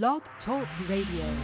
[0.00, 1.36] Blog Talk Radio.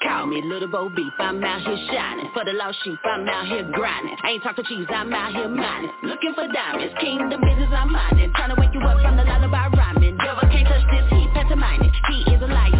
[0.00, 2.30] Call me Little Bo Beep, I'm out here shining.
[2.32, 4.14] For the lost sheep, I'm out here grinding.
[4.24, 5.90] Ain't talking cheese, I'm out here mining.
[6.04, 8.32] Looking for diamonds, kingdom business, I'm mining.
[8.36, 10.16] Trying to wake you up from the lullaby rhyming.
[10.18, 12.77] Devil can't touch this, he pantomiming He is a liar.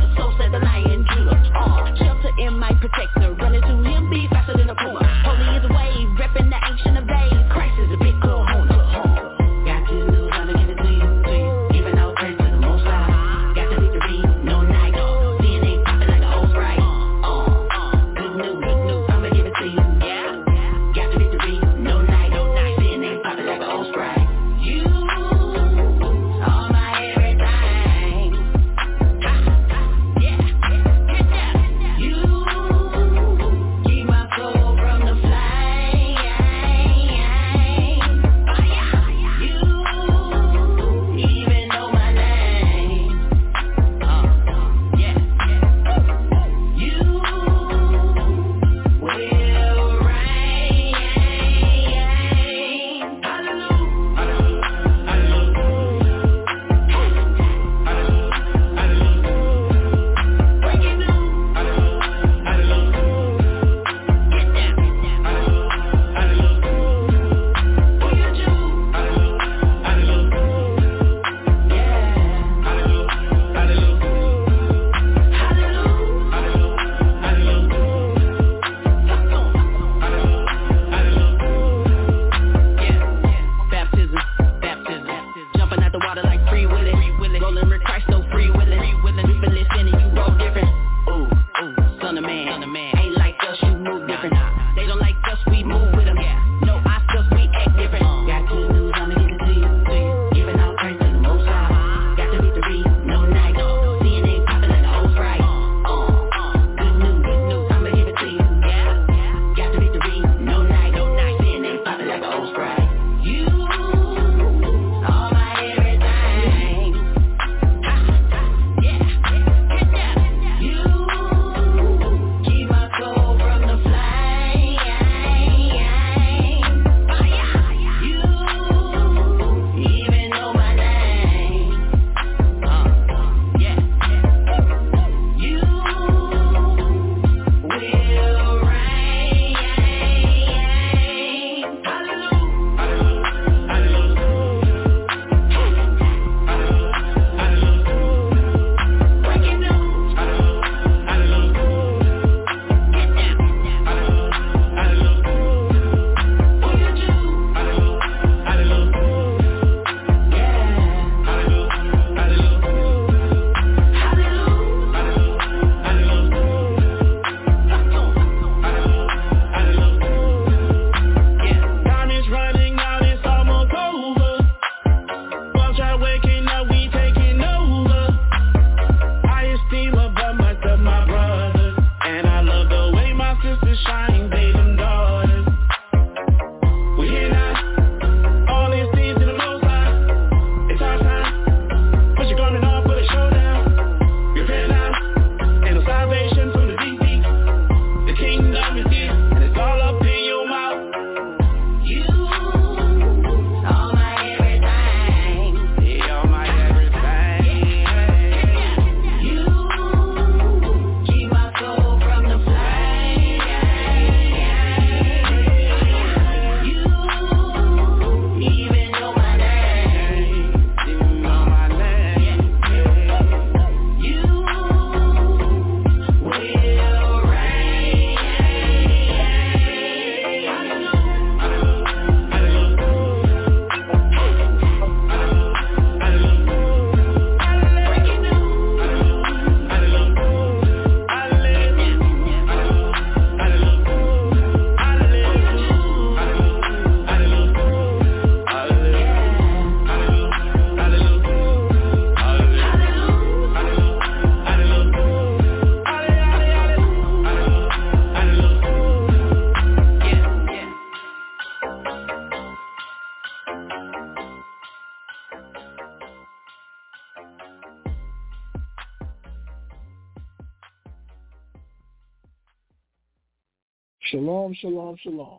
[274.55, 275.39] Shalom, shalom, shalom.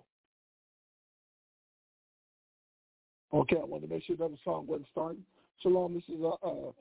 [3.33, 5.23] Okay, I want to make sure that the song wasn't starting.
[5.61, 6.71] Shalom, this is uh, uh,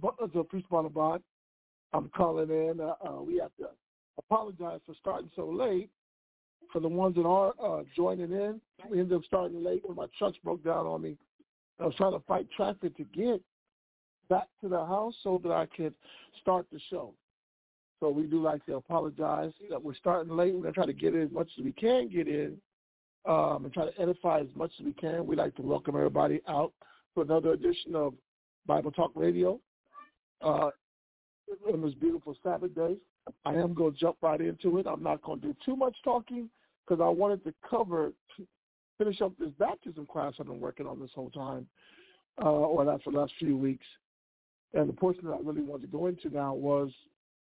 [0.00, 0.66] Butler Priest
[1.92, 2.80] I'm calling in.
[2.80, 3.68] Uh, uh, we have to
[4.18, 5.90] apologize for starting so late.
[6.72, 8.60] For the ones that are uh, joining in,
[8.90, 11.16] we ended up starting late when my trucks broke down on me.
[11.78, 13.40] I was trying to fight traffic to get
[14.28, 15.94] back to the house so that I could
[16.40, 17.14] start the show.
[18.00, 20.54] So we do like to apologize that we're starting late.
[20.54, 22.56] We're going to try to get in as much as we can get in
[23.26, 25.26] um, and try to edify as much as we can.
[25.26, 26.72] We'd like to welcome everybody out
[27.14, 28.12] to another edition of
[28.66, 29.58] Bible Talk Radio
[30.42, 30.70] uh,
[31.72, 32.96] on this beautiful Sabbath day.
[33.44, 34.86] I am going to jump right into it.
[34.86, 36.50] I'm not going to do too much talking
[36.86, 38.12] because I wanted to cover,
[38.98, 41.66] finish up this baptism class I've been working on this whole time,
[42.40, 43.86] uh, or that's for the last few weeks.
[44.74, 46.90] And the portion that I really wanted to go into now was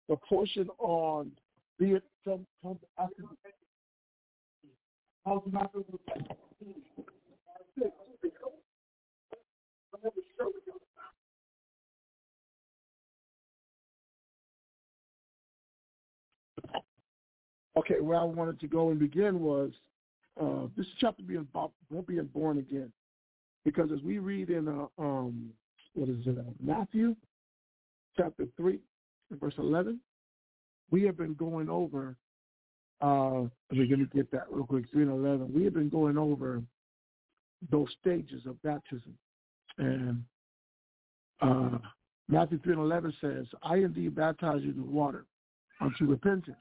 [0.08, 1.30] the portion on
[1.78, 3.24] be it some, some after
[17.76, 19.72] Okay, where I wanted to go and begin was
[20.40, 21.72] uh, this chapter being about
[22.06, 22.92] being born again,
[23.64, 25.50] because as we read in uh, um,
[25.94, 27.16] what is it, uh, Matthew
[28.16, 28.78] chapter three,
[29.32, 30.00] verse eleven,
[30.91, 32.17] we have been going over
[33.00, 34.85] uh, we're going to get that real quick.
[34.91, 35.53] 3 and 11.
[35.53, 36.62] We have been going over
[37.71, 39.15] those stages of baptism.
[39.76, 40.23] And
[41.43, 41.79] uh,
[42.29, 45.26] Matthew 3 and 11 says, I indeed baptize you with water
[45.81, 46.56] unto repentance.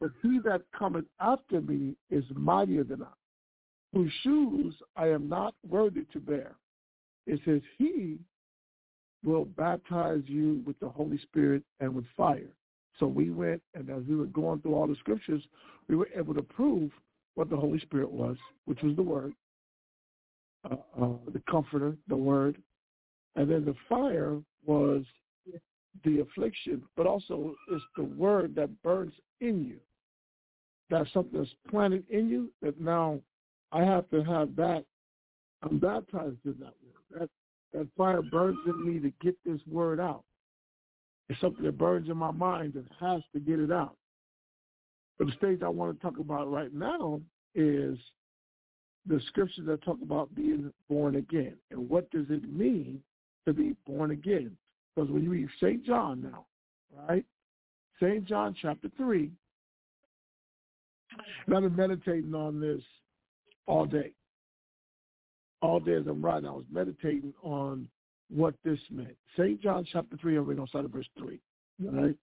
[0.00, 3.06] But he that cometh after me is mightier than I,
[3.92, 6.54] whose shoes I am not worthy to bear.
[7.26, 8.18] It says, he
[9.24, 12.50] will baptize you with the Holy Spirit and with fire.
[12.98, 15.42] So we went, and as we were going through all the scriptures,
[15.88, 16.90] we were able to prove
[17.34, 19.32] what the Holy Spirit was, which was the Word,
[20.68, 22.60] uh, uh, the Comforter, the Word,
[23.36, 25.04] and then the fire was
[26.04, 29.78] the affliction, but also it's the Word that burns in you.
[30.90, 33.20] That's something that's planted in you that now
[33.72, 34.84] I have to have that.
[35.62, 37.20] I'm baptized in that Word.
[37.20, 37.30] That
[37.72, 40.24] that fire burns in me to get this Word out.
[41.28, 43.96] It's something that burns in my mind that has to get it out.
[45.18, 47.20] But the stage I want to talk about right now
[47.54, 47.98] is
[49.06, 51.56] the scriptures that talk about being born again.
[51.70, 53.00] And what does it mean
[53.46, 54.56] to be born again?
[54.94, 55.84] Because when you read St.
[55.84, 56.46] John now,
[57.08, 57.24] right?
[58.00, 58.24] St.
[58.24, 59.30] John chapter 3,
[61.46, 62.82] and I've been meditating on this
[63.66, 64.12] all day.
[65.60, 67.88] All day as I'm writing, I was meditating on
[68.30, 69.16] what this meant.
[69.36, 69.60] St.
[69.60, 71.40] John chapter 3, and we're going to start at verse 3.
[71.80, 72.14] Right?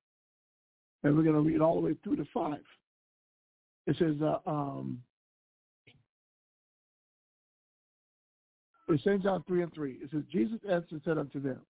[1.03, 2.57] And we're going to read all the way through to 5.
[3.87, 4.99] It says, uh, um,
[8.89, 9.21] in St.
[9.21, 11.61] John 3 and 3, it says, Jesus answered and said unto them,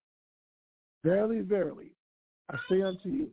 [1.04, 1.92] Verily, verily,
[2.50, 3.30] I say unto you,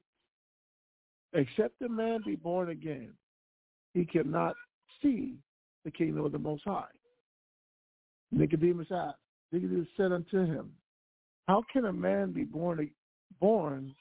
[1.32, 3.12] except a man be born again,
[3.94, 4.54] he cannot
[5.02, 5.36] see
[5.84, 6.84] the kingdom of the Most High.
[8.32, 9.18] Nicodemus asked,
[9.52, 10.72] Nicodemus said unto him,
[11.46, 12.90] how can a man be born
[13.40, 13.94] born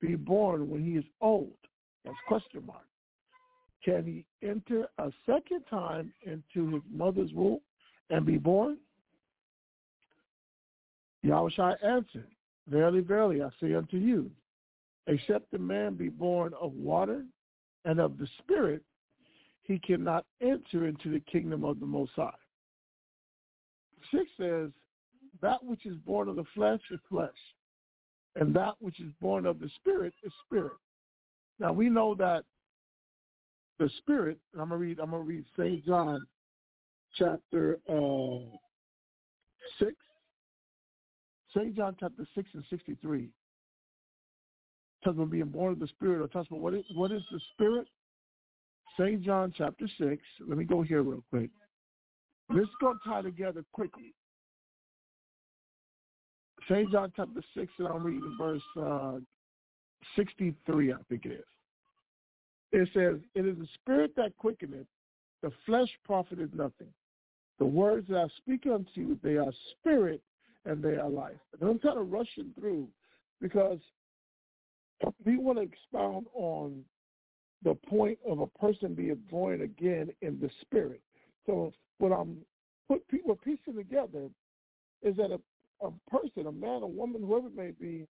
[0.00, 1.56] be born when he is old?
[2.04, 2.86] That's question mark.
[3.84, 7.60] Can he enter a second time into his mother's womb
[8.10, 8.78] and be born?
[11.24, 12.28] Yahushua answered,
[12.68, 14.30] Verily, verily, I say unto you,
[15.06, 17.24] except a man be born of water
[17.84, 18.82] and of the Spirit,
[19.62, 22.30] he cannot enter into the kingdom of the Most High.
[24.12, 24.70] Six says,
[25.40, 27.30] that which is born of the flesh is flesh,
[28.36, 30.72] and that which is born of the spirit is spirit.
[31.58, 32.44] Now we know that
[33.78, 34.38] the spirit.
[34.54, 34.98] I'm gonna read.
[34.98, 36.26] I'm gonna read Saint John,
[37.16, 38.56] chapter uh,
[39.78, 39.94] six.
[41.56, 43.30] Saint John chapter six and sixty-three.
[45.04, 47.40] Talks about being born of the spirit, or talks about what is what is the
[47.54, 47.86] spirit.
[48.98, 50.22] Saint John chapter six.
[50.46, 51.50] Let me go here real quick.
[52.50, 54.14] Going to tie together quickly.
[56.68, 56.90] St.
[56.90, 59.18] John chapter 6, and I'm reading verse uh,
[60.16, 61.44] 63, I think it is.
[62.72, 64.86] It says, It is the spirit that quickeneth,
[65.42, 66.92] the flesh profiteth nothing.
[67.58, 70.20] The words that I speak unto you, they are spirit
[70.64, 71.38] and they are life.
[71.58, 72.88] And I'm kind of rushing through
[73.40, 73.78] because
[75.24, 76.84] we want to expound on
[77.64, 81.00] the point of a person being born again in the spirit.
[81.46, 82.38] So what I'm
[82.88, 84.28] put people piecing together
[85.02, 88.06] is that a, a person, a man, a woman, whoever it may be,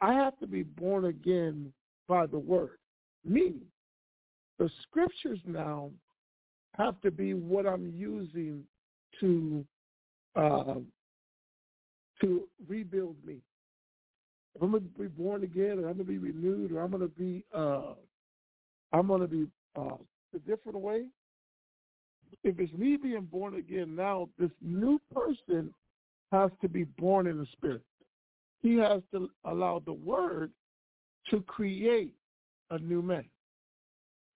[0.00, 1.72] I have to be born again
[2.06, 2.78] by the word.
[3.24, 3.66] Meaning,
[4.58, 5.90] the scriptures now
[6.76, 8.62] have to be what I'm using
[9.20, 9.64] to
[10.36, 10.74] uh,
[12.20, 13.38] to rebuild me.
[14.54, 16.90] If I'm going to be born again, or I'm going to be renewed, or I'm
[16.90, 17.94] going to be uh,
[18.92, 19.46] I'm going to be
[19.76, 19.96] uh,
[20.34, 21.06] a different way.
[22.44, 25.74] If it's me being born again now, this new person
[26.32, 27.82] has to be born in the spirit.
[28.62, 30.52] He has to allow the word
[31.30, 32.14] to create
[32.70, 33.24] a new man.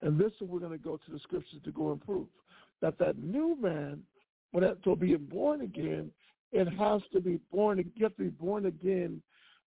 [0.01, 2.27] And this is we're going to go to the scriptures to go and prove
[2.81, 4.03] that that new man,
[4.51, 6.11] when that to be born again,
[6.51, 7.79] it has to be born.
[8.01, 9.23] Have to be born again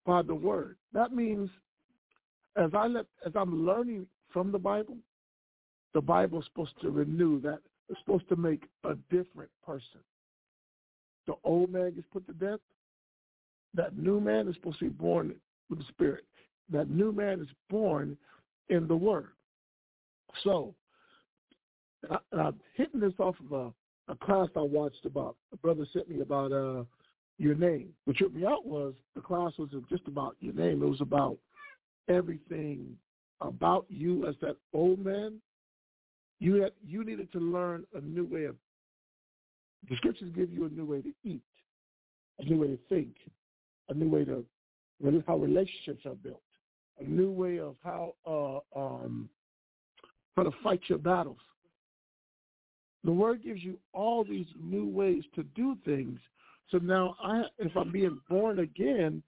[0.06, 0.78] by the word.
[0.94, 1.50] That means,
[2.58, 4.98] as I let, as I'm learning from the Bible,
[5.94, 7.60] the Bible is supposed to renew that.
[7.90, 10.02] It's supposed to make a different person.
[11.28, 12.60] The old man gets put to death.
[13.74, 15.36] That new man is supposed to be born
[15.70, 16.24] with the Spirit.
[16.72, 18.18] That new man is born
[18.70, 19.30] in the Word.
[20.44, 20.74] So,
[22.10, 25.36] I, I'm hitting this off of a, a class I watched about.
[25.54, 26.84] A brother sent me about uh,
[27.38, 27.90] your name.
[28.06, 30.82] What tripped me out was the class wasn't just about your name.
[30.82, 31.38] It was about
[32.08, 32.96] everything
[33.42, 35.42] about you as that old man.
[36.40, 38.56] You had you needed to learn a new way of.
[39.90, 41.44] The scriptures give you a new way to eat,
[42.40, 43.16] a new way to think,
[43.90, 44.44] a new way to
[45.28, 46.42] how relationships are built,
[47.00, 49.30] a new way of how uh, um,
[50.36, 51.38] how to fight your battles.
[53.04, 56.20] The word gives you all these new ways to do things.
[56.72, 59.22] So now, I, if I'm being born again,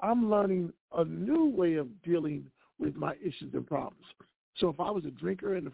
[0.00, 2.50] I'm learning a new way of dealing
[2.80, 4.04] with my issues and problems.
[4.56, 5.70] So if I was a drinker in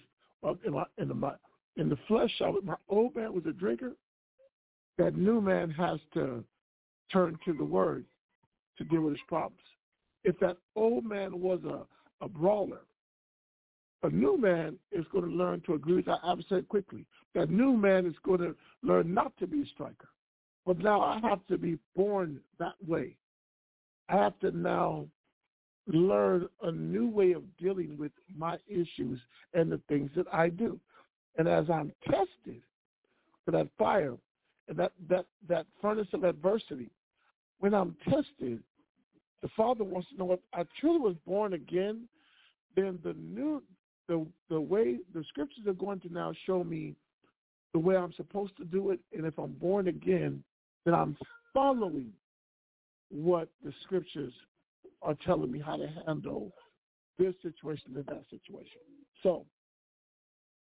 [0.55, 1.37] the in, my, in the
[1.77, 3.93] in the flesh, I was, my old man was a drinker.
[4.99, 6.43] That new man has to
[7.13, 8.05] turn to the word
[8.79, 9.61] to deal with his problems.
[10.25, 12.81] If that old man was a, a brawler,
[14.03, 17.05] a new man is going to learn to agree with that adversary quickly.
[17.35, 20.09] That new man is going to learn not to be a striker.
[20.65, 23.17] But now I have to be born that way.
[24.09, 25.07] I have to now
[25.87, 29.21] learn a new way of dealing with my issues
[29.55, 30.79] and the things that I do.
[31.39, 32.63] And as I'm tested
[33.45, 34.15] for that fire
[34.69, 36.91] and that, that, that furnace of adversity,
[37.61, 38.63] when I'm tested,
[39.43, 42.09] the Father wants to know if I truly was born again,
[42.75, 43.63] then the new
[44.09, 46.95] the the way the scriptures are going to now show me
[47.73, 50.43] the way I'm supposed to do it, and if I'm born again,
[50.85, 51.17] then I'm
[51.53, 52.13] following
[53.11, 54.33] what the scriptures
[55.03, 56.53] are telling me how to handle
[57.19, 58.81] this situation and that situation.
[59.23, 59.47] So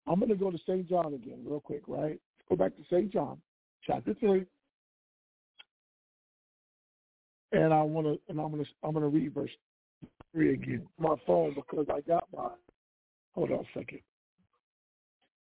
[0.07, 0.87] I'm going to go to St.
[0.87, 2.19] John again real quick, right?
[2.19, 3.11] Let's go back to St.
[3.11, 3.39] John,
[3.85, 4.45] chapter 3.
[7.51, 9.51] And I want to, and I'm going to, I'm going to read verse
[10.33, 10.87] 3 again.
[10.97, 12.49] My phone, because I got my
[13.35, 13.99] Hold on a second.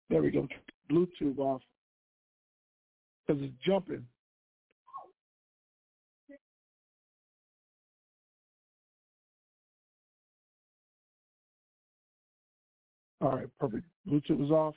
[0.09, 0.47] There we go.
[0.91, 1.61] Bluetooth off
[3.25, 4.05] because it's jumping.
[13.25, 13.85] All right, perfect.
[14.07, 14.75] Bluetooth was off.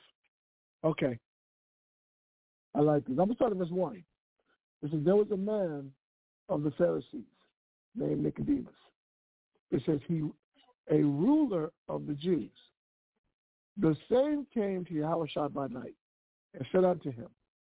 [0.83, 1.19] Okay.
[2.73, 3.11] I like this.
[3.11, 4.03] I'm going to start at verse 1.
[4.81, 5.91] It says, there was a man
[6.47, 7.21] of the Pharisees
[7.95, 8.73] named Nicodemus.
[9.69, 10.23] It says he,
[10.89, 12.49] a ruler of the Jews.
[13.77, 15.93] The same came to Yahushua by night
[16.55, 17.27] and said unto him,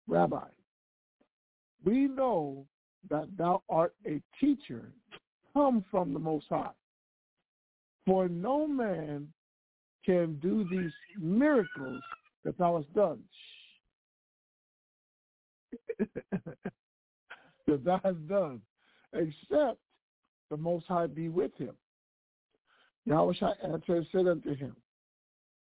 [0.07, 0.45] Rabbi,
[1.87, 2.67] we know
[3.09, 4.93] that thou art a teacher
[5.55, 6.69] come from the Most High.
[8.05, 9.29] For no man
[10.07, 12.01] can do these miracles
[12.45, 13.19] that thou hast done.
[17.67, 18.61] that thou hast done,
[19.13, 19.79] except
[20.51, 21.75] the Most High be with him.
[23.09, 24.77] Yahushua answered and said unto him,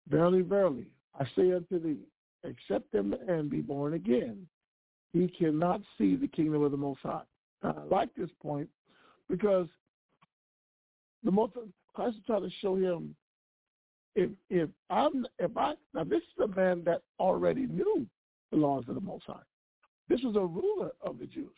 [0.08, 0.86] Verily, verily,
[1.20, 2.00] I say unto thee,
[2.44, 4.48] except a and be born again,
[5.14, 7.22] he cannot see the kingdom of the Most High.
[7.64, 8.70] I like this point
[9.30, 9.68] because
[11.24, 11.54] the most
[11.94, 13.16] Christ is trying to show him
[14.16, 18.06] if if I'm if I now this is a man that already knew
[18.52, 19.44] the laws of the Most High.
[20.08, 21.50] This was a ruler of the Jews.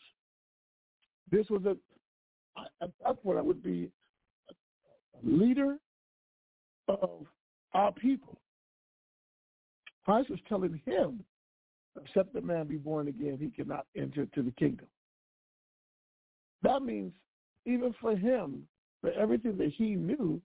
[1.30, 1.76] This was a
[2.82, 3.90] at that point I would be
[4.50, 5.76] a leader
[6.88, 7.26] of
[7.74, 8.38] our people.
[10.04, 11.22] Christ was telling him,
[12.02, 14.86] except the man be born again, he cannot enter into the kingdom.
[16.62, 17.12] That means
[17.66, 18.66] even for him,
[19.00, 20.40] for everything that he knew,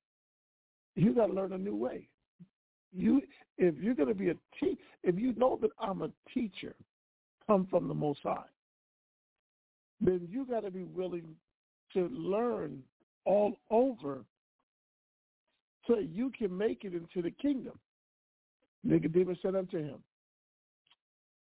[0.96, 2.08] you got to learn a new way.
[2.92, 3.22] You,
[3.58, 6.76] if you're going to be a te- if you know that I'm a teacher,
[7.48, 8.46] come from the Most High,
[10.00, 11.36] then you got to be willing
[11.94, 12.82] to learn
[13.26, 14.26] all over
[15.88, 17.80] so you can make it into the kingdom.
[18.84, 19.98] Nicodemus said unto him,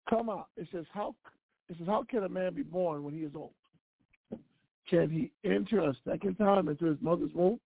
[0.09, 0.49] Come out.
[0.57, 1.15] It says, How
[1.69, 3.53] it says, how can a man be born when he is old?
[4.89, 7.61] Can he enter a second time into his mother's womb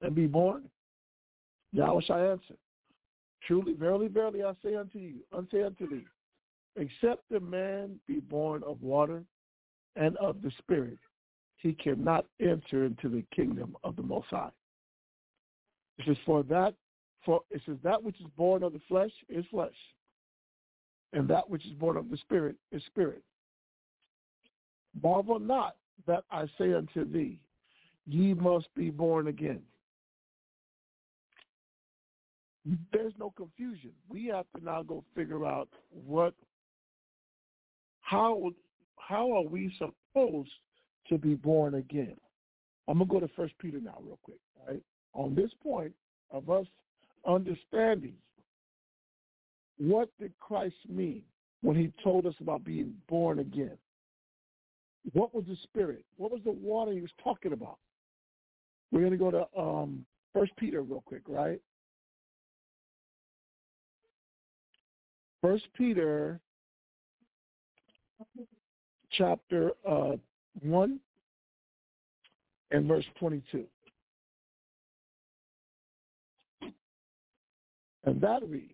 [0.00, 0.64] and be born?
[1.72, 2.54] Yahweh shall answer.
[3.46, 6.04] Truly, verily, verily, I say unto you, unto unto thee,
[6.76, 9.24] except a man be born of water
[9.96, 10.98] and of the Spirit,
[11.56, 14.50] he cannot enter into the kingdom of the Most High.
[15.98, 16.74] It says, for that,
[17.24, 19.74] for it says that which is born of the flesh is flesh,
[21.12, 23.22] and that which is born of the Spirit is spirit.
[25.02, 27.38] Marvel not that I say unto thee,
[28.06, 29.62] ye must be born again.
[32.92, 33.90] There's no confusion.
[34.08, 36.34] We have to now go figure out what,
[38.02, 38.50] how,
[38.96, 40.50] how are we supposed
[41.08, 42.16] to be born again?
[42.86, 44.38] I'm gonna go to First Peter now, real quick.
[44.68, 44.82] Right
[45.14, 45.92] on this point
[46.30, 46.66] of us
[47.26, 48.14] understanding
[49.78, 51.22] what did Christ mean
[51.62, 53.76] when he told us about being born again?
[55.12, 56.04] What was the spirit?
[56.16, 57.78] What was the water he was talking about?
[58.92, 61.60] We're to go to um, First Peter real quick, right?
[65.42, 66.38] First Peter
[69.12, 70.12] chapter uh,
[70.62, 71.00] 1
[72.70, 73.64] and verse 22.
[78.04, 78.72] And that reads,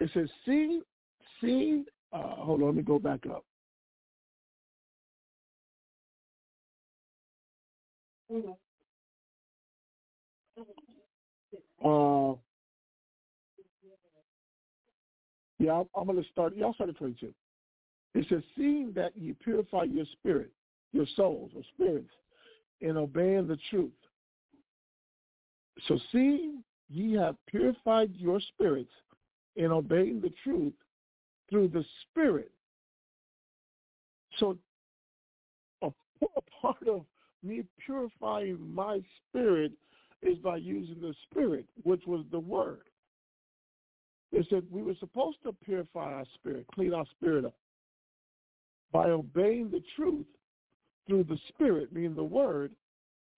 [0.00, 0.80] it says, see,
[1.40, 3.44] see, uh, hold on, let me go back up.
[11.84, 12.34] Uh,
[15.58, 16.56] yeah, I'm, going to start.
[16.56, 17.32] Y'all start at 22.
[18.14, 20.50] It says, seeing that ye purify your spirit,
[20.92, 22.10] your souls or spirits,
[22.80, 23.92] in obeying the truth.
[25.86, 28.90] So seeing ye have purified your spirits
[29.56, 30.72] in obeying the truth
[31.50, 32.50] through the Spirit.
[34.38, 34.56] So
[35.82, 35.90] a
[36.62, 37.04] part of
[37.42, 39.72] me purifying my spirit
[40.22, 42.82] is by using the Spirit, which was the Word.
[44.30, 47.54] It that we were supposed to purify our spirit, clean our spirit up
[48.92, 50.26] by obeying the truth
[51.06, 52.72] through the Spirit, meaning the Word,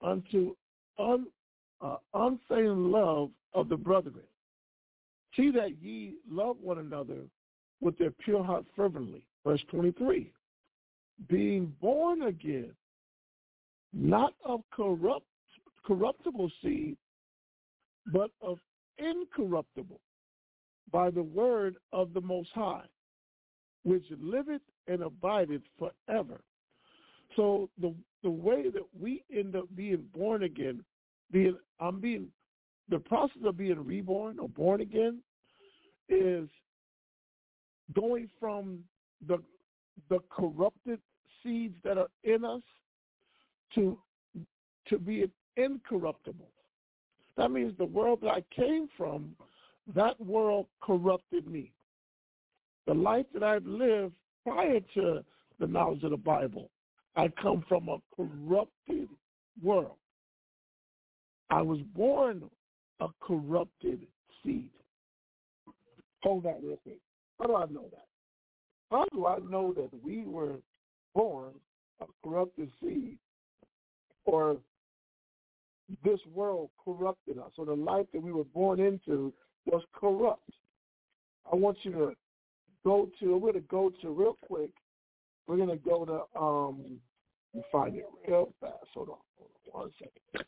[0.03, 0.55] unto
[0.99, 1.27] un,
[1.81, 4.25] uh, unfailing love of the brethren.
[5.37, 7.23] See that ye love one another
[7.81, 9.23] with their pure heart fervently.
[9.45, 10.33] Verse 23.
[11.29, 12.73] Being born again,
[13.93, 15.27] not of corrupt,
[15.85, 16.97] corruptible seed,
[18.13, 18.59] but of
[18.99, 20.01] incorruptible,
[20.93, 22.87] by the word of the Most High,
[23.85, 26.41] which liveth and abideth forever.
[27.37, 30.85] So the the way that we end up being born again,
[31.31, 32.29] being I'm being
[32.89, 35.21] the process of being reborn or born again
[36.09, 36.49] is
[37.95, 38.81] going from
[39.27, 39.39] the
[40.09, 41.01] the corrupted
[41.43, 42.63] seeds that are in us
[43.75, 43.99] to
[44.89, 45.25] to be
[45.57, 46.51] incorruptible.
[47.37, 49.35] That means the world that I came from,
[49.95, 51.73] that world corrupted me.
[52.87, 54.15] The life that I've lived
[54.45, 55.25] prior to
[55.59, 56.71] the knowledge of the Bible,
[57.17, 59.09] I come from a corrupted
[59.63, 59.97] world.
[61.51, 62.45] I was born
[63.01, 64.07] a corrupted
[64.43, 64.71] seed.
[66.23, 66.99] Hold that real quick.
[67.39, 68.07] How do I know that?
[68.91, 70.57] How do I know that we were
[71.15, 71.53] born
[72.01, 73.19] a corrupted seed
[74.25, 74.57] or
[76.05, 79.33] this world corrupted us or the life that we were born into
[79.67, 80.51] was corrupt?
[81.51, 82.13] I want you to
[82.85, 84.71] go to, we're going to go to real quick.
[85.47, 86.99] We're going to go to, um,
[87.73, 88.75] find it real fast.
[88.95, 90.47] Hold on, hold on one second.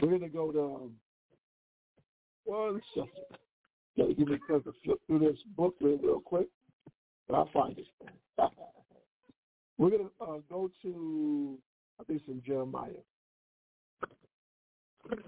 [0.00, 0.92] We're going to go to, um,
[2.44, 3.38] one second.
[3.98, 6.46] Gotta give me a to flip through this book real real quick,
[7.26, 7.86] but I'll find it.
[9.78, 11.58] We're gonna uh, go to
[12.00, 12.90] I think it's in Jeremiah.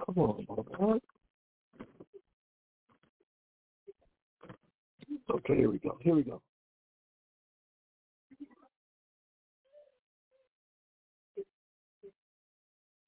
[0.06, 0.46] Come on,
[5.30, 5.98] Okay, here we go.
[6.00, 6.40] Here we go.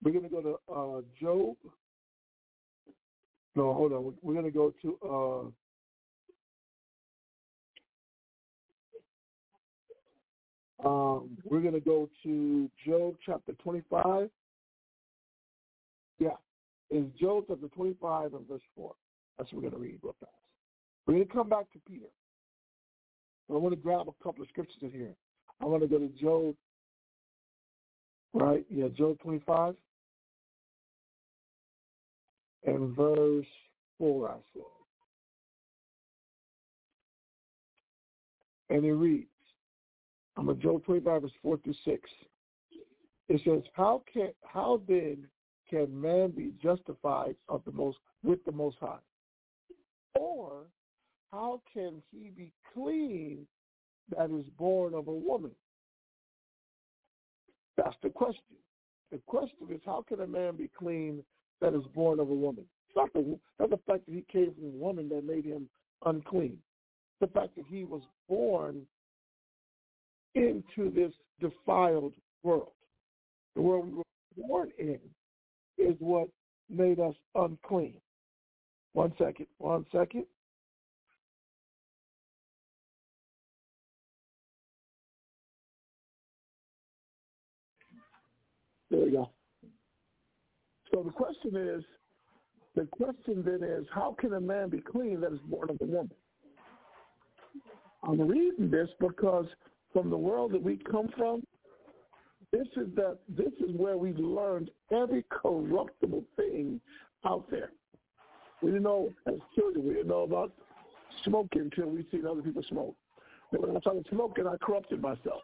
[0.03, 1.57] We're going to go to uh, Job
[3.55, 4.15] no, hold on.
[4.23, 5.53] We're going to go to
[10.85, 14.31] uh, um, we're going to go to Job chapter 25.
[16.19, 16.29] Yeah,
[16.91, 18.95] it's Job chapter 25 and verse 4.
[19.37, 20.42] That's what we're going to read real fast.
[21.07, 22.07] We're going to come back to Peter.
[23.51, 25.15] I want to grab a couple of scriptures in here.
[25.61, 26.55] I want to go to Job,
[28.33, 28.65] right?
[28.71, 29.75] Yeah, Job 25
[32.65, 33.47] and verse
[33.99, 34.63] 4, I said.
[38.71, 39.27] And it reads,
[40.37, 42.11] I'm a Job 25, verse 4 through 6.
[43.29, 45.27] It says, how can how then
[45.69, 48.99] can man be justified of the most with the most high?
[50.15, 50.65] Or
[51.33, 53.47] how can he be clean
[54.17, 55.53] that is born of a woman?
[57.77, 58.43] That's the question.
[59.11, 61.23] The question is, how can a man be clean
[61.61, 62.65] that is born of a woman?
[62.89, 65.69] It's not the, not the fact that he came from a woman that made him
[66.05, 66.59] unclean.
[67.21, 68.83] The fact that he was born
[70.35, 72.73] into this defiled world.
[73.55, 74.03] The world we were
[74.37, 74.99] born in
[75.79, 76.29] is what
[76.69, 77.95] made us unclean.
[78.93, 80.25] One second, one second.
[88.93, 89.31] There we go.
[90.93, 91.83] So the question is,
[92.77, 95.85] the question then is, how can a man be clean that is born of a
[95.85, 96.13] woman?
[98.03, 99.47] I'm reading this because
[99.95, 101.43] from the world that we come from,
[102.53, 106.79] this is that this is where we learned every corruptible thing
[107.25, 107.71] out there.
[108.61, 110.53] We didn't know as children, we didn't know about
[111.25, 112.95] smoking until we seen other people smoke.
[113.53, 115.41] When I started smoking, I corrupted myself.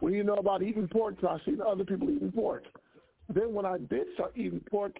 [0.00, 2.64] We didn't know about eating pork until I seen other people eating pork.
[3.32, 4.96] Then when I did start eating pork,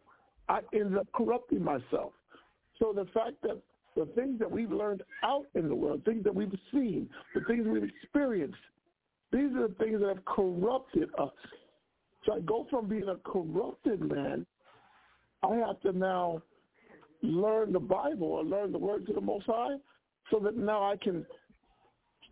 [0.49, 2.13] I ended up corrupting myself.
[2.79, 3.61] So the fact that
[3.97, 7.67] the things that we've learned out in the world, things that we've seen, the things
[7.67, 8.59] we've experienced,
[9.33, 11.31] these are the things that have corrupted us.
[12.25, 14.47] So I go from being a corrupted man,
[15.43, 16.43] I have to now
[17.23, 19.77] learn the Bible or learn the words of the Most High
[20.31, 21.25] so that now I can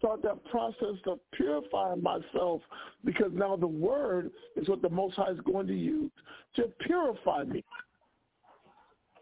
[0.05, 2.61] start that process of purifying myself
[3.05, 6.11] because now the word is what the Most High is going to use
[6.57, 7.65] to purify me.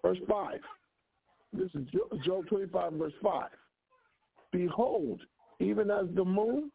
[0.02, 0.58] Verse 5.
[1.52, 1.86] This is
[2.24, 3.44] Job 25, verse 5.
[4.50, 5.20] Behold,
[5.60, 6.72] even as the moon,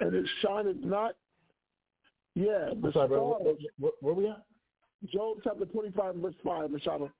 [0.00, 1.16] and it shineth not.
[2.34, 4.42] Yeah, the sorry, bro, where, where, we at?
[5.12, 7.10] Job chapter 25, verse 5, Mashaba.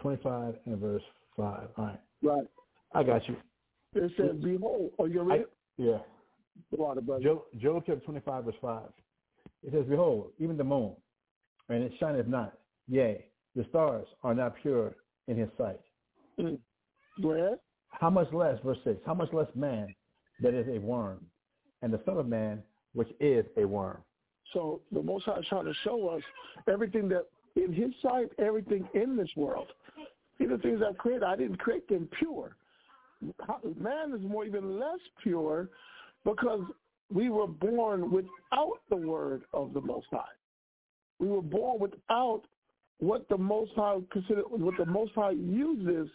[0.00, 1.02] 25 and verse
[1.36, 1.68] 5.
[1.76, 2.00] All right.
[2.22, 2.46] Right.
[2.94, 3.36] I got you.
[3.94, 4.92] It says, behold.
[4.98, 5.52] are you ready?" it?
[5.76, 5.98] Yeah.
[6.70, 7.22] Water, brother.
[7.22, 8.82] Job, Job chapter 25, verse 5.
[9.62, 10.94] It says, Behold, even the moon,
[11.68, 12.54] and it shineth not.
[12.88, 13.24] Yea,
[13.54, 14.96] the stars are not pure
[15.26, 15.80] in his sight.
[16.38, 16.58] Mm.
[17.22, 17.58] Go.
[17.88, 19.94] How much less, verse 6, how much less man
[20.40, 21.24] that is a worm,
[21.82, 22.62] and the Son of Man,
[22.94, 23.98] which is a worm.
[24.52, 26.22] So the Most High is trying to show us
[26.70, 29.66] everything that in his sight, everything in this world.
[30.38, 31.24] These are things I've created.
[31.24, 32.56] I didn't create them pure.
[33.20, 35.68] Man is more even less pure
[36.24, 36.62] because
[37.12, 40.24] we were born without the word of the Most High.
[41.18, 42.42] We were born without
[42.98, 46.08] what the Most High consider what the Most High uses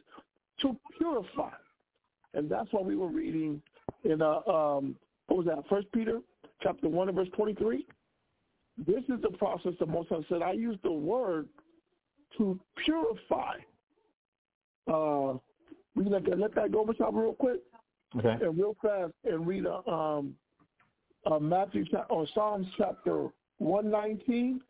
[0.62, 1.52] to purify,
[2.34, 3.62] and that's why we were reading
[4.04, 4.96] in uh, um,
[5.28, 5.64] what was that?
[5.70, 6.20] First Peter
[6.62, 7.86] chapter one and verse twenty three.
[8.78, 10.42] This is the process the Most High said.
[10.42, 11.48] I use the word
[12.38, 13.56] to purify.
[14.88, 15.38] Uh,
[15.96, 17.14] we let that, let that go, Mr.
[17.14, 17.62] real quick.
[18.18, 18.46] Okay.
[18.46, 20.36] And real fast, and read uh, um,
[21.26, 24.62] uh, Matthew or Psalms chapter one nineteen,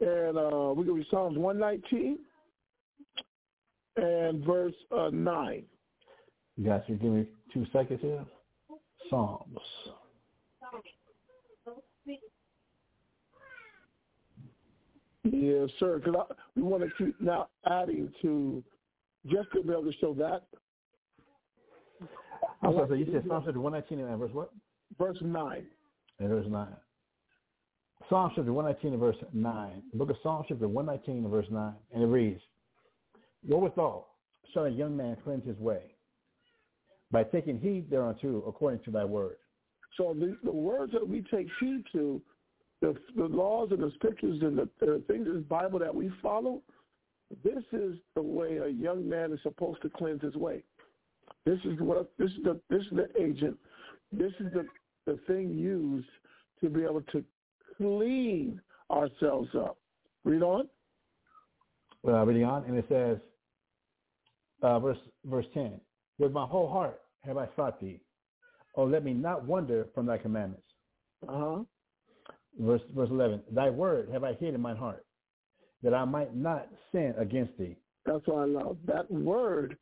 [0.00, 2.18] and uh, we're gonna read Psalms one nineteen
[3.96, 5.64] and verse uh, nine.
[6.56, 8.24] You guys, you give me two seconds here.
[9.08, 9.58] Psalms.
[15.24, 15.98] Yes, sir.
[15.98, 16.26] Because
[16.56, 18.62] we want to keep now adding to
[19.30, 20.42] just to be able to show that.
[22.62, 24.50] I'm sorry, so you said Psalms chapter 119 and verse what?
[24.98, 25.66] Verse 9.
[26.18, 26.66] And verse 9.
[28.08, 29.82] Psalm chapter 119 and verse 9.
[29.92, 31.72] The book of Psalms chapter 119 and verse 9.
[31.92, 32.40] And it reads,
[33.46, 34.08] Wherewithal
[34.52, 35.82] shall a young man cleanse his way?
[37.10, 39.36] By taking heed thereunto according to thy word.
[39.96, 42.20] So the, the words that we take heed to,
[42.80, 46.10] the, the laws and the scriptures and the, the things in the Bible that we
[46.22, 46.62] follow,
[47.44, 50.62] this is the way a young man is supposed to cleanse his way.
[51.44, 53.56] This is what this is the this is the agent.
[54.12, 54.66] This is the
[55.06, 56.08] the thing used
[56.62, 57.24] to be able to
[57.76, 58.60] clean
[58.90, 59.78] ourselves up.
[60.24, 60.68] Read on.
[62.06, 63.18] Uh, reading on, and it says,
[64.62, 65.80] uh, verse verse ten.
[66.18, 68.00] With my whole heart have I sought thee.
[68.74, 70.66] Oh, let me not wander from thy commandments.
[71.28, 71.62] Uh-huh.
[72.58, 73.42] Verse verse eleven.
[73.50, 75.04] Thy word have I hid in mine heart,
[75.82, 77.76] that I might not sin against thee.
[78.04, 78.78] That's what I love.
[78.86, 79.76] That word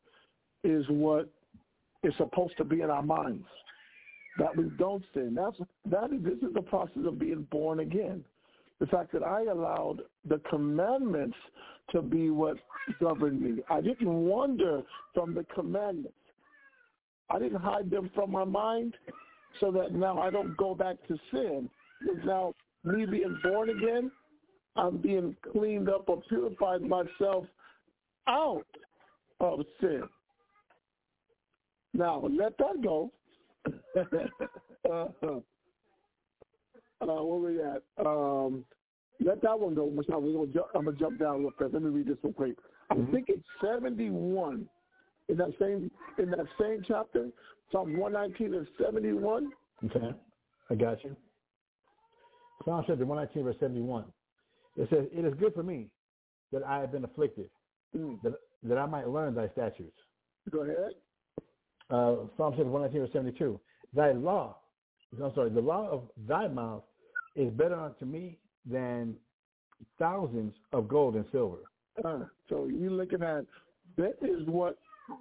[0.65, 1.29] is what
[2.03, 3.47] is supposed to be in our minds.
[4.39, 5.35] That we don't sin.
[5.35, 5.57] That's
[5.87, 8.25] that is this is the process of being born again.
[8.81, 11.37] The fact that I allowed the commandments
[11.93, 12.59] to be what
[13.01, 13.63] governed me.
[13.71, 14.83] I didn't wander
[15.15, 16.13] from the commandments.
[17.31, 18.95] I didn't hide them from my mind
[19.61, 21.71] so that now I don't go back to sin.
[22.01, 22.55] Because now
[22.85, 24.11] me being born again,
[24.77, 27.47] I'm being cleaned up or purified myself
[28.29, 28.65] out
[29.41, 30.03] of sin.
[31.95, 33.11] Now let that go.
[34.91, 35.07] uh,
[37.01, 37.83] uh, where we at?
[38.05, 38.65] Um,
[39.21, 39.87] let that one go.
[39.89, 41.73] I'm gonna jump, I'm gonna jump down real fast.
[41.73, 42.57] Let me read this real quick.
[42.91, 43.11] I Mhm.
[43.11, 44.69] think it's 71
[45.29, 47.31] in that same in that same chapter.
[47.73, 49.53] Psalm 119 and 71.
[49.85, 50.15] Okay,
[50.71, 51.17] I got you.
[52.65, 54.13] Psalm chapter 119, verse 71.
[54.77, 55.89] It says, It is good for me
[56.53, 57.51] that I have been afflicted,
[57.97, 58.21] Mm.
[58.23, 58.35] that,
[58.65, 59.97] that I might learn thy statutes.
[60.51, 60.93] Go ahead.
[61.89, 63.61] Uh, Psalm chapter 119, verse 72.
[63.95, 64.57] Thy law,
[65.23, 66.83] I'm sorry, the law of thy mouth
[67.37, 69.15] is better unto me than
[69.99, 71.59] thousands of gold and silver.
[72.05, 73.45] Uh, so you're looking at
[73.97, 74.77] that is what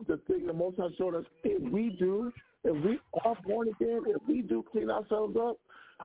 [0.07, 1.25] the thing the Most High showed us.
[1.43, 5.57] If we do, if we are born again, if we do clean ourselves up,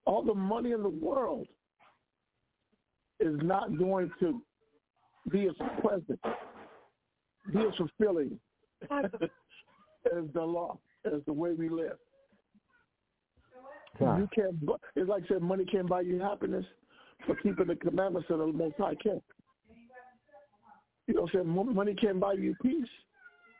[0.04, 1.46] all the money in the world
[3.20, 4.40] is not going to
[5.30, 6.20] be as present,
[7.52, 8.38] be as fulfilling
[8.90, 11.98] as the law, as the way we live.
[13.98, 14.20] Time.
[14.20, 14.56] You can't.
[14.96, 16.64] It's like I said, money can't buy you happiness,
[17.26, 19.20] but keeping the commandments of the Most High can.
[21.06, 22.88] You know, what I'm saying money can't buy you peace,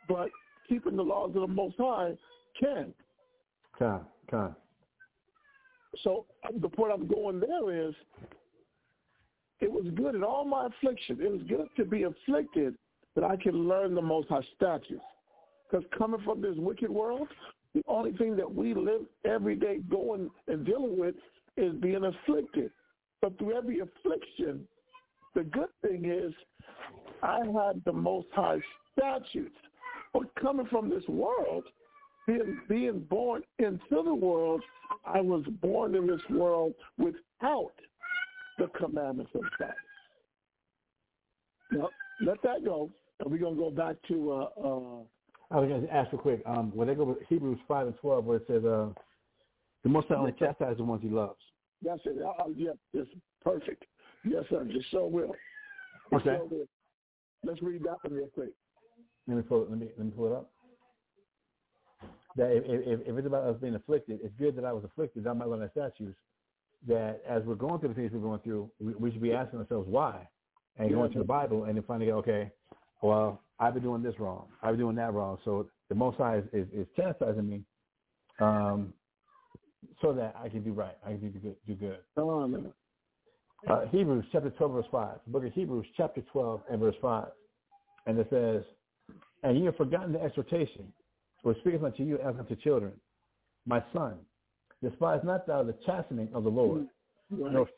[0.09, 0.31] but
[0.69, 2.13] keeping the laws of the Most High
[2.59, 2.95] can.
[3.79, 4.55] Time, time.
[6.05, 6.27] So
[6.61, 7.95] the point I'm going there is,
[9.61, 11.19] it was good in all my affliction.
[11.21, 12.75] It was good to be afflicted
[13.15, 15.03] that I can learn the Most High statutes.
[15.71, 17.29] Because coming from this wicked world,
[17.75, 21.15] the only thing that we live every day going and dealing with
[21.57, 22.71] is being afflicted.
[23.21, 24.67] But through every affliction,
[25.35, 26.33] the good thing is
[27.23, 28.61] I had the Most High
[28.99, 29.55] statutes.
[30.13, 31.65] But coming from this world,
[32.27, 34.63] being, being born into the world,
[35.05, 37.73] I was born in this world without
[38.61, 39.73] the commandments of God.
[41.73, 41.89] Now,
[42.25, 42.91] let that go.
[43.21, 45.03] And we're going to go back to, uh, uh,
[45.51, 46.43] I was going to ask real quick.
[46.47, 48.89] Um, when they go to Hebrews 5 and 12, where it says, uh,
[49.83, 51.39] the Most High only chastises the ones he loves.
[51.83, 52.17] that's it.
[52.23, 53.11] Uh, uh, yeah, it's
[53.43, 53.85] perfect.
[54.25, 54.65] Yes, sir.
[54.71, 55.35] Just so will.
[56.13, 56.37] It Okay.
[56.51, 56.67] will.
[57.45, 58.51] Let's read that one real quick.
[59.27, 60.51] Let me pull, let me, let me pull it up.
[62.37, 65.27] That if, if, if it's about us being afflicted, it's good that I was afflicted.
[65.27, 66.17] I might learn the statutes.
[66.89, 69.59] That as we're going through the things we're going through, we, we should be asking
[69.59, 70.27] ourselves why,
[70.79, 72.51] and Yeah, going to the Bible and then finding out, okay,
[73.03, 75.39] well, I've been doing this wrong, I've been doing that wrong.
[75.45, 77.65] So the Most High is, is, is chastising me,
[78.41, 78.95] um,
[80.01, 81.99] so that I can do right, I can do good, do good.
[82.17, 82.73] Oh, man.
[83.69, 85.19] Uh, Hebrews chapter 12, verse 5.
[85.27, 87.29] The book of Hebrews chapter 12 and verse 5.
[88.07, 88.63] And it says,
[89.43, 90.93] And ye have forgotten the exhortation,
[91.43, 92.93] which speaketh unto you as unto children.
[93.67, 94.15] My son,
[94.83, 96.87] despise not thou the chastening of the Lord,
[97.33, 97.43] mm-hmm.
[97.43, 97.53] Right.
[97.53, 97.69] nor,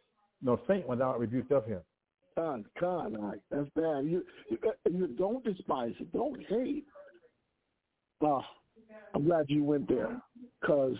[0.42, 1.80] nor faint when thou art rebuked of him.
[2.36, 4.04] God, God, right, that's bad.
[4.06, 6.12] You, you, uh, you don't despise it.
[6.12, 6.84] Don't hate.
[8.22, 8.42] Oh,
[9.14, 10.20] I'm glad you went there.
[10.60, 10.96] Because,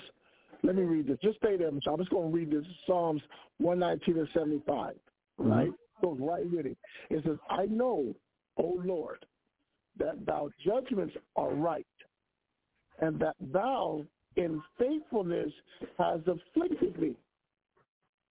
[0.63, 1.19] let me read this.
[1.23, 1.69] Just stay there.
[1.69, 2.65] I'm just going to read this.
[2.87, 3.23] Psalms
[3.59, 4.95] 119 and 75,
[5.41, 5.51] mm-hmm.
[5.51, 5.71] right?
[6.03, 6.77] Goes right with it.
[7.11, 8.15] It says, I know,
[8.59, 9.25] O Lord,
[9.99, 11.87] that thou judgments are right,
[13.01, 14.05] and that thou
[14.37, 15.53] in faithfulness
[15.99, 17.15] has afflicted me.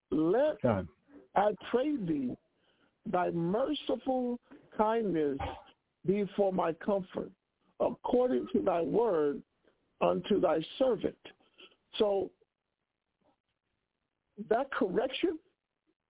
[0.10, 0.88] Let God.
[1.36, 2.36] I pray thee,
[3.06, 4.40] thy merciful
[4.78, 5.38] kindness
[6.06, 7.32] be for my comfort,
[7.80, 9.42] according to thy word
[10.02, 11.16] unto thy servant.
[11.98, 12.32] So
[14.50, 15.38] that correction,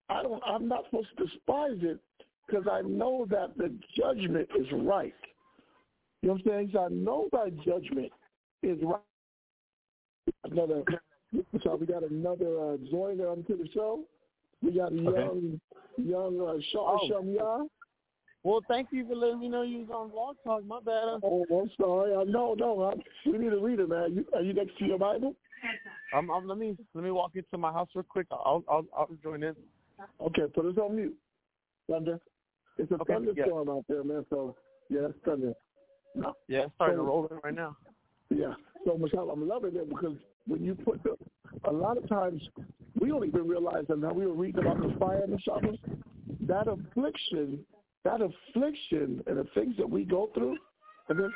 [0.09, 1.99] I don't I'm not supposed to despise it
[2.47, 5.13] because I know that the judgment is right.
[6.21, 6.73] You know what I'm saying?
[6.77, 8.11] I know thy judgment
[8.63, 8.99] is right.
[10.43, 10.83] Another
[11.63, 14.03] so we got another uh, joiner onto the show.
[14.61, 15.19] We got a Okay.
[15.21, 15.61] young,
[15.97, 17.09] young uh, Shaw Oh.
[17.09, 17.67] Shamia.
[18.43, 20.65] Well, thank you for letting me know you was on Blog Talk.
[20.65, 21.19] My bad.
[21.23, 22.13] Oh, I'm sorry.
[22.15, 22.81] I no, no.
[22.83, 22.93] I,
[23.29, 24.15] we need a reader, man.
[24.15, 25.35] You, are you next to your Bible?
[26.13, 28.27] I'm, I'm, let me let me walk into my house real quick.
[28.31, 29.55] I'll I'll, I'll join in.
[30.19, 31.15] Okay, put us on mute.
[31.89, 32.19] Thunder.
[32.77, 34.25] It's a Okay, thunderstorm out there, man.
[34.29, 34.55] So
[34.89, 35.53] yeah, it's thunder.
[36.15, 37.77] No, Yeah, it's starting So- to roll in right now.
[38.29, 38.53] yeah.
[38.85, 40.15] So Michelle, I'm loving it because
[40.47, 41.15] when you put the,
[41.65, 42.41] a lot of times
[42.99, 45.79] we don't even realize that now we were reading about the fire and the shovels.
[46.41, 47.59] That affliction,
[48.03, 50.57] that affliction, and the things that we go through,
[51.09, 51.33] and then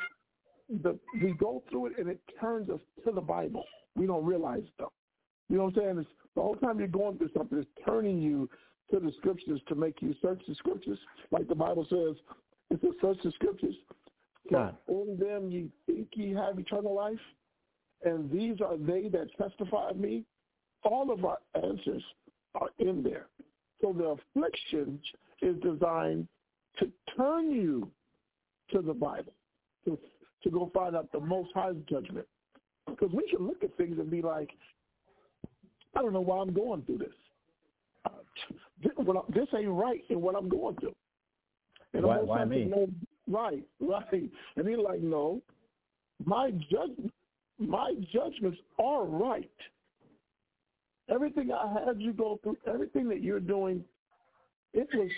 [0.82, 3.64] the we go through it and it turns us to the Bible.
[3.94, 4.92] We don't realize though.
[5.48, 5.98] You know what I'm saying?
[6.00, 8.50] It's, the whole time you're going through something, it's turning you
[8.90, 10.98] to the scriptures to make you search the scriptures,
[11.30, 12.16] like the Bible says.
[12.70, 13.74] It says search the scriptures.
[14.50, 14.76] God.
[14.88, 17.18] On them you think ye have eternal life,
[18.04, 20.24] and these are they that testify of me.
[20.84, 22.02] All of our answers
[22.54, 23.26] are in there.
[23.80, 25.00] So the affliction
[25.42, 26.28] is designed
[26.78, 27.90] to turn you
[28.70, 29.32] to the Bible,
[29.84, 29.98] to,
[30.42, 32.26] to go find out the Most High judgment.
[32.86, 34.50] Because we can look at things and be like,
[35.94, 37.08] I don't know why I'm going through this.
[38.04, 38.10] Uh,
[39.34, 40.94] this ain't right in what I'm going through.
[41.94, 42.66] And why, why me?
[42.66, 42.88] Know,
[43.28, 44.30] right, right.
[44.56, 45.42] And he's like, no,
[46.24, 47.12] my judgment,
[47.58, 49.50] my judgments are right.
[51.08, 53.84] Everything I had you go through, everything that you're doing,
[54.74, 55.10] it was,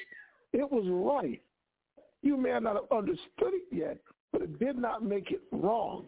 [0.53, 1.41] it was right.
[2.23, 3.99] You may not have understood it yet,
[4.33, 6.05] but it did not make it wrong.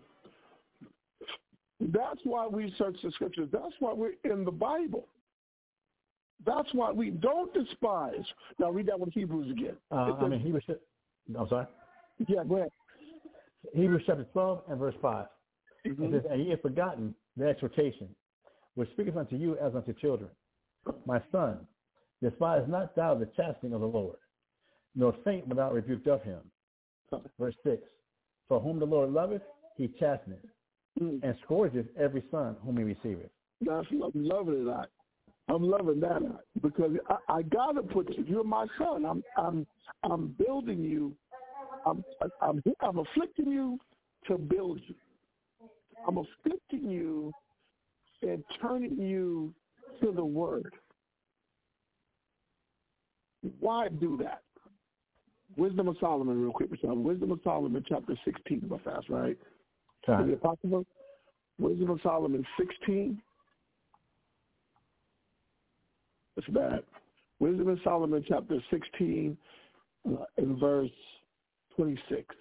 [1.80, 3.48] That's why we search the scriptures.
[3.50, 5.06] That's why we're in the Bible.
[6.44, 8.24] That's why we don't despise.
[8.58, 9.76] Now read that one Hebrews again.
[9.90, 10.64] Uh, I mean Hebrews.
[11.38, 11.66] I'm sorry.
[12.28, 12.70] Yeah, go ahead.
[13.74, 15.26] Hebrews chapter 12 and verse 5.
[15.86, 16.04] Mm-hmm.
[16.04, 18.08] It says, And ye have forgotten the exhortation,
[18.74, 20.30] which speaketh unto you as unto children.
[21.06, 21.58] My son,
[22.22, 24.16] despise not thou the chastening of the Lord,
[24.94, 26.40] nor faint without rebuke of him.
[27.38, 27.82] Verse 6.
[28.48, 29.42] For whom the Lord loveth,
[29.76, 30.44] he chasteneth,
[31.00, 31.20] mm.
[31.22, 33.30] and scourgeth every son whom he receiveth.
[33.60, 34.88] That's I'm loving that.
[35.48, 36.22] I'm loving that
[36.62, 38.24] because I, I gotta put you.
[38.26, 39.04] You're my son.
[39.04, 39.66] I'm I'm
[40.02, 41.14] I'm building you.
[41.86, 42.04] I'm
[42.40, 43.78] I'm I'm afflicting you
[44.26, 44.94] to build you.
[46.06, 47.32] I'm afflicting you
[48.22, 49.54] and turning you
[50.00, 50.74] to the word.
[53.60, 54.42] Why do that?
[55.56, 56.96] Wisdom of Solomon, real quick, Michelle.
[56.96, 59.36] Wisdom of Solomon, chapter 16, real fast, right?
[60.06, 60.24] Sorry.
[60.24, 60.86] Is it possible?
[61.58, 63.20] Wisdom of Solomon 16.
[66.36, 66.80] That's bad.
[67.40, 69.36] Wisdom of Solomon, chapter 16,
[70.06, 70.90] uh, in verse
[71.76, 72.34] 26.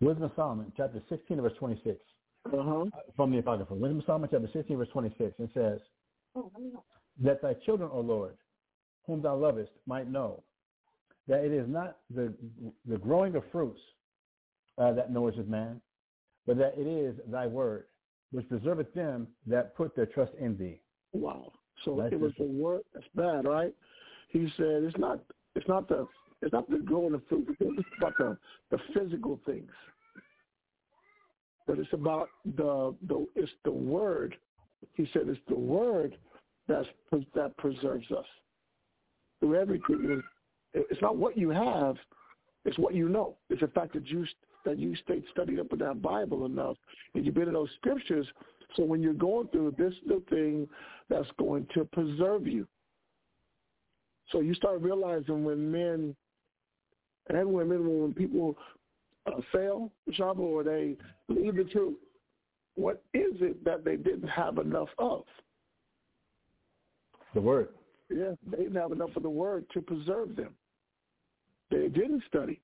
[0.00, 1.98] Wisdom of Solomon, chapter 16, verse 26.
[2.46, 2.86] Uh-huh.
[3.16, 3.74] From the Apocrypha.
[3.74, 5.34] Wisdom of Solomon, chapter 16, verse 26.
[5.38, 5.80] It says,
[7.22, 8.36] that thy children, O Lord,
[9.06, 10.42] whom thou lovest, might know
[11.28, 12.32] that it is not the,
[12.88, 13.80] the growing of fruits
[14.78, 15.80] uh, that nourisheth man,
[16.46, 17.84] but that it is thy word,
[18.32, 20.80] which deserveth them that put their trust in thee.
[21.12, 21.52] Wow.
[21.84, 22.82] So that's it was the word.
[22.94, 23.74] That's bad, right?
[24.28, 25.20] He said it's not.
[25.54, 26.06] It's not the.
[26.42, 27.56] It's not the growing of fruit.
[27.60, 28.36] It's about the
[28.70, 29.70] the physical things.
[31.66, 33.26] But it's about the the.
[33.34, 34.36] It's the word.
[34.94, 36.16] He said it's the word
[36.68, 36.86] that's
[37.34, 38.26] that preserves us
[39.40, 40.22] through everything.
[40.74, 41.96] It's not what you have.
[42.64, 43.36] It's what you know.
[43.48, 44.26] It's the fact that you
[44.64, 46.76] that you stayed studied up in that Bible enough
[47.14, 48.26] and you've been in those scriptures.
[48.76, 50.68] So when you're going through this, the thing
[51.08, 52.66] that's going to preserve you.
[54.30, 56.14] So you start realizing when men
[57.28, 58.56] and women, when people
[59.26, 60.96] uh, fail, Shaba, or they
[61.28, 61.96] leave the truth,
[62.76, 65.24] what is it that they didn't have enough of?
[67.34, 67.68] The word.
[68.08, 70.54] Yeah, they didn't have enough of the word to preserve them.
[71.70, 72.60] They didn't study.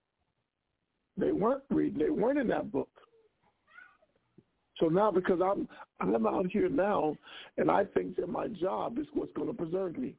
[1.16, 1.98] They weren't reading.
[1.98, 2.88] They weren't in that book.
[4.78, 5.68] So now, because I'm
[6.00, 7.16] I'm out here now,
[7.56, 10.14] and I think that my job is what's going to preserve me.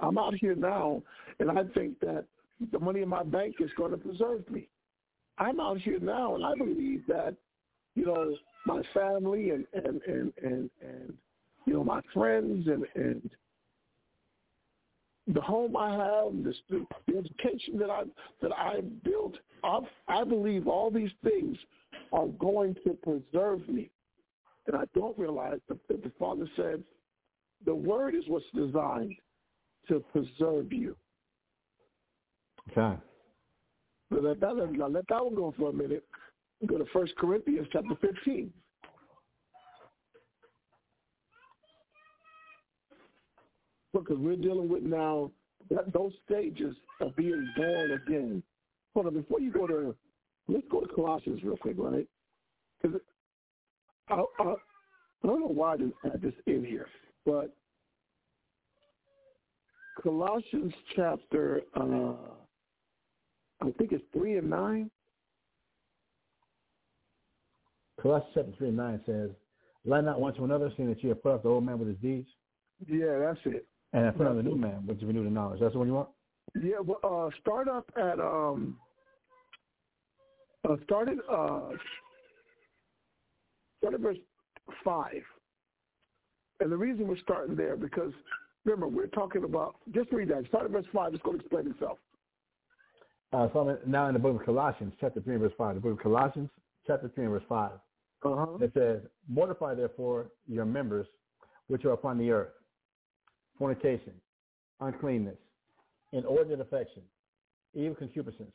[0.00, 1.02] I'm out here now,
[1.38, 2.24] and I think that
[2.72, 4.68] the money in my bank is going to preserve me.
[5.38, 7.34] I'm out here now, and I believe that,
[7.94, 8.34] you know,
[8.66, 11.14] my family and and and and, and
[11.66, 13.30] you know my friends and and
[15.26, 16.54] the home I have, the,
[17.06, 18.02] the education that I
[18.42, 21.56] that I built, I, I believe all these things
[22.12, 23.90] are going to preserve me.
[24.66, 26.82] And I don't realize that the Father said,
[27.64, 29.14] the Word is what's designed
[29.88, 30.96] to preserve you.
[32.70, 33.00] Okay.
[34.10, 36.04] So let that, let that one go for a minute.
[36.66, 38.50] Go to First Corinthians chapter 15.
[44.00, 45.30] Because we're dealing with now
[45.70, 48.42] that, those stages of being born again.
[48.94, 49.94] Hold on, before you go to,
[50.48, 52.06] let's go to Colossians real quick, right?
[52.82, 53.00] Because
[54.08, 56.86] I, I, I don't know why I didn't add this in here,
[57.24, 57.54] but
[60.02, 62.14] Colossians chapter, uh,
[63.62, 64.90] I think it's 3 and 9.
[68.02, 69.30] Colossians chapter 3 and 9 says,
[69.86, 71.88] Lie not one to another, seeing that you have put off the old man with
[71.88, 72.28] his deeds.
[72.86, 73.66] Yeah, that's it.
[73.94, 75.60] And I put on the new man, which is renewed in knowledge.
[75.60, 76.08] That's the one you want?
[76.62, 78.76] Yeah, well, uh, start up at um,
[80.68, 81.70] uh, started uh,
[83.78, 84.18] start at verse
[84.84, 85.22] five,
[86.60, 88.12] and the reason we're starting there because
[88.64, 90.46] Remember, we're talking about, just read that.
[90.48, 91.14] Start at verse 5.
[91.14, 91.98] It's going to explain itself.
[93.32, 95.74] Uh, so I'm now in the book of Colossians, chapter 3, verse 5.
[95.74, 96.48] The book of Colossians,
[96.86, 97.70] chapter 3, verse 5.
[98.24, 98.46] Uh-huh.
[98.60, 101.06] It says, Mortify therefore your members
[101.66, 102.52] which are upon the earth,
[103.58, 104.12] fornication,
[104.80, 105.36] uncleanness,
[106.12, 107.02] inordinate affection,
[107.74, 108.54] evil concupiscence,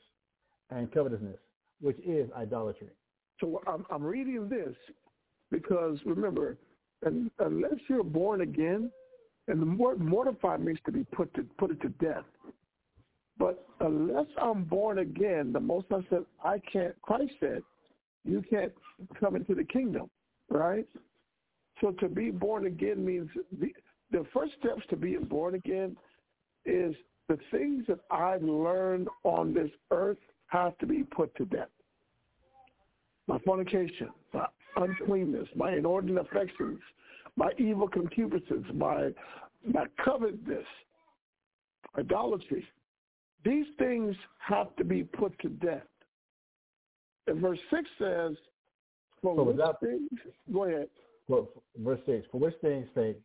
[0.70, 1.38] and covetousness,
[1.82, 2.90] which is idolatry.
[3.40, 4.76] So I'm, I'm reading this
[5.52, 6.58] because remember,
[7.04, 8.92] unless you're born again,
[9.48, 12.26] and the word mortify means to be put to put it to death.
[13.38, 16.94] But unless I'm born again, the Most High said, I can't.
[17.02, 17.64] Christ said,
[18.26, 18.74] you can't
[19.18, 20.10] come into the kingdom,
[20.50, 20.86] right?
[21.80, 23.30] So to be born again means
[24.12, 25.96] the, first steps to being born again
[26.66, 26.96] is
[27.28, 31.70] the things that I've learned on this earth have to be put to death.
[33.28, 34.48] My fornication, my
[34.78, 36.80] uncleanness, my inordinate affections,
[37.36, 39.10] my evil concupiscence, my
[39.68, 40.66] my covetousness,
[41.98, 42.66] idolatry.
[43.46, 45.86] These things have to be put to death.
[47.28, 48.36] And verse six says,
[49.22, 50.10] "For So which without- things?"
[50.52, 50.90] Go ahead.
[51.78, 53.22] Verse 6, For which things sake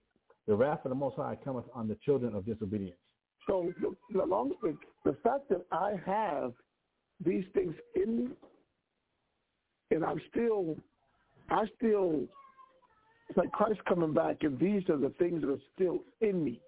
[0.47, 2.99] the wrath of the Most High cometh on the children of disobedience.
[3.47, 6.53] So the, fact that I have
[7.25, 8.29] these things in me,
[9.91, 10.77] and I'm still,
[11.51, 12.23] I still,
[13.29, 16.61] it's like Christ coming back, and these are the things that are still in me.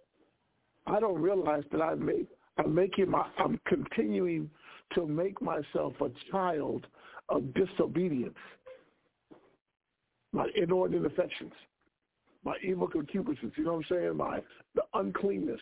[0.87, 4.51] I don't realize that I make, I'm making my, I'm continuing
[4.95, 6.87] to make myself a child
[7.29, 8.37] of disobedience.
[10.33, 11.53] My inordinate affections,
[12.47, 14.17] my evil concupiscence, you know what I'm saying?
[14.17, 14.41] My
[14.77, 15.61] the uncleanness.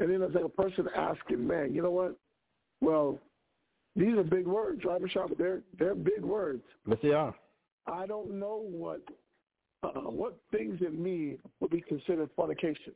[0.00, 2.16] And then it's like a person asking, man, you know what?
[2.80, 3.18] Well,
[3.94, 5.00] these are big words, right?
[5.00, 6.62] But they're they're big words.
[6.86, 7.34] Yes, they are.
[7.86, 9.00] I don't know what
[9.84, 12.92] uh, what things in me would be considered fornication.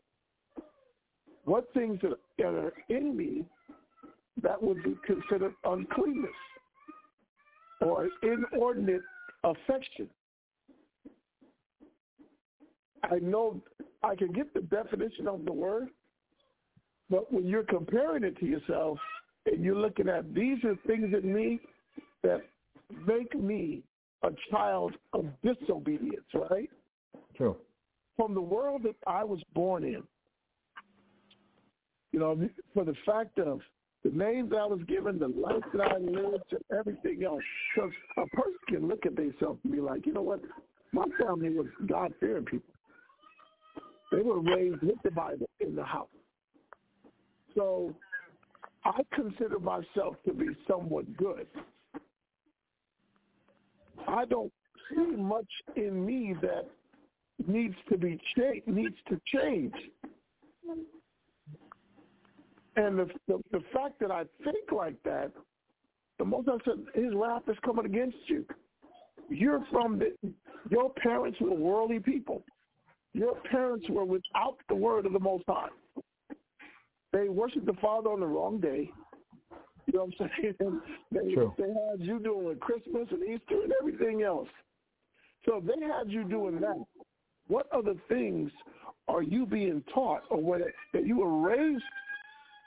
[1.44, 3.44] What things that are in me
[4.42, 6.30] that would be considered uncleanness
[7.80, 9.02] or inordinate
[9.44, 10.08] affection.
[13.04, 13.60] I know
[14.02, 15.88] I can get the definition of the word,
[17.10, 18.98] but when you're comparing it to yourself
[19.46, 21.60] and you're looking at these are things in me
[22.22, 22.42] that
[23.06, 23.82] make me
[24.22, 26.70] a child of disobedience, right?
[27.36, 27.56] True.
[28.16, 30.02] From the world that I was born in,
[32.12, 33.60] you know, for the fact of
[34.04, 37.42] the name that I was given, the life that I lived, and everything else.
[37.74, 40.40] Because a person can look at themselves and be like, you know what?
[40.92, 42.74] My family was God-fearing people.
[44.12, 46.08] They were raised with the Bible in the house.
[47.56, 47.94] So
[48.84, 51.46] I consider myself to be somewhat good.
[54.06, 54.52] I don't
[54.90, 56.66] see much in me that
[57.46, 59.74] needs to be changed, needs to change.
[62.76, 65.30] And the, the the fact that I think like that,
[66.18, 68.44] the most I said, his wrath is coming against you.
[69.28, 70.14] You're from the,
[70.70, 72.42] your parents were worldly people.
[73.14, 75.68] Your parents were without the word of the Most High.
[77.12, 78.90] They worshiped the Father on the wrong day.
[79.86, 80.80] You know what I'm saying?
[81.12, 81.52] They, True.
[81.58, 84.48] they had you doing Christmas and Easter and everything else.
[85.44, 86.82] So if they had you doing that,
[87.48, 88.50] what other things
[89.08, 90.62] are you being taught or what
[90.94, 91.82] that you were raised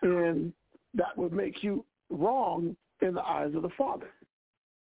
[0.03, 0.53] in
[0.93, 4.11] that would make you wrong in the eyes of the Father?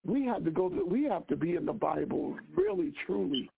[0.07, 0.71] We have to go.
[0.71, 3.51] Through, we have to be in the Bible, really, truly,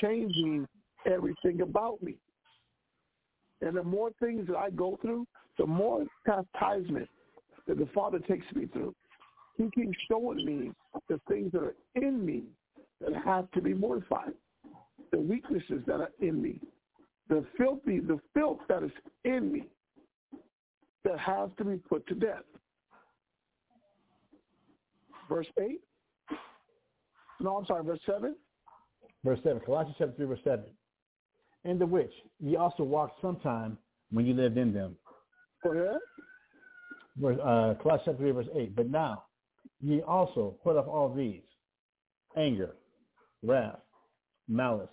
[0.00, 0.68] changing
[1.06, 2.16] everything about me.
[3.62, 5.26] And the more things that I go through,
[5.58, 7.08] the more chastisement
[7.66, 8.94] that the Father takes me through.
[9.56, 10.72] He keeps showing me
[11.08, 12.44] the things that are in me
[13.00, 14.32] that have to be mortified,
[15.12, 16.60] the weaknesses that are in me,
[17.28, 18.90] the filthy, the filth that is
[19.24, 19.68] in me
[21.04, 22.42] that has to be put to death.
[25.28, 25.80] Verse 8?
[27.40, 28.34] No, I'm sorry, verse 7?
[29.24, 30.64] Verse 7, Colossians chapter 3, verse 7.
[31.66, 33.76] In the which ye also walked sometime
[34.10, 34.96] when ye lived in them.
[37.16, 38.76] Verse, uh, Colossians chapter 3, verse 8.
[38.76, 39.24] But now
[39.80, 41.42] ye also put off all these,
[42.36, 42.76] anger,
[43.42, 43.80] wrath,
[44.48, 44.88] malice,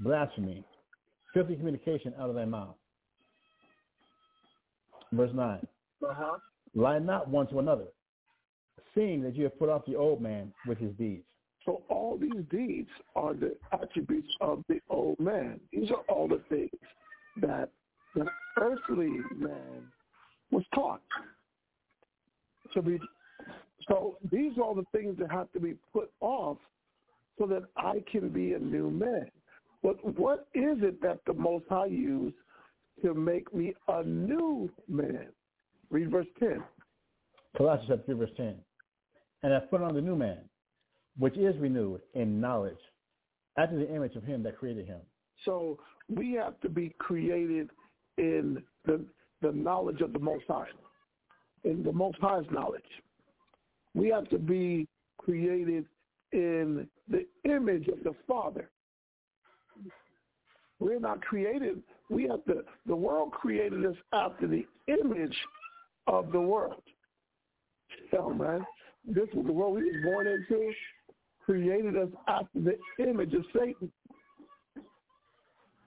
[0.00, 0.64] blasphemy,
[1.32, 2.74] filthy communication out of thy mouth.
[5.12, 5.66] Verse 9.
[6.02, 6.38] Uh-huh.
[6.74, 7.86] Lie not one to another,
[8.94, 11.24] seeing that you have put off the old man with his deeds.
[11.66, 15.60] So all these deeds are the attributes of the old man.
[15.72, 16.70] These are all the things
[17.40, 17.70] that
[18.14, 18.26] the
[18.58, 19.90] earthly man
[20.50, 21.02] was taught
[22.72, 22.98] to be.
[23.88, 26.58] So these are all the things that have to be put off
[27.38, 29.28] so that I can be a new man.
[29.82, 32.36] But what is it that the Most High used
[33.02, 35.28] to make me a new man.
[35.90, 36.62] Read verse 10.
[37.56, 38.54] Colossians chapter 3, verse 10.
[39.42, 40.38] And I put on the new man,
[41.18, 42.78] which is renewed in knowledge,
[43.56, 45.00] after the image of him that created him.
[45.44, 47.70] So we have to be created
[48.18, 49.04] in the,
[49.42, 50.66] the knowledge of the Most High,
[51.64, 52.82] in the Most High's knowledge.
[53.94, 54.86] We have to be
[55.18, 55.86] created
[56.32, 58.70] in the image of the Father.
[60.78, 61.82] We're not created.
[62.10, 62.62] We have to.
[62.86, 65.36] The world created us after the image
[66.06, 66.82] of the world.
[68.10, 68.64] So, man,
[69.06, 70.72] this is the world we was born into.
[71.46, 73.90] Created us after the image of Satan.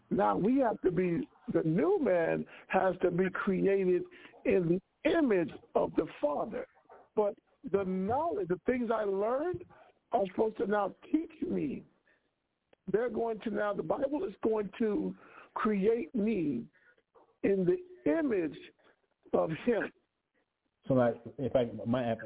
[0.09, 1.27] Now we have to be.
[1.53, 4.03] The new man has to be created
[4.45, 6.65] in the image of the Father.
[7.15, 7.35] But
[7.71, 9.63] the knowledge, the things I learned,
[10.13, 11.83] are supposed to now teach me.
[12.91, 15.13] They're going to now, the Bible is going to
[15.55, 16.63] create me
[17.43, 17.77] in the
[18.09, 18.57] image
[19.33, 19.91] of him.
[20.87, 22.17] So if I might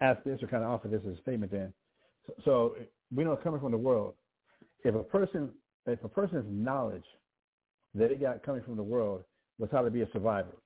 [0.00, 1.72] ask this or kind of offer this as a statement then.
[2.44, 2.76] So,
[3.14, 4.14] we know coming from the world,
[4.84, 5.50] if a person,
[5.86, 7.04] if a person's knowledge
[7.94, 9.24] that it got coming from the world
[9.58, 10.56] was how to be a survivor.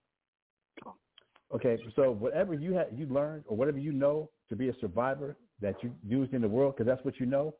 [1.54, 5.36] Okay, so whatever you had, you learned, or whatever you know to be a survivor
[5.60, 7.54] that you used in the world, because that's what you know.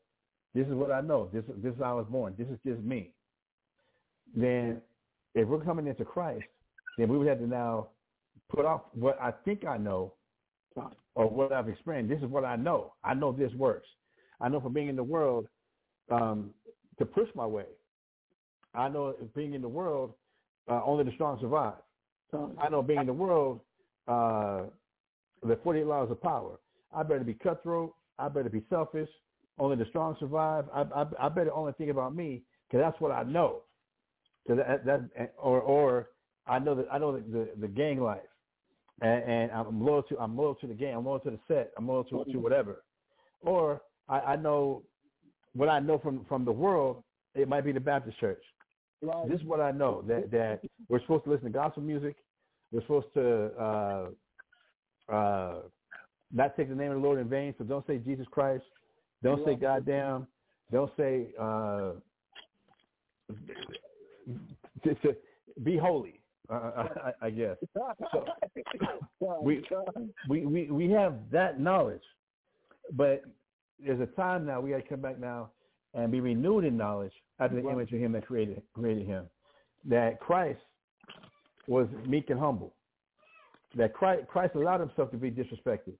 [0.55, 1.31] This is what I know.
[1.33, 2.35] This this is how I was born.
[2.39, 3.11] This is just me.
[4.35, 4.81] Then,
[5.35, 6.45] if we're coming into Christ,
[6.99, 7.89] then we would have to now
[8.49, 10.15] put off what I think I know,
[11.15, 12.11] or what I've experienced.
[12.11, 12.95] This is what I know.
[13.05, 13.89] I know this works.
[14.41, 15.47] I know from being in the world
[16.11, 16.51] um,
[16.99, 17.67] to push my way.
[18.75, 20.15] I know being in the world,
[20.69, 21.75] uh, only the strong survive.
[22.59, 23.61] I know being in the world,
[24.09, 24.63] uh,
[25.47, 26.59] the 48 laws of power.
[26.95, 27.95] I better be cutthroat.
[28.19, 29.09] I better be selfish.
[29.59, 30.65] Only the strong survive.
[30.73, 33.63] I, I, I better only think about me because that's what I know.
[34.49, 36.09] That, that or or
[36.47, 38.21] I know that I know the the, the gang life,
[39.01, 40.97] and, and, I'm loyal to I'm loyal to the game.
[40.97, 41.73] I'm loyal to the set.
[41.77, 42.85] I'm loyal to to whatever.
[43.41, 44.83] Or I, I know
[45.55, 47.03] what I know from from the world.
[47.35, 48.43] It might be the Baptist church.
[49.01, 49.29] Right.
[49.29, 52.17] This is what I know that that we're supposed to listen to gospel music.
[52.71, 55.55] We're supposed to uh, uh,
[56.33, 57.55] not take the name of the Lord in vain.
[57.59, 58.65] So don't say Jesus Christ.
[59.23, 60.27] Don't say goddamn.
[60.71, 61.93] Don't say uh,
[64.85, 65.17] to, to
[65.63, 66.22] be holy.
[66.51, 66.55] Uh,
[67.05, 67.57] I, I guess.
[69.21, 69.65] So, we,
[70.29, 72.03] we we we have that knowledge,
[72.93, 73.23] but
[73.79, 75.51] there's a time now we got to come back now
[75.95, 79.27] and be renewed in knowledge after the image of Him that created created Him.
[79.85, 80.61] That Christ
[81.69, 82.75] was meek and humble.
[83.77, 85.95] That Christ, Christ allowed Himself to be disrespected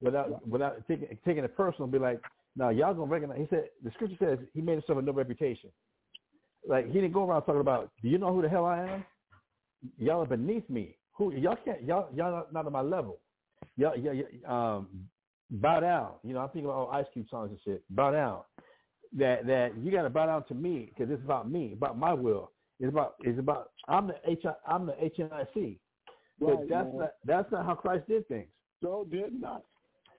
[0.00, 1.86] without without taking taking it personal.
[1.86, 2.20] Be like,
[2.56, 3.38] now y'all gonna recognize.
[3.38, 5.70] He said the Scripture says He made Himself a no reputation.
[6.68, 9.04] Like He didn't go around talking about, do you know who the hell I am?
[9.98, 10.96] Y'all are beneath me.
[11.14, 13.18] Who y'all can't y'all y'all not, not on my level.
[13.76, 14.88] Y'all, y'all, y'all um
[15.50, 16.12] bow down.
[16.22, 17.82] You know, I'm thinking about all Ice Cube songs and shit.
[17.90, 18.40] Bow down.
[19.16, 22.12] That that you got to bow down to me because it's about me, about my
[22.12, 22.50] will.
[22.80, 25.78] It's about it's about I'm the H I'm the HNIC.
[26.38, 26.98] But Right, that's man.
[26.98, 28.48] not that's not how Christ did things.
[28.82, 29.62] So did not.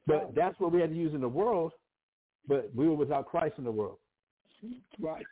[0.07, 1.73] But that's what we had to use in the world.
[2.47, 3.97] But we were without Christ in the world.
[4.99, 5.25] Right.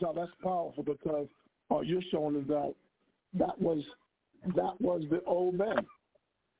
[0.00, 1.26] So that's powerful because
[1.68, 2.74] all you're showing is that
[3.38, 3.82] that was
[4.54, 5.86] that was the old man.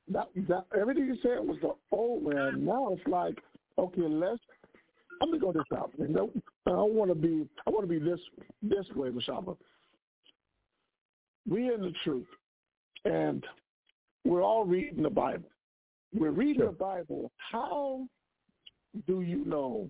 [0.09, 2.65] That that everything you said was the old man.
[2.65, 3.37] Now it's like,
[3.77, 4.39] okay, let's
[5.21, 5.91] I'm gonna go this out.
[5.97, 6.29] Know,
[6.65, 8.19] I want to be I want to be this
[8.61, 9.57] this way, Mashaba.
[11.49, 12.27] We in the truth,
[13.05, 13.43] and
[14.25, 15.49] we're all reading the Bible.
[16.13, 16.71] We're reading Sure.
[16.71, 17.31] the Bible.
[17.37, 18.05] How
[19.07, 19.89] do you know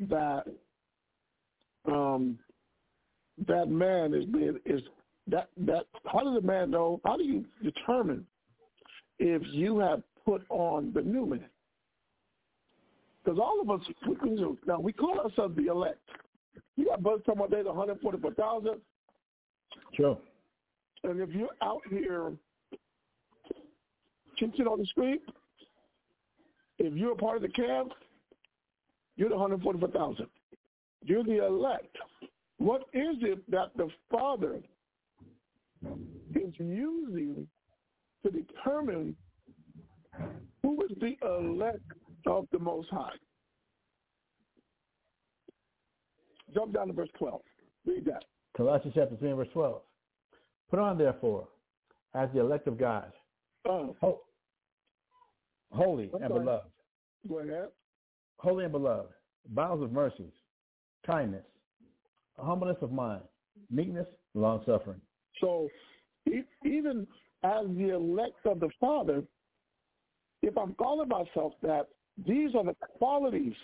[0.00, 0.44] that
[1.86, 2.38] um,
[3.46, 4.82] that man is being is
[5.28, 7.00] that that how does a man know?
[7.04, 8.26] How do you determine
[9.18, 11.46] if you have put on the new man?
[13.24, 16.00] Because all of us, we, we- now we call ourselves the elect.
[16.76, 18.80] You got brothers talking about there's 144,000,
[19.94, 20.18] Sure.
[21.04, 22.32] and if you're out here,
[24.36, 25.22] chit on the street,
[26.78, 27.92] if you're a part of the camp,
[29.16, 30.26] you're the 144,000.
[31.04, 31.96] You're the elect.
[32.58, 34.60] What is it that the Father
[35.84, 37.46] is using
[38.24, 39.16] to determine
[40.62, 41.82] who is the elect
[42.26, 43.12] of the Most High?
[46.54, 47.40] Jump down to verse 12.
[47.86, 48.24] Read that.
[48.56, 49.80] Colossians chapter 3 and verse 12.
[50.70, 51.48] Put on therefore,
[52.14, 53.12] as the elect of God,
[53.66, 54.22] Oh, ho-
[55.70, 56.40] holy I'm and sorry.
[56.44, 56.70] beloved,
[57.28, 57.68] go ahead.
[58.38, 59.10] holy and beloved,
[59.50, 60.32] bowels of mercies,
[61.06, 61.44] kindness,
[62.38, 63.22] humbleness of mind,
[63.70, 65.00] meekness, long suffering.
[65.40, 65.68] So
[66.64, 67.06] even
[67.44, 69.22] as the elect of the Father,
[70.42, 71.88] if I'm calling myself that,
[72.26, 73.54] these are the qualities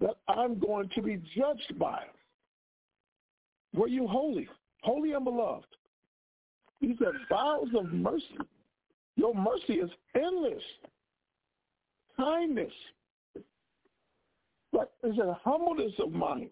[0.00, 2.02] that I'm going to be judged by.
[3.74, 4.48] Were you holy?
[4.82, 5.66] Holy and beloved.
[6.80, 8.38] He said, bowels of mercy.
[9.16, 10.62] Your mercy is endless.
[12.16, 12.72] Kindness.
[14.72, 16.50] But it's a humbleness of mind.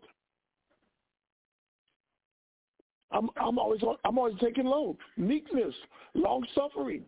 [3.14, 4.96] I'm I'm always I'm always taking load.
[5.16, 5.74] Meekness,
[6.14, 7.04] long suffering.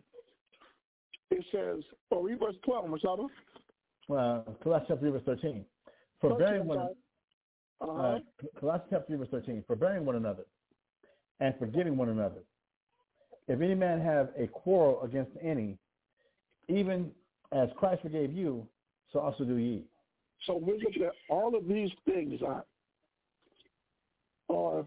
[1.29, 3.27] It says, or read verse twelve, Masada.
[4.09, 5.65] Uh, Colossians chapter 3, verse 13.
[6.21, 6.77] For bearing one,
[7.81, 7.91] uh-huh.
[7.91, 8.19] uh,
[8.57, 9.63] Colossians chapter 3, verse 13.
[9.67, 10.45] For bearing one another
[11.41, 12.41] and forgiving one another.
[13.49, 15.77] If any man have a quarrel against any,
[16.69, 17.11] even
[17.51, 18.65] as Christ forgave you,
[19.11, 19.83] so also do ye.
[20.45, 22.63] So we're looking at all of these things are,
[24.49, 24.85] are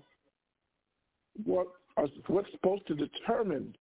[1.44, 3.76] what are what's supposed to determine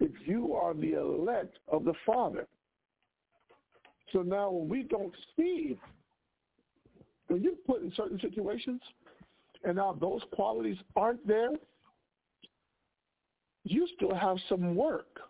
[0.00, 2.46] if you are the elect of the Father.
[4.12, 5.78] So now when we don't see,
[7.28, 8.80] when you're put in certain situations,
[9.64, 11.50] and now those qualities aren't there,
[13.64, 15.20] you still have some work.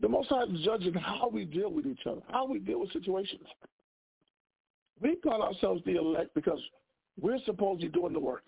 [0.00, 2.92] The Most High is judging how we deal with each other, how we deal with
[2.92, 3.46] situations.
[5.00, 6.60] We call ourselves the elect because
[7.20, 8.44] we're supposed to be doing the work.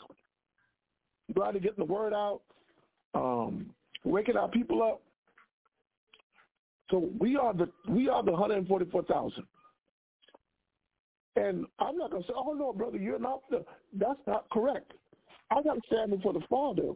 [1.34, 2.40] Glad to getting the word out,
[3.14, 3.70] um,
[4.04, 5.02] waking our people up.
[6.90, 9.44] So we are the we are the 144,000.
[11.36, 13.64] And I'm not gonna say, oh no, brother, you're not the.
[13.92, 14.92] That's not correct.
[15.50, 16.92] I got to stand before the Father,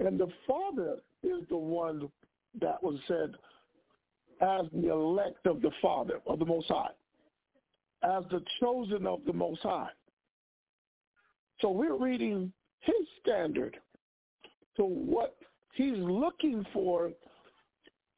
[0.00, 2.08] and the Father is the one
[2.60, 3.34] that was said
[4.40, 6.90] as the elect of the Father of the Most High,
[8.04, 9.88] as the chosen of the Most High.
[11.60, 13.76] So we're reading his standard
[14.76, 15.36] to what
[15.74, 17.10] he's looking for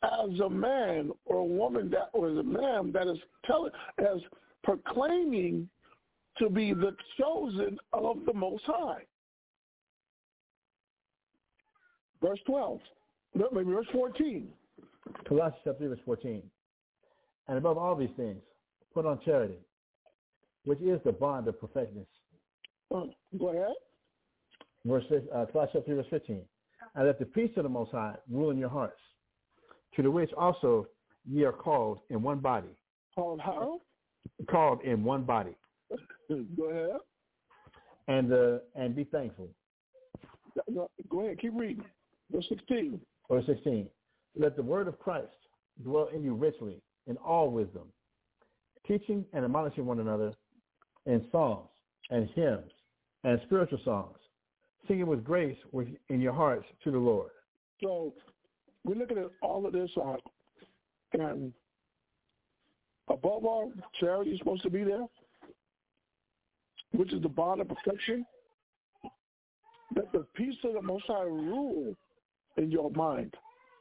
[0.03, 4.21] as a man or a woman that or as a man that is telling as
[4.63, 5.69] proclaiming
[6.39, 9.03] to be the chosen of the most high.
[12.23, 12.81] Verse twelve.
[13.35, 14.49] Maybe verse fourteen.
[15.27, 16.43] Colossians chapter 3, verse 14.
[17.49, 18.41] And above all these things,
[18.95, 19.59] put on charity,
[20.65, 22.07] which is the bond of perfectness.
[22.95, 23.05] Uh,
[23.39, 23.75] go ahead.
[24.85, 25.05] Verse
[25.35, 26.43] uh, Colossians 3, verse 15.
[26.95, 28.99] And let the peace of the Most High rule in your hearts,
[29.97, 30.87] to the which also
[31.28, 32.74] ye are called in one body.
[33.14, 33.81] Called how?
[34.51, 35.55] Called in one body.
[36.57, 37.01] Go ahead.
[38.09, 39.49] And uh, and be thankful.
[41.09, 41.39] Go ahead.
[41.41, 41.85] Keep reading.
[42.33, 43.01] Verse 16.
[43.31, 43.89] Verse 16.
[44.37, 45.28] Let the word of Christ
[45.83, 47.85] dwell in you richly in all wisdom,
[48.87, 50.33] teaching and admonishing one another
[51.07, 51.68] in psalms
[52.11, 52.70] and hymns
[53.24, 54.16] and spiritual songs,
[54.87, 55.57] singing with grace
[56.09, 57.31] in your hearts to the Lord.
[57.83, 58.12] So
[58.85, 60.16] we're looking at all of this, uh,
[61.12, 61.53] and
[63.09, 65.07] above all, charity is supposed to be there,
[66.93, 68.24] which is the bond of perfection.
[69.97, 71.95] Let the peace of the Most High rule
[72.57, 73.35] in your mind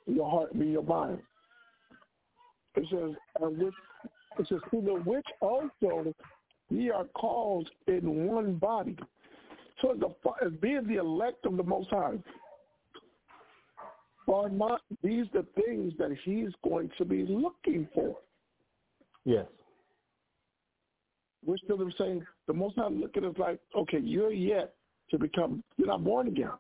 [0.10, 1.20] in your heart be your mind.
[2.76, 3.74] It says, and which,
[4.40, 6.14] it says, to the which also
[6.70, 8.98] ye are called in one body.
[9.82, 10.14] So the,
[10.46, 12.18] as being the elect of the Most High,
[14.32, 18.16] are not these the things that he's going to be looking for?
[19.26, 19.48] Yes.
[21.46, 24.74] We're still saying the Most High look at us like, okay, you're yet
[25.12, 26.52] to become, you're not born again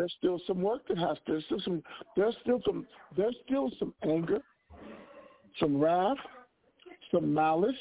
[0.00, 1.32] there's still some work that has to.
[1.32, 1.82] There's still some.
[2.16, 2.86] There's still some.
[3.16, 4.40] There's still some anger,
[5.58, 6.16] some wrath,
[7.12, 7.76] some malice,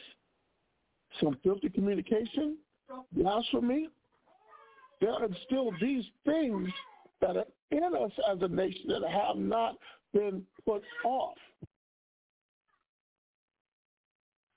[1.21, 2.57] some filthy communication,
[3.13, 3.87] blasphemy.
[5.01, 6.69] There are still these things
[7.21, 9.75] that are in us as a nation that have not
[10.13, 11.37] been put off.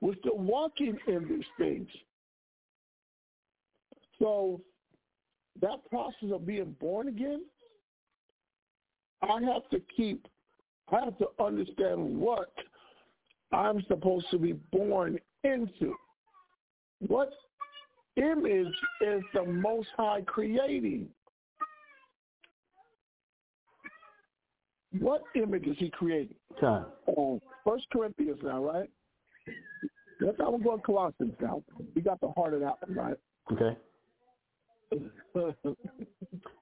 [0.01, 1.89] We're still walking in these things.
[4.19, 4.61] So
[5.61, 7.43] that process of being born again,
[9.23, 10.27] I have to keep,
[10.91, 12.53] I have to understand what
[13.53, 15.95] I'm supposed to be born into.
[17.07, 17.31] What
[18.17, 21.09] image is the Most High creating?
[24.99, 26.37] What image is he creating?
[26.61, 26.87] Time.
[27.17, 28.91] Oh, First Corinthians now, right?
[30.21, 31.63] That's how we're going Colossians now.
[31.95, 33.17] We got the heart of that one, right?
[33.53, 33.77] Okay.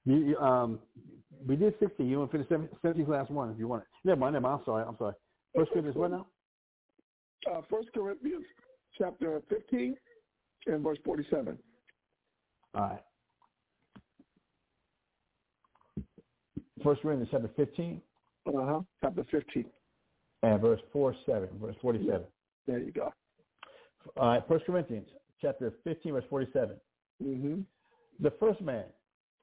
[0.04, 0.78] you, you, um,
[1.46, 2.06] we did 16.
[2.06, 3.88] You want to finish 17 last one if you want it.
[4.04, 4.34] Never mind.
[4.34, 4.60] Never mind.
[4.60, 4.84] I'm sorry.
[4.86, 5.14] I'm sorry.
[5.54, 6.26] First Corinthians what now?
[7.50, 8.44] Uh, First Corinthians
[8.96, 9.96] chapter 15
[10.66, 11.58] and verse 47.
[12.74, 13.02] All right.
[16.82, 18.00] First Corinthians chapter 15.
[18.46, 18.80] Uh-huh.
[19.02, 19.64] Chapter 15.
[20.42, 22.22] And verse 4, 7, verse 47.
[22.66, 23.12] There you go.
[24.16, 25.08] All right, First Corinthians
[25.40, 26.76] chapter 15, verse 47.
[27.22, 27.60] Mm-hmm.
[28.20, 28.84] The first man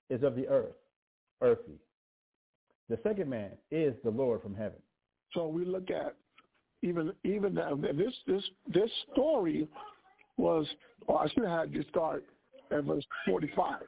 [0.09, 0.75] is of the earth,
[1.41, 1.79] earthy.
[2.89, 4.79] The second man is the Lord from heaven.
[5.33, 6.15] So we look at
[6.81, 8.43] even even this this
[8.73, 9.67] this story
[10.37, 10.65] was,
[11.07, 12.23] or I should have had you start
[12.71, 13.81] at verse 45.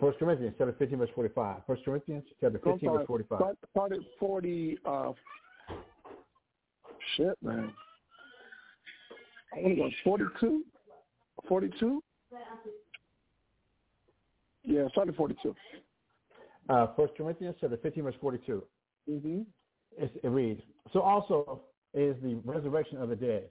[0.00, 1.62] First Corinthians chapter 15, verse 45.
[1.66, 3.38] First Corinthians chapter 15, verse 45.
[3.38, 5.12] Start, start at 40, uh,
[7.16, 7.72] shit, man.
[9.54, 10.64] I want to go 42?
[11.48, 12.02] 42?
[14.64, 15.54] Yeah, start at 42.
[16.68, 18.62] Uh, First Corinthians chapter 15, verse 42.
[19.10, 19.40] Mm-hmm.
[19.96, 20.60] It, it reads,
[20.92, 21.62] So also
[21.94, 23.44] is the resurrection of the dead.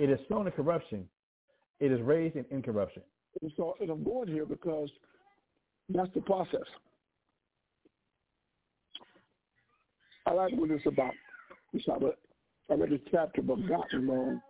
[0.00, 1.06] It is sown in corruption.
[1.78, 3.02] It is raised in incorruption.
[3.42, 4.88] And so and I'm going here because
[5.90, 6.64] that's the process.
[10.24, 11.12] I like what it's about.
[11.74, 12.16] It's about
[12.70, 14.40] I read this chapter but gotten wrong.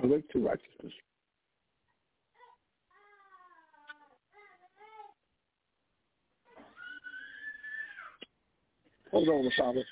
[0.00, 0.92] Awake to righteousness.
[9.12, 9.84] Hold on, Father.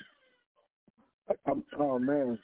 [1.45, 2.37] I'm, oh man.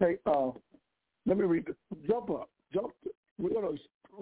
[0.00, 0.50] Hey, uh,
[1.26, 1.66] let me read.
[1.66, 1.74] The,
[2.08, 2.50] jump up.
[2.72, 2.92] Jump.
[3.38, 3.76] We're gonna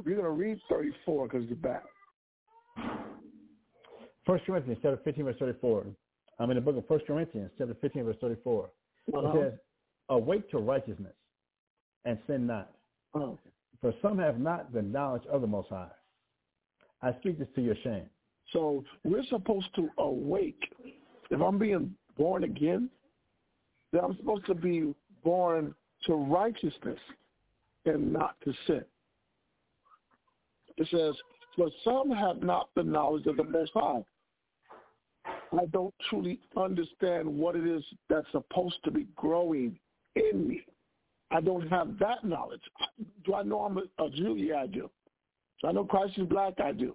[0.04, 1.82] we're gonna read 34 because it's bad.
[4.26, 5.86] First Corinthians chapter 15 verse 34.
[6.38, 8.64] I'm in the book of First Corinthians chapter 15 verse 34.
[9.14, 9.28] Uh-huh.
[9.28, 9.58] It says,
[10.10, 11.14] "Awake to righteousness,
[12.04, 12.70] and sin not,
[13.14, 13.32] Uh,
[13.80, 15.90] for some have not the knowledge of the Most High."
[17.02, 18.08] I speak this to your shame.
[18.52, 20.72] so we're supposed to awake.
[21.30, 22.88] If I'm being born again,
[23.92, 25.74] then I'm supposed to be born
[26.06, 26.98] to righteousness
[27.84, 28.84] and not to sin.
[30.76, 31.14] It says,
[31.56, 34.04] "For some have not the knowledge of the Most High."
[35.52, 39.78] I don't truly understand what it is that's supposed to be growing
[40.14, 40.64] in me.
[41.30, 42.62] I don't have that knowledge.
[43.24, 44.36] Do I know I'm a, a Jew?
[44.36, 44.90] Yeah, I do.
[45.64, 46.54] I know Christ is black?
[46.62, 46.94] I do.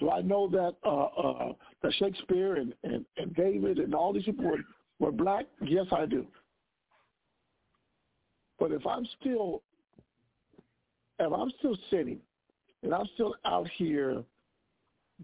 [0.00, 1.52] Do I know that uh, uh,
[1.82, 4.58] that Shakespeare and, and, and David and all these people were,
[4.98, 5.46] were black?
[5.62, 6.26] Yes, I do.
[8.58, 9.62] But if I'm still
[11.18, 12.18] if I'm still sitting
[12.82, 14.22] and I'm still out here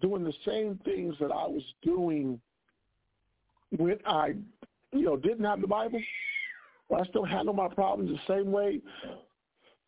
[0.00, 2.40] doing the same things that I was doing
[3.76, 4.34] when I,
[4.92, 6.00] you know, didn't have the Bible,
[6.96, 8.80] I still handle my problems the same way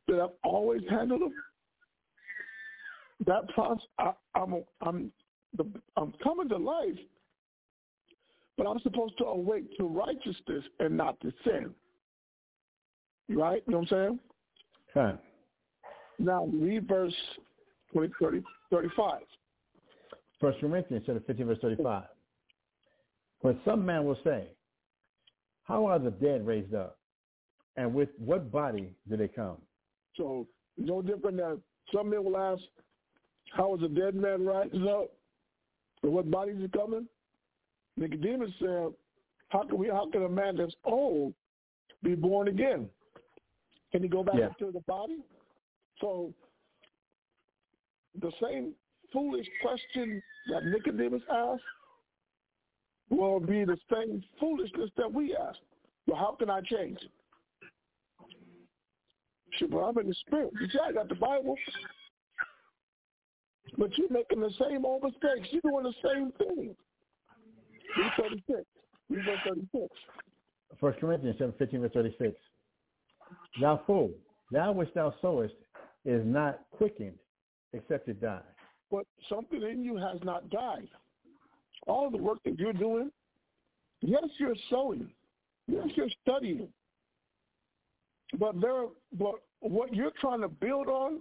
[0.08, 1.34] that I've always handled them.
[3.26, 5.12] That process, I, I'm, I'm,
[5.56, 5.64] the,
[5.96, 6.98] I'm coming to life,
[8.56, 11.74] but I'm supposed to awake to righteousness and not to sin.
[13.28, 13.62] Right?
[13.66, 14.18] You know what I'm saying?
[14.96, 15.18] Okay.
[16.18, 17.14] Now read verse
[17.92, 19.20] 20, 30, 35.
[20.40, 22.04] First Corinthians chapter 15 verse 35.
[23.40, 24.48] For some man will say,
[25.64, 26.98] how are the dead raised up?
[27.76, 29.56] And with what body do they come?
[30.16, 30.46] So
[30.76, 31.60] no different than
[31.94, 32.62] some men will ask,
[33.54, 35.10] how is a dead man rising up?
[36.02, 37.06] And what body is he coming?
[37.96, 38.88] Nicodemus said,
[39.48, 41.34] how can we how can a man that's old
[42.02, 42.88] be born again?
[43.92, 44.48] Can he go back Yeah.
[44.58, 45.18] into the body?
[46.00, 46.32] So
[48.20, 48.72] the same
[49.12, 51.62] foolish question that Nicodemus asked
[53.10, 55.58] will be the same foolishness that we ask.
[56.06, 56.98] Well, how can I change?
[59.58, 60.50] Shit, well, I'm in the spirit.
[60.58, 61.56] You see, I got the Bible.
[63.78, 65.48] But you're making the same old mistakes.
[65.50, 66.76] You're doing the same thing.
[67.96, 68.60] Read 36.
[69.10, 69.94] Read verse 36.
[70.80, 72.34] First Corinthians chapter 15 verse 36.
[73.60, 74.10] Thou fool,
[74.50, 75.54] that which thou sowest
[76.04, 77.18] is not quickened
[77.72, 78.40] except it die.
[78.90, 80.88] But something in you has not died.
[81.86, 83.10] All the work that you're doing,
[84.02, 85.08] yes, you're sowing.
[85.66, 86.68] Yes, you're studying.
[88.38, 88.84] But there,
[89.18, 91.20] but what you're trying to build on,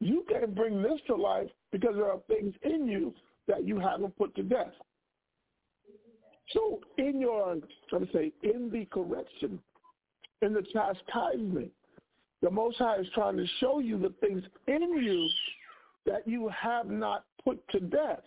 [0.00, 3.14] you can't bring this to life because there are things in you
[3.46, 4.72] that you haven't put to death.
[6.52, 7.56] So in your,
[7.92, 9.60] let me say, in the correction,
[10.42, 11.70] in the chastisement,
[12.42, 15.28] the Most High is trying to show you the things in you
[16.06, 18.22] that you have not put to death.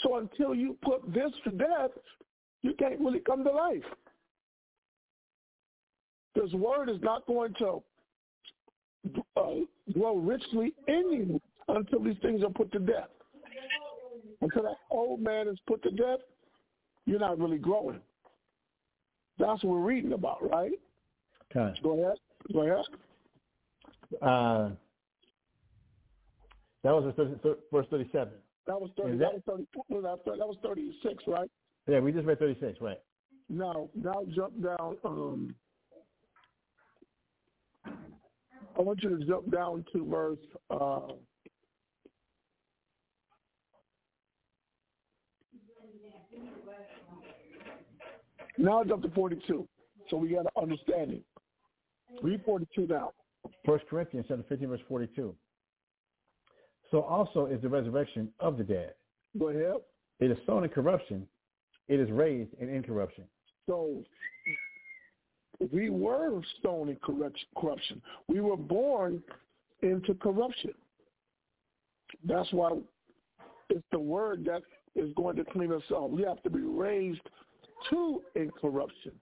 [0.00, 1.90] So until you put this to death,
[2.62, 3.84] you can't really come to life.
[6.34, 7.82] This word is not going to
[9.36, 9.50] uh,
[9.92, 13.08] grow richly in you until these things are put to death.
[14.40, 16.20] Until that old man is put to death,
[17.06, 18.00] you're not really growing.
[19.38, 20.72] That's what we're reading about, right?
[21.54, 21.78] Okay.
[21.82, 22.16] Go ahead.
[22.52, 22.84] Go ahead.
[24.22, 24.70] Uh,
[26.84, 28.32] that was verse 30 verse 37.
[28.66, 29.16] That was thirty.
[29.18, 29.66] That, that- was thirty.
[29.88, 31.50] Was that, thir- that was thirty-six, right?
[31.88, 32.98] Yeah, we just read 36, right?
[33.48, 34.96] Now, now jump down.
[35.04, 35.54] Um,
[38.78, 40.38] I want you to jump down to verse.
[40.70, 41.00] Uh,
[48.58, 49.66] now up to forty-two.
[50.10, 51.22] So we got an understanding.
[52.22, 53.12] Read forty-two now.
[53.64, 55.34] First Corinthians chapter 15, verse 42.
[56.90, 58.94] So also is the resurrection of the dead.
[59.38, 59.76] Go ahead.
[60.20, 61.26] It is sown in corruption.
[61.88, 63.24] It is raised in incorruption.
[63.66, 64.02] So
[65.72, 68.02] we were corruption- corruption.
[68.28, 69.22] We were born
[69.82, 70.74] into corruption.
[72.24, 72.78] That's why
[73.70, 74.62] it's the word that
[74.94, 76.10] is going to clean us up.
[76.10, 77.20] We have to be raised
[77.90, 79.12] to incorruption.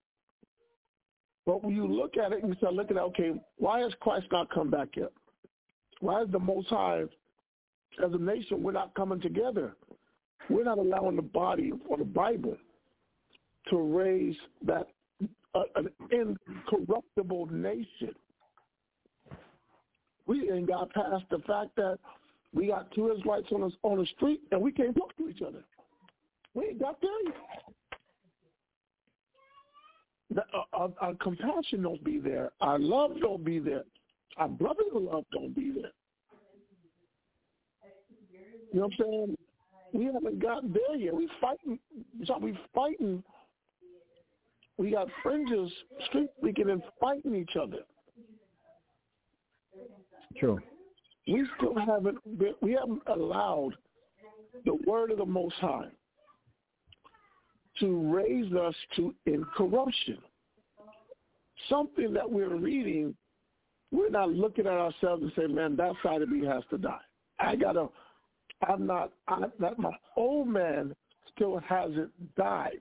[1.46, 4.26] But when you look at it and you start looking at, okay, why has Christ
[4.32, 5.12] not come back yet?
[6.00, 7.02] Why is the Most High,
[8.02, 9.76] as a nation, we're not coming together?
[10.48, 12.56] We're not allowing the body or the Bible
[13.70, 14.88] to raise that
[15.54, 18.14] an incorruptible nation.
[20.26, 21.98] We ain't got past the fact that
[22.54, 25.42] we got two Israelites on the, on the street and we can't talk to each
[25.42, 25.62] other.
[26.54, 27.34] We ain't got there yet.
[30.72, 32.50] Our, our compassion don't be there.
[32.60, 33.84] Our love don't be there.
[34.36, 35.92] Our brotherly love don't be there.
[38.72, 39.36] You know what I'm saying?
[39.92, 41.14] We haven't gotten there yet.
[41.14, 41.78] We fighting.
[42.24, 43.22] So we fighting.
[44.76, 45.70] We got fringes,
[46.06, 47.78] street speaking, and fighting each other.
[50.38, 50.58] True.
[51.28, 52.38] We still haven't.
[52.38, 53.72] Been, we haven't allowed
[54.64, 55.88] the word of the Most High
[57.80, 60.18] to raise us to incorruption.
[61.68, 63.14] Something that we're reading,
[63.90, 67.00] we're not looking at ourselves and saying, "Man, that side of me has to die."
[67.38, 67.88] I gotta.
[68.66, 69.12] I'm not.
[69.28, 70.94] I, that my old man
[71.34, 72.80] still hasn't died.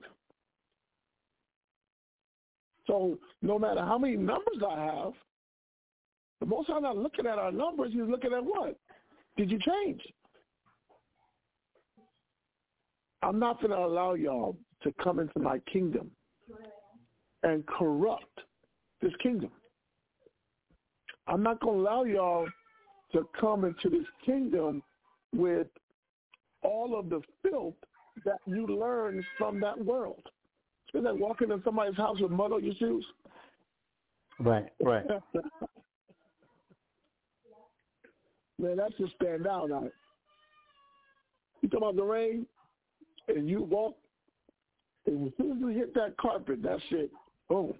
[2.86, 5.12] So no matter how many numbers I have,
[6.40, 7.92] the most I'm not looking at our numbers.
[7.92, 8.76] He's looking at what?
[9.36, 10.02] Did you change?
[13.22, 16.10] I'm not going to allow y'all to come into my kingdom
[17.42, 18.40] and corrupt
[19.00, 19.50] this kingdom.
[21.26, 22.46] I'm not going to allow y'all
[23.12, 24.82] to come into this kingdom
[25.34, 25.68] with
[26.62, 27.74] all of the filth
[28.24, 30.22] that you learned from that world.
[30.94, 33.04] It's like walking in somebody's house with mud on your shoes.
[34.38, 35.04] Right, right.
[38.58, 39.92] Man, that's just stand out it.
[41.60, 42.46] You talk about the rain,
[43.28, 43.96] and you walk,
[45.06, 47.10] and as soon as you hit that carpet, that shit,
[47.48, 47.74] boom.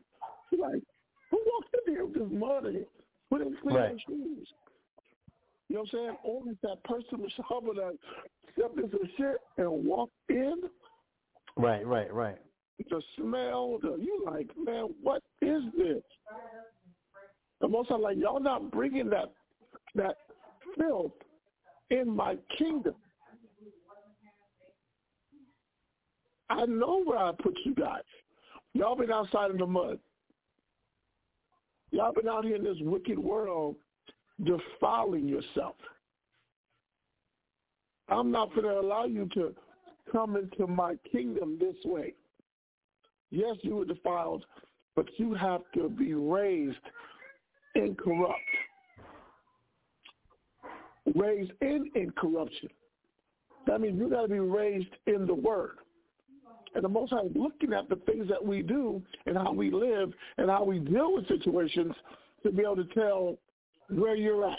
[0.51, 0.83] You're like,
[1.31, 2.89] who walked in here with this mud in it?
[3.31, 3.91] Put in clean Right.
[3.91, 4.49] their shoes.
[5.69, 6.17] You know what I'm saying?
[6.25, 7.93] Only that person was able to
[8.53, 10.63] step into the shit and walk in.
[11.57, 12.39] Right, right, right.
[12.79, 16.03] The smell, the, you like, man, what is this?
[17.61, 19.33] The most I'm like, y'all not bringing that
[19.95, 20.17] that
[20.77, 21.13] filth
[21.91, 22.95] in my kingdom.
[26.51, 28.03] I know where I put you guys.
[28.75, 29.99] Y'all been outside in the mud.
[31.91, 33.77] Y'all been out here in this wicked world
[34.45, 35.77] defiling yourself.
[38.09, 39.55] I'm not going to allow you to
[40.11, 42.15] come into my kingdom this way.
[43.31, 44.45] Yes, you were defiled,
[44.95, 46.77] but you have to be raised
[47.75, 48.39] incorrupt.
[51.15, 52.69] Raised in incorruption.
[53.67, 55.79] That means you got to be raised in the Word.
[56.75, 59.71] And the Most High is looking at the things that we do and how we
[59.71, 61.95] live and how we deal with situations
[62.43, 63.37] to be able to tell
[63.91, 64.59] where you're at.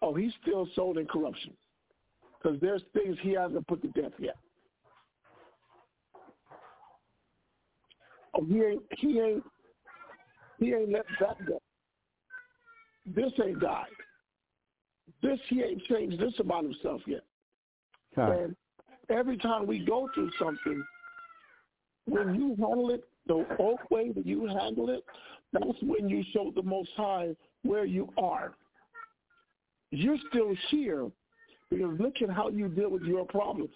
[0.00, 1.52] Oh, he's still sold in corruption
[2.42, 4.36] because there's things he hasn't put to death yet.
[6.14, 6.20] Oh,
[8.46, 9.44] he ain't, he ain't,
[10.58, 11.60] he ain't let that go.
[13.06, 13.86] This ain't died.
[15.22, 17.22] This he ain't changed this about himself yet.
[18.16, 18.44] Okay.
[18.44, 18.56] And
[19.10, 20.82] every time we go through something,
[22.06, 25.04] when you handle it the old way that you handle it,
[25.52, 28.54] that's when you show the Most High where you are.
[29.90, 31.10] You're still here
[31.70, 33.70] because look at how you deal with your problems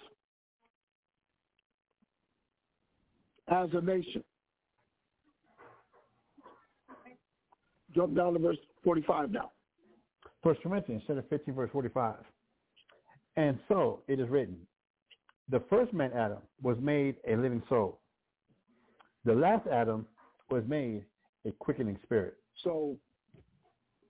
[3.49, 4.23] as a nation.
[7.99, 9.51] Jump down to verse 45 now.
[10.45, 12.15] First Corinthians chapter 15, verse 45.
[13.37, 14.57] And so it is written,
[15.49, 17.99] the first man Adam was made a living soul.
[19.25, 20.07] The last Adam
[20.49, 21.07] was made
[21.45, 22.37] a quickening spirit.
[22.63, 22.97] So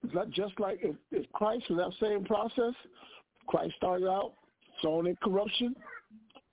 [0.04, 2.74] is that just like if, if Christ in that same process,
[3.46, 4.34] Christ started out
[4.82, 5.74] sown in corruption,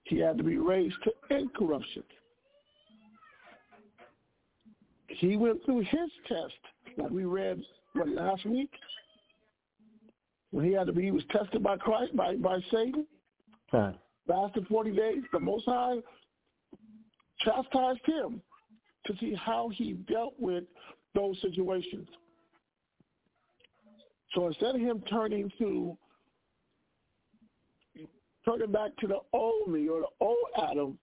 [0.03, 2.03] he had to be raised to incorruption.
[5.07, 6.53] He went through his test,
[6.97, 7.61] like we read
[7.93, 8.71] what, last week,
[10.51, 13.05] when he had to be, he was tested by Christ, by, by Satan.
[13.71, 13.95] Time.
[14.27, 15.23] Fasted 40 days.
[15.31, 15.97] The Most High
[17.39, 18.41] chastised him
[19.05, 20.63] to see how he dealt with
[21.13, 22.07] those situations.
[24.33, 25.97] So instead of him turning to
[28.43, 30.37] turning back to the old me or the old
[30.69, 30.97] Adam,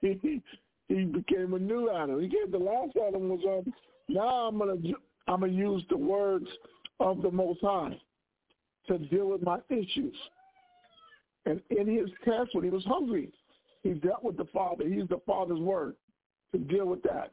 [0.00, 0.42] he
[0.88, 2.20] he became a new Adam.
[2.20, 3.72] He gave the last Adam was um
[4.12, 4.76] now I'm gonna
[5.28, 6.46] I'm gonna use the words
[7.00, 7.98] of the Most High
[8.88, 10.16] to deal with my issues.
[11.46, 13.30] And in his test, when he was hungry,
[13.82, 14.84] he dealt with the Father.
[14.86, 15.96] He used the Father's word
[16.52, 17.32] to deal with that.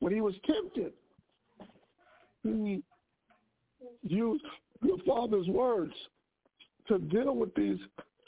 [0.00, 0.92] When he was tempted,
[2.42, 2.82] he
[4.02, 4.44] used
[4.82, 5.94] the Father's words
[6.88, 7.78] to deal with these,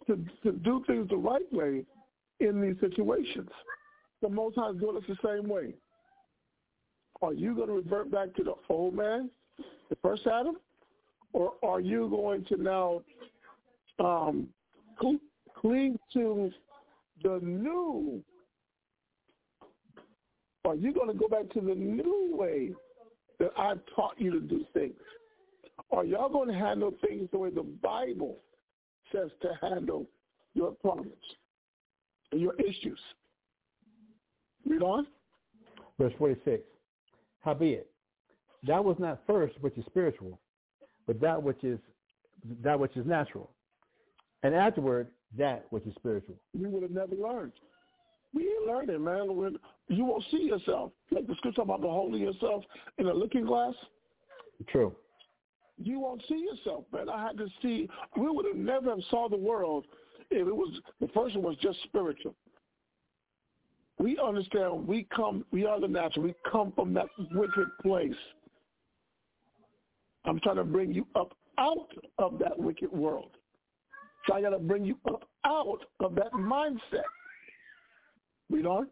[0.07, 1.85] to, to do things the right way
[2.41, 3.51] in these situations.
[4.23, 5.75] The Most High is doing us the same way.
[7.21, 9.31] Are you going to revert back to the old man,
[9.91, 10.57] the first Adam,
[11.33, 13.03] or are you going to now
[13.99, 14.49] um,
[15.61, 16.51] cling to
[17.23, 18.23] the new?
[20.65, 22.73] Are you going to go back to the new way
[23.39, 24.95] that I've taught you to do things?
[25.91, 28.37] Are y'all going to handle things the way the Bible
[29.13, 30.07] says to handle
[30.55, 31.15] your problems
[32.33, 32.99] your issues?
[34.67, 35.07] Read on.
[35.99, 36.63] Verse 46.
[37.49, 37.87] Howbeit,
[38.67, 40.39] that was not first which is spiritual,
[41.07, 41.79] but that which is
[42.63, 43.51] that which is natural,
[44.43, 46.35] and afterward that which is spiritual.
[46.59, 47.53] We would have never learned.
[48.35, 49.35] We ain't learning, man.
[49.35, 49.57] When
[49.89, 52.65] you won't see yourself, like the scripture about beholding yourself
[52.99, 53.75] in a looking glass.
[54.69, 54.95] True.
[55.83, 57.09] You won't see yourself, man.
[57.09, 57.89] I had to see.
[58.17, 59.87] We would have never have saw the world
[60.31, 62.35] if it was the person was just spiritual.
[63.99, 64.87] We understand.
[64.87, 65.45] We come.
[65.51, 66.25] We are the natural.
[66.25, 68.13] We come from that wicked place.
[70.25, 71.89] I'm trying to bring you up out
[72.19, 73.31] of that wicked world.
[74.27, 77.03] So I got to bring you up out of that mindset.
[78.51, 78.89] Read on.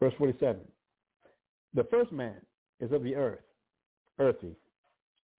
[0.00, 0.60] Verse 47.
[1.74, 2.36] The first man
[2.80, 3.40] is of the earth,
[4.18, 4.56] earthy.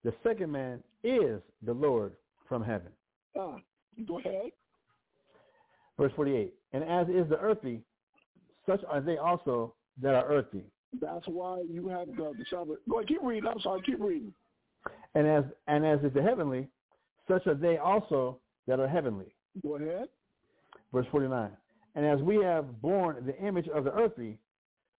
[0.04, 2.14] The second man is the Lord
[2.48, 2.92] from heaven.
[3.38, 3.58] Ah,
[4.08, 4.52] go ahead.
[5.98, 6.54] Verse 48.
[6.72, 7.82] And as is the earthy,
[8.70, 10.64] such are they also that are earthy.
[11.02, 12.78] That's why you have the, the Shabbat.
[12.90, 13.50] Go ahead, keep reading.
[13.50, 14.34] I'm sorry, keep reading.
[15.16, 16.68] And as and as is the heavenly,
[17.28, 19.34] such are they also that are heavenly.
[19.64, 20.08] Go ahead.
[20.94, 21.50] Verse 49.
[21.96, 24.38] And as we have borne the image of the earthly,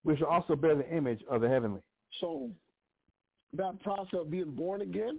[0.04, 1.80] we shall also bear the image of the heavenly.
[2.20, 2.50] So
[3.56, 5.18] that process of being born again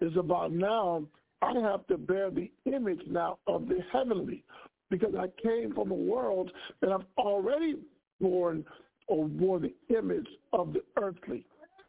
[0.00, 1.04] is about now
[1.42, 4.44] I have to bear the image now of the heavenly
[4.90, 7.76] because I came from a world that I've already
[8.20, 8.64] born
[9.08, 11.44] or bore the image of the earthly.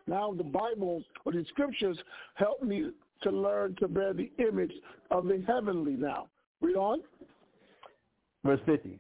[0.08, 1.98] Now the Bible or the scriptures
[2.36, 2.92] help me
[3.24, 4.72] to learn to bear the image
[5.12, 6.28] of the heavenly now.
[6.62, 7.02] Read on.
[8.46, 9.00] Verse 50.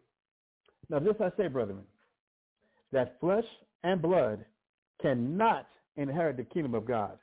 [0.89, 1.79] Now this I say, brethren,
[2.91, 3.45] that flesh
[3.83, 4.45] and blood
[5.01, 5.67] cannot
[5.97, 7.17] inherit the kingdom of God.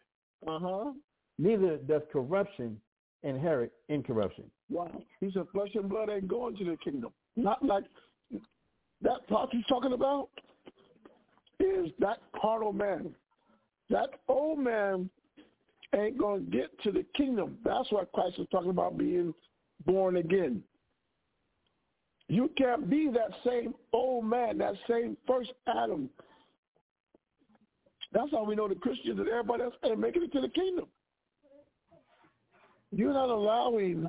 [0.47, 0.93] Uh-huh.
[1.39, 2.81] Neither does corruption
[3.25, 4.45] inherit incorruption.
[4.70, 4.91] Wow.
[5.20, 7.12] He said flesh and blood ain't going to the kingdom.
[7.37, 7.85] Not like
[9.03, 10.29] that part he's talking about
[11.61, 13.14] is that carnal man.
[13.91, 15.11] That old man
[15.95, 17.59] ain't going to get to the kingdom.
[17.64, 19.35] That's what Christ is talking about being
[19.85, 20.62] born again.
[22.29, 26.09] You can't be that same old man, that same first Adam.
[28.12, 30.87] That's how we know the Christians and everybody else ain't making it to the kingdom.
[32.97, 34.07] You're not allowing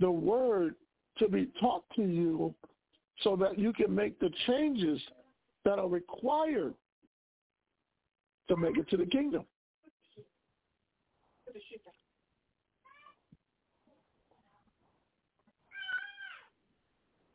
[0.00, 0.74] the word
[1.18, 2.54] to be taught to you
[3.22, 5.00] so that you can make the changes
[5.64, 6.74] that are required
[8.48, 9.44] to make it to the kingdom.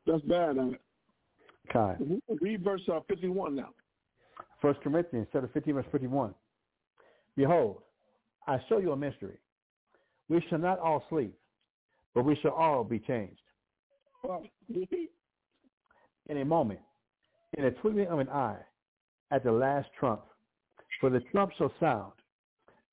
[0.05, 0.81] That's bad, on it?
[1.71, 1.97] Kai.
[2.41, 3.69] Read verse uh, 51 now.
[4.59, 6.33] First Corinthians chapter 15, verse 51.
[7.37, 7.77] Behold,
[8.47, 9.37] I show you a mystery.
[10.29, 11.33] We shall not all sleep,
[12.13, 13.41] but we shall all be changed.
[16.29, 16.79] in a moment,
[17.57, 18.59] in a twinkling of an eye,
[19.31, 20.21] at the last trump.
[20.99, 22.13] For the trump shall sound,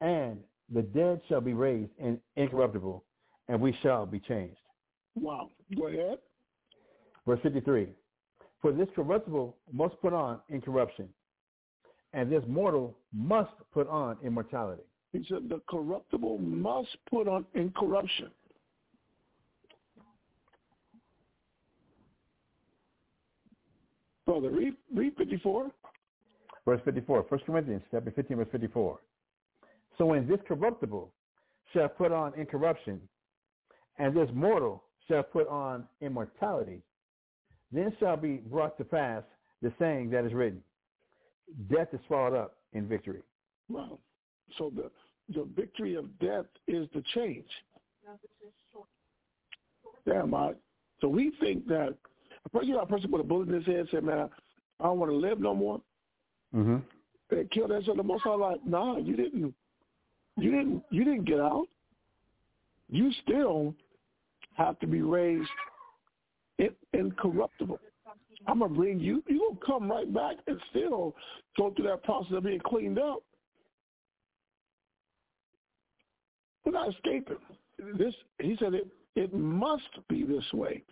[0.01, 0.39] and
[0.72, 3.05] the dead shall be raised in incorruptible,
[3.49, 4.59] and we shall be changed.
[5.14, 5.51] Wow.
[5.76, 6.18] Go ahead.
[7.26, 7.89] Verse 53.
[8.62, 11.09] For this corruptible must put on incorruption,
[12.12, 14.82] and this mortal must put on immortality.
[15.12, 18.30] He said the corruptible must put on incorruption.
[24.26, 25.70] Brother, read, read 54.
[26.64, 28.98] Verse 54, 1 Corinthians chapter 15, verse 54.
[29.96, 31.12] So when this corruptible
[31.72, 33.00] shall put on incorruption,
[33.98, 36.82] and this mortal shall put on immortality,
[37.72, 39.22] then shall be brought to pass
[39.62, 40.61] the saying that is written,
[41.70, 43.22] death is swallowed up in victory.
[43.68, 44.00] Well,
[44.59, 44.90] so the
[45.34, 47.47] the victory of death is the change.
[50.07, 50.53] Damn, I,
[51.01, 51.94] so we think that
[52.44, 54.30] a person, you know, a person put a bullet in his head and said, man,
[54.78, 55.80] I don't want to live no more.
[56.55, 56.76] Mm-hmm.
[57.28, 57.97] They killed that son.
[57.97, 59.53] The most High like, nah, you didn't,
[60.36, 61.66] you didn't, you didn't get out.
[62.88, 63.74] You still
[64.55, 65.49] have to be raised
[66.59, 67.80] in, incorruptible.
[68.47, 69.24] I'm gonna bring you.
[69.26, 71.16] You gonna come right back and still
[71.59, 73.24] go through that process of being cleaned up.
[76.67, 77.37] We're not escaping.
[77.97, 80.83] This he said it it must be this way.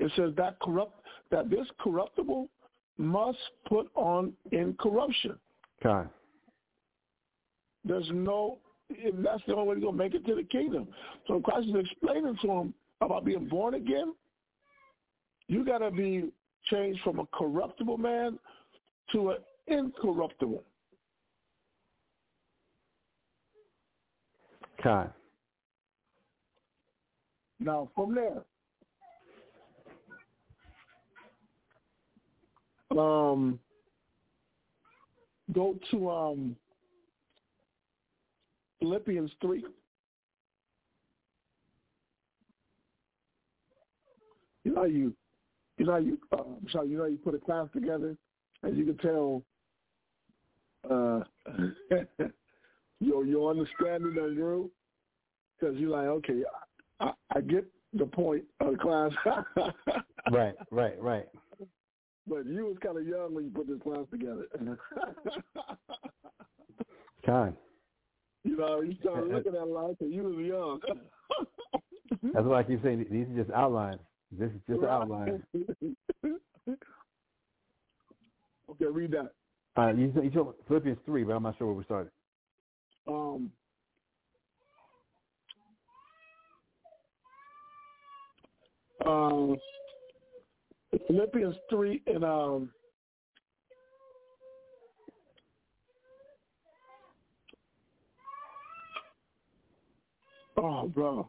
[0.00, 1.00] It says that corrupt
[1.30, 2.48] that this corruptible
[2.96, 5.38] must put on incorruption.
[5.84, 6.08] Okay.
[7.84, 8.58] There's no
[9.22, 10.88] that's the only way to go make it to the kingdom.
[11.28, 14.14] So Christ is explaining to him about being born again.
[15.48, 16.30] You gotta be
[16.70, 18.38] changed from a corruptible man
[19.12, 20.62] to an incorruptible.
[24.78, 25.08] Okay.
[27.58, 28.42] Now from there,
[32.98, 33.58] um,
[35.52, 36.56] go to um,
[38.78, 39.64] Philippians three.
[44.64, 45.14] You know you,
[45.78, 48.16] you know you, uh, sorry, you know you put a class together,
[48.62, 49.42] and you can tell
[50.90, 51.20] uh,
[53.00, 54.70] your your understanding done grew
[55.58, 56.42] because you're like, okay,
[57.00, 59.12] I, I get the point of the class.
[60.32, 61.26] right, right, right.
[62.28, 64.46] But you was kind of young when you put this class together.
[67.26, 67.56] Time.
[68.44, 70.80] You know, you started looking at life and you was young.
[72.32, 74.00] That's why I keep saying these are just outlines.
[74.30, 75.42] This is just outline.
[78.70, 79.32] okay, read that.
[79.76, 82.10] Uh, you, you told Philippians 3, but I'm not sure where we started.
[83.08, 83.52] Um,
[89.04, 89.56] um,
[91.06, 92.70] Philippians 3 and um,
[100.56, 101.28] oh, bro.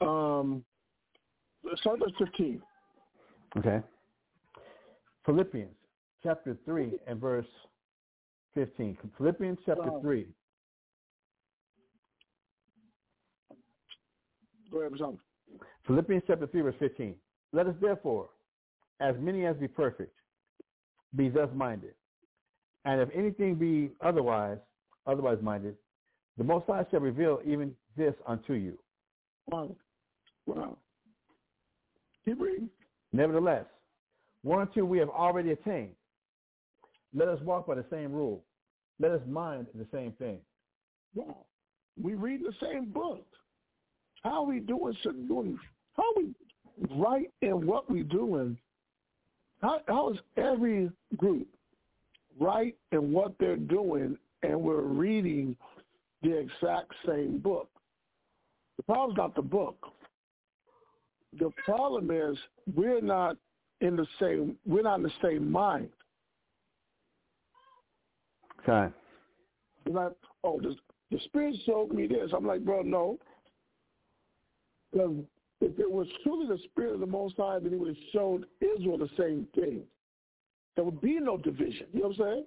[0.00, 0.64] Um,
[1.76, 2.62] start at 15.
[3.56, 3.80] Okay.
[5.26, 5.74] Philippians
[6.22, 7.46] chapter 3 and verse
[8.54, 8.96] 15.
[9.16, 10.00] Philippians chapter Oh.
[10.00, 10.26] 3.
[14.70, 14.92] Go ahead.
[15.86, 17.14] Philippians chapter 3 verse 15.
[17.52, 18.28] Let us therefore,
[19.00, 20.14] as many as be perfect,
[21.16, 21.94] be thus minded.
[22.84, 24.58] And if anything be otherwise,
[25.06, 25.76] otherwise minded,
[26.38, 28.78] the Most High shall reveal even this unto you.
[29.48, 29.74] Wow.
[30.46, 30.78] Wow.
[32.24, 32.70] Keep reading.
[33.12, 33.64] Nevertheless,
[34.42, 35.94] one or two we have already attained.
[37.12, 38.44] Let us walk by the same rule.
[39.00, 40.38] Let us mind the same thing.
[41.14, 41.44] Wow.
[42.00, 43.26] We read the same book.
[44.22, 44.96] How are we doing?
[45.02, 45.58] so- doing
[45.94, 46.34] how are we
[46.96, 48.56] right in what we doing?
[49.60, 51.46] How, how is every group
[52.38, 55.56] right in what they're doing and we're reading
[56.22, 57.68] the exact same book?
[58.78, 59.92] The problem's not the book.
[61.38, 62.38] The problem is
[62.74, 63.36] we're not
[63.80, 65.90] in the same we're not in the same mind.
[68.62, 68.92] Okay.
[70.44, 70.74] Oh, the,
[71.10, 72.30] the Spirit showed me this.
[72.34, 73.18] I'm like, bro, no.
[74.92, 75.16] Because
[75.60, 78.46] if it was truly the Spirit of the Most High, then he would have showed
[78.60, 79.82] Israel the same thing.
[80.74, 81.86] There would be no division.
[81.92, 82.44] You know what I'm saying?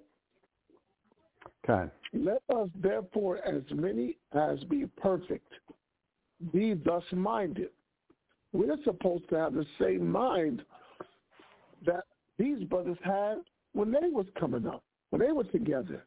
[1.68, 1.92] Okay.
[2.12, 5.52] Let us therefore, as many as be perfect,
[6.52, 7.70] be thus minded.
[8.52, 10.62] We're supposed to have the same mind
[11.86, 12.04] that
[12.38, 13.38] these brothers had
[13.72, 16.04] when they was coming up, when they were together.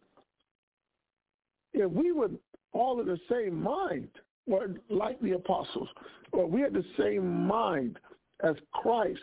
[1.73, 2.29] If we were
[2.71, 4.09] all in the same mind,
[4.49, 5.89] or like the apostles,
[6.31, 7.99] or we had the same mind
[8.43, 9.19] as Christ,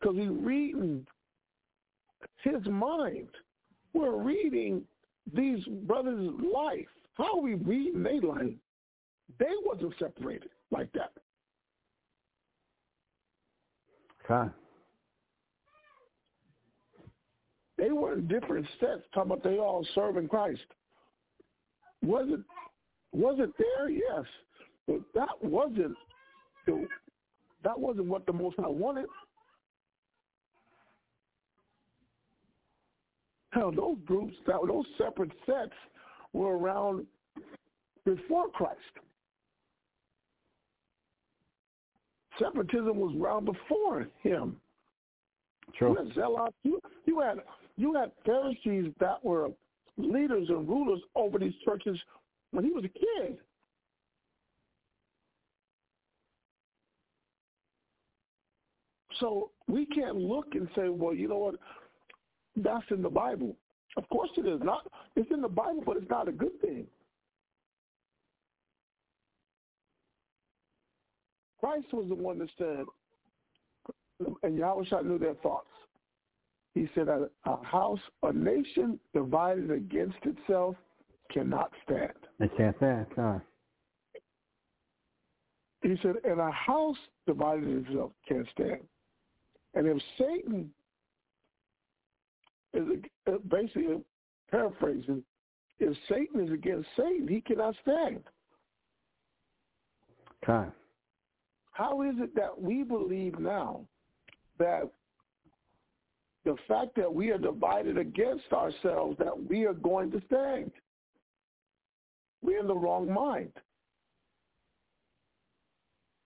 [0.00, 1.06] because we're reading
[2.42, 3.28] his mind.
[3.92, 4.82] We're reading
[5.34, 6.88] these brothers' life.
[7.14, 8.54] How are we reading their life?
[9.38, 11.12] They wasn't separated like that.
[14.24, 14.50] Okay.
[17.76, 20.60] They were in different sets, talking about they all serving Christ.
[22.02, 22.40] Was it
[23.12, 23.90] was it there?
[23.90, 24.24] Yes.
[24.86, 25.96] But that wasn't
[26.66, 26.86] the,
[27.64, 29.06] that wasn't what the Most High wanted.
[33.50, 35.72] Hell, those groups, that those separate sets
[36.32, 37.06] were around
[38.04, 38.78] before Christ.
[42.38, 44.56] Separatism was around before him.
[45.78, 45.90] True.
[45.90, 46.56] You had zealots.
[46.62, 47.38] You, you had
[47.76, 49.48] you had Pharisees that were
[49.96, 51.98] leaders and rulers over these churches
[52.52, 53.38] when he was a kid.
[59.18, 61.54] So we can't look and say, well, you know what,
[62.56, 63.56] that's in the Bible.
[63.96, 64.60] Of course it is.
[64.62, 66.86] Not it's in the Bible, but it's not a good thing.
[71.60, 72.84] Christ was the one that said,
[74.42, 75.68] and Yahweh knew their thoughts.
[76.74, 77.28] He said a
[77.62, 80.74] house, a nation divided against itself
[81.32, 82.12] cannot stand.
[82.38, 83.06] They can't stand.
[83.16, 83.38] Huh.
[85.82, 86.96] He said, and a house
[87.26, 88.80] divided itself can't stand.
[89.74, 90.70] And if Satan
[92.74, 92.82] is
[93.26, 94.02] uh, basically
[94.50, 95.24] paraphrasing,
[95.80, 98.20] if Satan is against Satan, he cannot stand.
[100.44, 100.68] Okay.
[101.72, 103.80] How is it that we believe now
[104.58, 104.90] that
[106.44, 110.70] the fact that we are divided against ourselves, that we are going to stand?
[112.42, 113.52] We're in the wrong mind.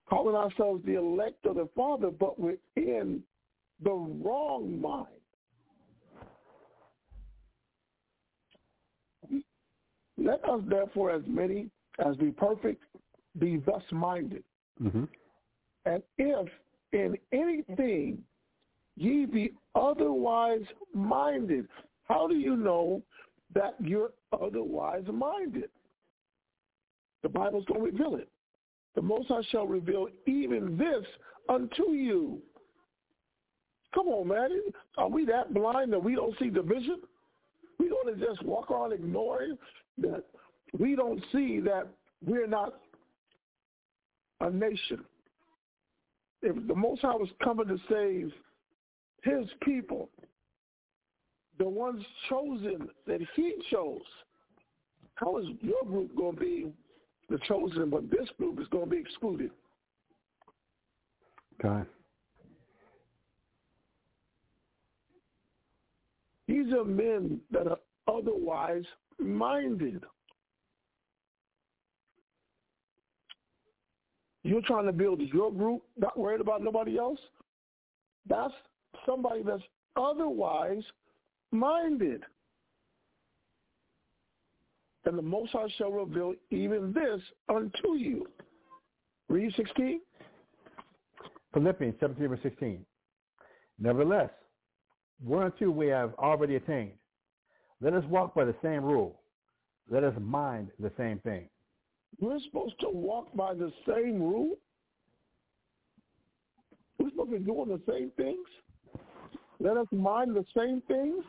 [0.09, 3.21] Calling ourselves the elect of the Father, but we're in
[3.83, 5.07] the wrong mind.
[10.17, 11.69] Let us therefore, as many
[12.05, 12.83] as be perfect,
[13.37, 14.43] be thus minded.
[14.81, 15.03] Mm-hmm.
[15.85, 16.47] And if
[16.93, 18.23] in anything
[18.95, 20.63] ye be otherwise
[20.93, 21.67] minded,
[22.05, 23.01] how do you know
[23.53, 25.69] that you're otherwise minded?
[27.23, 28.29] The Bible's going to reveal it.
[28.95, 31.05] The Most High shall reveal even this
[31.49, 32.41] unto you.
[33.93, 34.49] Come on, man.
[34.97, 37.01] Are we that blind that we don't see division?
[37.79, 39.57] We going to just walk on ignoring
[39.99, 40.23] that
[40.77, 41.87] we don't see that
[42.25, 42.79] we're not
[44.41, 45.03] a nation.
[46.41, 48.31] If the Most High was coming to save
[49.23, 50.09] his people,
[51.57, 54.01] the ones chosen that he chose,
[55.15, 56.67] how is your group going to be
[57.29, 59.51] the chosen, but this group is going to be excluded?
[61.63, 61.87] Okay.
[66.47, 68.85] These are men that are otherwise
[69.19, 70.03] minded.
[74.43, 77.19] You're trying to build your group, not worried about nobody else.
[78.29, 78.53] That's
[79.05, 79.63] somebody that's
[79.97, 80.83] otherwise
[81.51, 82.23] minded.
[85.07, 88.27] And the Most High shall reveal even this unto you.
[89.29, 90.01] Read 16.
[91.53, 92.85] Philippians 17 verse 16.
[93.79, 94.29] Nevertheless,
[95.23, 96.91] whereunto we have already attained,
[97.79, 99.21] let us walk by the same rule.
[99.89, 101.47] Let us mind the same thing.
[102.19, 104.57] We're supposed to walk by the same rule?
[106.99, 108.45] We're supposed to be doing the same things?
[109.61, 111.23] Let us mind the same things?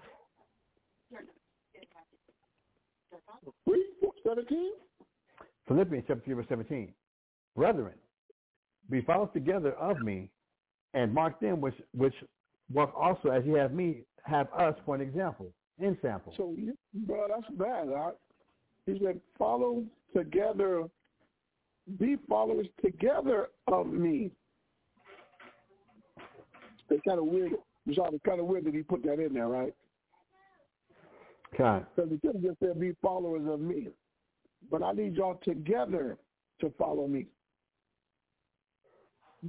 [3.66, 3.86] Read
[4.24, 4.70] 17.
[5.66, 6.92] Philippians chapter verse 17.
[7.56, 7.94] Brethren,
[8.90, 10.30] be followers together of me,
[10.94, 12.14] and mark them which which
[12.72, 16.32] walk also as ye have me, have us for an example, in sample.
[16.36, 16.54] So,
[16.94, 17.88] bro, that's bad.
[17.88, 18.14] Right?
[18.86, 19.84] He said, follow
[20.16, 20.84] together,
[21.98, 24.30] be followers together of me.
[26.90, 27.52] It's kind of weird.
[27.86, 29.74] It's kind of weird that he put that in there, right?
[31.54, 31.84] Okay.
[31.94, 33.88] Because he could have just said, be followers of me.
[34.70, 36.18] But I need y'all together
[36.60, 37.26] to follow me.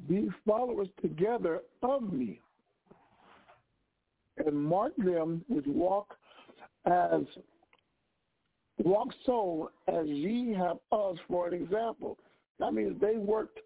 [0.08, 2.40] Be followers together of me.
[4.46, 6.16] And mark them which walk
[6.86, 7.24] as
[8.84, 12.18] walk so as ye have us for an example.
[12.60, 13.60] That means they worked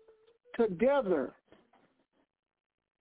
[0.60, 1.34] together.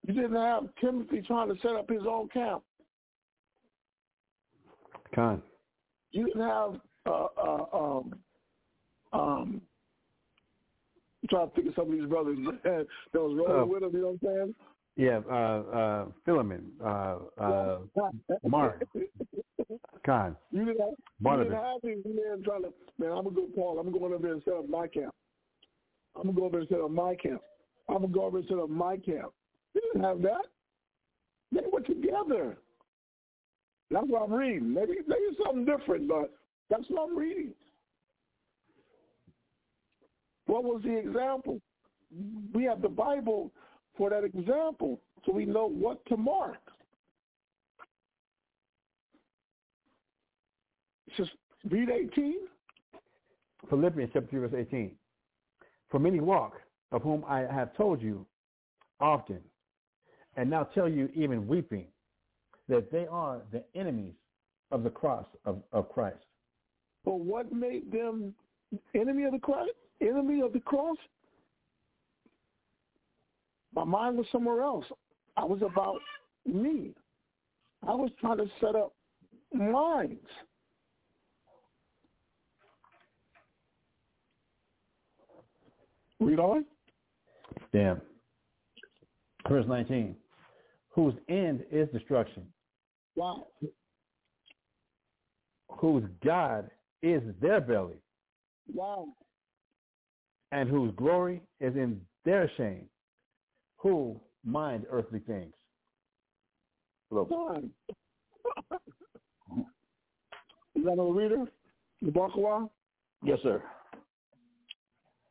[0.07, 2.63] You didn't have Timothy trying to set up his own camp.
[5.15, 5.43] Con.
[6.11, 8.15] You didn't have uh, uh, um,
[9.13, 9.63] um,
[11.23, 13.91] I'm trying to think of some of these brothers that was rolling Uh, with him.
[13.93, 14.55] You know what I'm saying?
[14.95, 17.79] Yeah, uh, uh, Philemon, uh, uh,
[18.47, 18.83] Mark,
[20.05, 20.91] Con, You didn't have,
[21.39, 24.13] you didn't have these men trying to, man, I'm going to go, Paul, I'm going
[24.13, 25.15] over there and set up my camp.
[26.15, 27.41] I'm going to go over there and set up my camp.
[27.89, 29.33] I'm going to go over and set up my camp.
[29.75, 30.45] You didn't have that.
[31.53, 32.59] They were together.
[33.93, 34.73] That's what I'm reading.
[34.73, 36.33] Maybe maybe something different, but
[36.71, 37.53] that's what I'm reading.
[40.47, 41.61] What was the example?
[42.55, 43.53] We have the Bible
[43.97, 46.59] for that example, so we know what to mark.
[51.17, 51.31] Just
[51.71, 52.35] read 18.
[53.69, 54.93] Philippians chapter 3, verse 18.
[55.91, 56.55] For many walk,
[56.91, 58.27] of whom I have told you
[59.01, 59.41] often,
[60.37, 61.87] and now tell you even weeping,
[62.73, 64.15] that they are the enemies
[64.71, 66.25] of the cross of, of Christ.
[67.05, 68.35] But what made them
[68.95, 69.69] enemy of the cross?
[70.01, 70.97] Enemy of the cross?
[73.75, 74.87] My mind was somewhere else.
[75.37, 75.99] I was about
[76.47, 76.95] me.
[77.87, 78.95] I was trying to set up
[79.53, 80.27] minds.
[86.21, 86.65] Read on.
[87.75, 88.01] Damn.
[89.47, 90.17] Verse 19.
[90.95, 92.52] Whose end is destruction.
[93.17, 93.47] Wow.
[95.69, 96.71] Whose God
[97.03, 98.01] is their belly.
[98.73, 99.09] Wow.
[100.53, 102.87] And whose glory is in their shame.
[103.79, 105.53] Who mind earthly things.
[107.11, 107.31] Look.
[110.75, 111.45] Is that a reader?
[112.01, 112.69] The Barkawa?
[113.25, 113.63] Yes, sir.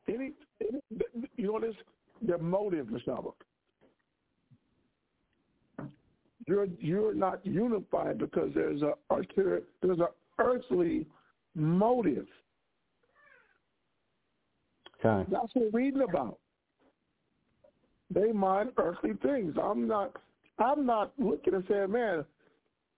[0.07, 0.31] Any,
[0.61, 0.79] any,
[1.35, 1.75] you know this?
[2.21, 3.09] Their motive, Mr.
[6.47, 8.93] You're you're not unified because there's a
[9.81, 10.07] there's a
[10.39, 11.05] earthly
[11.55, 12.27] motive.
[15.03, 15.30] Okay.
[15.31, 16.38] That's what we're reading about.
[18.13, 19.55] They mind earthly things.
[19.61, 20.15] I'm not
[20.59, 22.26] I'm not looking and saying, man,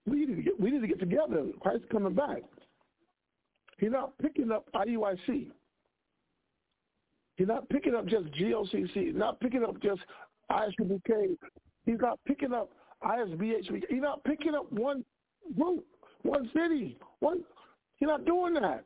[0.05, 1.45] we need to get we need to get together.
[1.61, 2.43] Christ's coming back.
[3.77, 5.51] He's not picking up IUIC.
[7.35, 8.93] He's not picking up just GOCC.
[8.93, 10.01] He's not picking up just
[10.51, 11.37] ISBK.
[11.85, 12.71] He's not picking up
[13.03, 13.83] ISBH.
[13.89, 15.03] He's not picking up one
[15.57, 15.85] group,
[16.23, 16.97] one city.
[17.19, 17.43] One.
[17.97, 18.85] He's not doing that.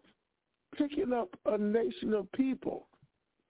[0.78, 2.88] Picking up a nation of people,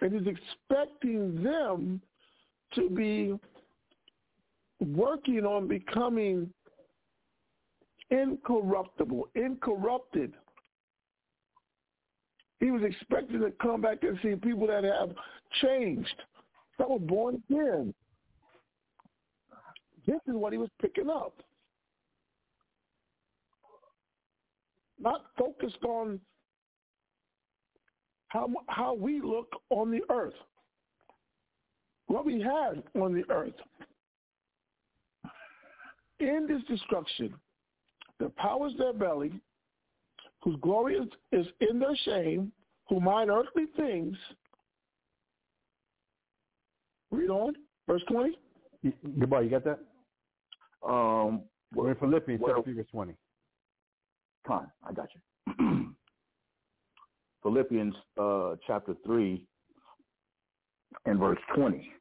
[0.01, 2.01] and he's expecting them
[2.75, 3.33] to be
[4.79, 6.49] working on becoming
[8.11, 10.33] incorruptible, incorrupted.
[12.59, 15.11] He was expecting to come back and see people that have
[15.61, 16.23] changed,
[16.77, 17.93] that were born again.
[20.07, 21.33] This is what he was picking up.
[24.99, 26.19] Not focused on
[28.29, 30.33] how how we look on the earth,
[32.07, 33.53] what we have on the earth.
[36.19, 37.33] In this destruction,
[38.19, 39.33] the powers their belly,
[40.41, 42.51] whose glory is, is in their shame,
[42.89, 44.17] who mind earthly things.
[47.11, 47.53] Read on,
[47.87, 48.37] verse 20.
[49.19, 49.79] Goodbye, you got that?
[50.87, 51.41] Um,
[51.75, 53.15] We're in Philippians well- chapter 3, verse 20.
[54.47, 55.93] Con, I got you.
[57.43, 59.43] Philippians uh, chapter 3
[61.05, 61.91] and verse 20.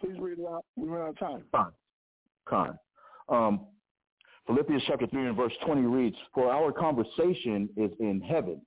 [0.00, 0.64] Please read it out.
[0.76, 1.42] We run out of time.
[1.52, 1.72] Con.
[2.46, 2.78] Con.
[3.28, 3.66] Um,
[4.46, 8.60] Philippians chapter 3 and verse 20 reads, For our conversation is in heaven,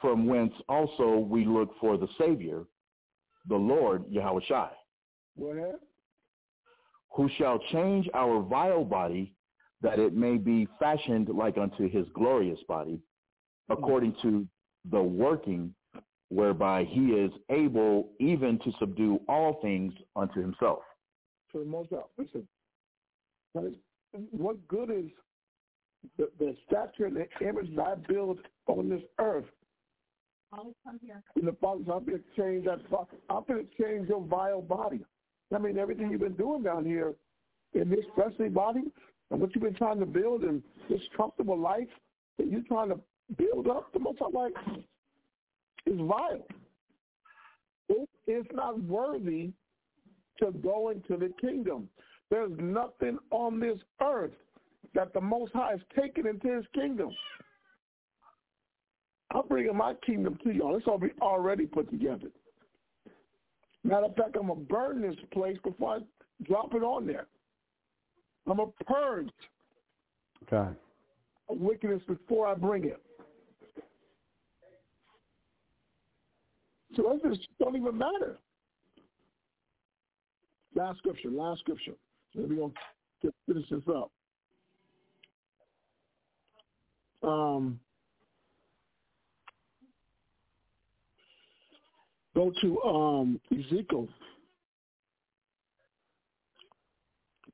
[0.00, 2.64] from whence also we look for the Savior,
[3.48, 4.70] the Lord Yahweh Shai,
[5.38, 5.76] Go ahead.
[7.10, 9.32] who shall change our vile body,
[9.82, 13.00] that it may be fashioned like unto his glorious body,
[13.68, 14.46] according to
[14.90, 15.74] the working
[16.30, 20.80] whereby he is able even to subdue all things unto himself.
[21.50, 22.46] For the most part, listen.
[24.30, 25.10] What good is
[26.18, 29.46] the, the stature and the image that I build on this earth?
[31.36, 32.80] In the Father, I'm going to change that.
[33.28, 35.00] I'm going to change your vile body.
[35.54, 37.14] I mean, everything you've been doing down here
[37.74, 38.82] in this fleshly body
[39.30, 41.88] and what you've been trying to build in this comfortable life
[42.38, 43.00] that you're trying to
[43.36, 44.52] build up, the Most High like
[45.86, 46.46] is vile.
[47.88, 49.52] It is not worthy
[50.38, 51.88] to go into the kingdom.
[52.30, 54.32] There's nothing on this earth
[54.94, 57.10] that the Most High has taken into his kingdom.
[59.34, 60.76] I'm bringing my kingdom to y'all.
[60.76, 60.86] It's
[61.20, 62.28] already put together.
[63.88, 65.98] Matter of fact, I'm going to burn this place before I
[66.44, 67.26] drop it on there.
[68.46, 69.30] I'm going to purge
[70.46, 70.70] Okay.
[71.48, 73.02] wickedness before I bring it.
[76.96, 78.38] So just don't even matter.
[80.74, 81.94] Last scripture, last scripture.
[82.34, 82.74] So we're going
[83.22, 84.10] to finish this up.
[87.22, 87.80] Um,
[92.38, 94.06] go to um, Ezekiel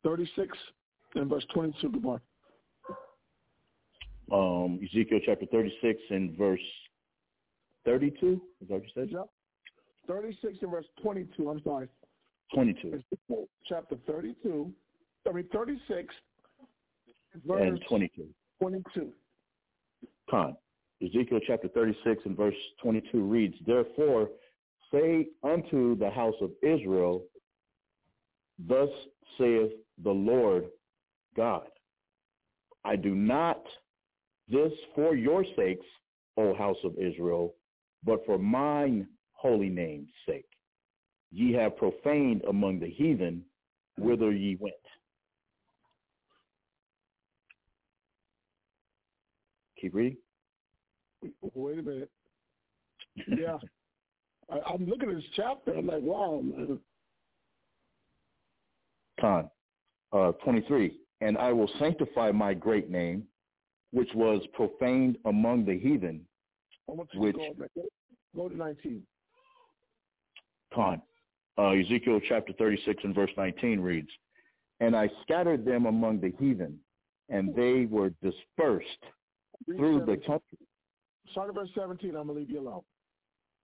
[0.05, 0.59] 36
[1.15, 2.21] and verse 22, Gabar.
[4.31, 6.61] Um, Ezekiel chapter 36 and verse
[7.87, 8.43] 32.
[8.61, 9.09] Is that what you said?
[9.11, 9.29] Yep.
[10.07, 11.49] 36 and verse 22.
[11.49, 11.89] I'm sorry.
[12.53, 14.71] 22 Ezekiel chapter 32.
[15.27, 16.15] I mean 36
[17.47, 18.27] verse and 22.
[18.61, 19.13] 22.
[20.31, 20.57] Con.
[21.03, 24.29] Ezekiel chapter 36 and verse 22 reads, Therefore
[24.95, 27.25] say unto the house of Israel,
[28.69, 28.89] Thus
[29.39, 29.73] saith
[30.03, 30.67] the Lord
[31.37, 31.67] God,
[32.85, 33.63] I do not
[34.49, 35.87] this for your sakes,
[36.37, 37.55] O house of Israel,
[38.05, 40.47] but for mine holy name's sake.
[41.33, 43.43] Ye have profaned among the heathen
[43.99, 44.75] whither ye went.
[49.81, 50.19] Keep reading.
[51.55, 52.11] Wait a minute.
[53.29, 53.59] Yeah.
[54.55, 55.75] I, I'm looking at this chapter.
[55.75, 56.79] I'm like, wow, man.
[59.21, 59.51] Con.
[60.13, 60.97] Uh, 23.
[61.21, 63.25] And I will sanctify my great name,
[63.93, 66.27] which was profaned among the heathen,
[66.89, 67.37] I want you Which-
[68.37, 69.03] go, to 19.
[70.75, 71.01] Con.
[71.57, 74.09] Uh, Ezekiel chapter 36 and verse 19 reads,
[74.81, 76.79] And I scattered them among the heathen,
[77.29, 78.89] and they were dispersed
[79.65, 80.59] through the country.
[81.31, 82.11] Start at verse 17.
[82.11, 82.83] I'm going to leave you alone.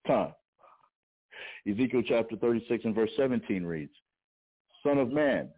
[0.06, 0.32] Con.
[1.68, 3.92] Ezekiel chapter 36 and verse 17 reads,
[4.82, 5.48] Son of man,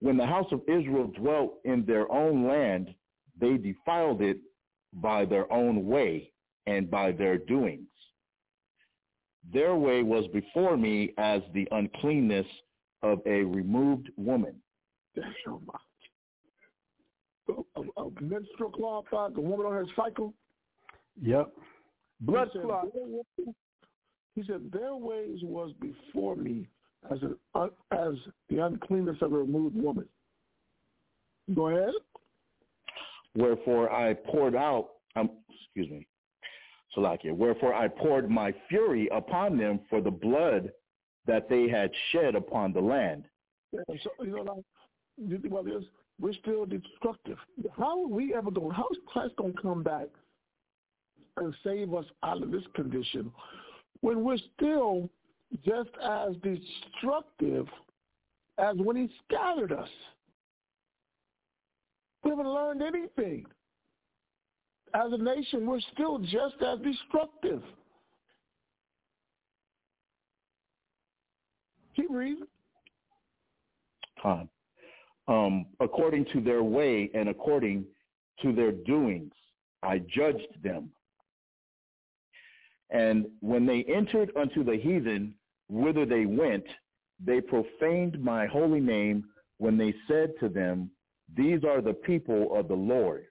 [0.00, 2.94] when the house of Israel dwelt in their own land,
[3.40, 4.38] they defiled it
[4.94, 6.30] by their own way
[6.66, 7.88] and by their doings.
[9.52, 12.46] Their way was before me as the uncleanness
[13.02, 14.54] of a removed woman.
[15.14, 15.68] Damn.
[17.48, 20.32] A, a, a menstrual cloth, uh, the woman on her cycle.
[21.20, 21.52] Yep.
[22.20, 22.86] Blood clot.
[24.34, 26.66] He said, their ways was before me
[27.10, 28.14] as an un, as
[28.48, 30.06] the uncleanness of a removed woman.
[31.54, 31.92] Go ahead.
[33.36, 36.06] Wherefore I poured out, um, excuse me,
[36.96, 40.72] Salakia, wherefore I poured my fury upon them for the blood
[41.26, 43.24] that they had shed upon the land.
[43.72, 44.64] And so, you know, now,
[45.16, 45.84] you think about this,
[46.20, 47.38] we're still destructive.
[47.76, 50.06] How are we ever going, how is Christ going to come back
[51.36, 53.32] and save us out of this condition
[54.04, 55.08] when we're still
[55.64, 57.66] just as destructive
[58.58, 59.88] as when he scattered us?
[62.22, 63.46] We haven't learned anything.
[64.92, 67.62] As a nation, we're still just as destructive.
[71.96, 72.44] Keep reading.
[74.20, 74.50] Con.
[75.28, 77.86] Um, according to their way and according
[78.42, 79.32] to their doings,
[79.82, 80.90] I judged them.
[82.94, 85.34] And when they entered unto the heathen,
[85.68, 86.64] whither they went,
[87.18, 89.24] they profaned my holy name
[89.58, 90.90] when they said to them,
[91.36, 93.26] These are the people of the Lord,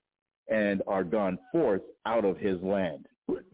[0.49, 3.07] and are gone forth out of his land.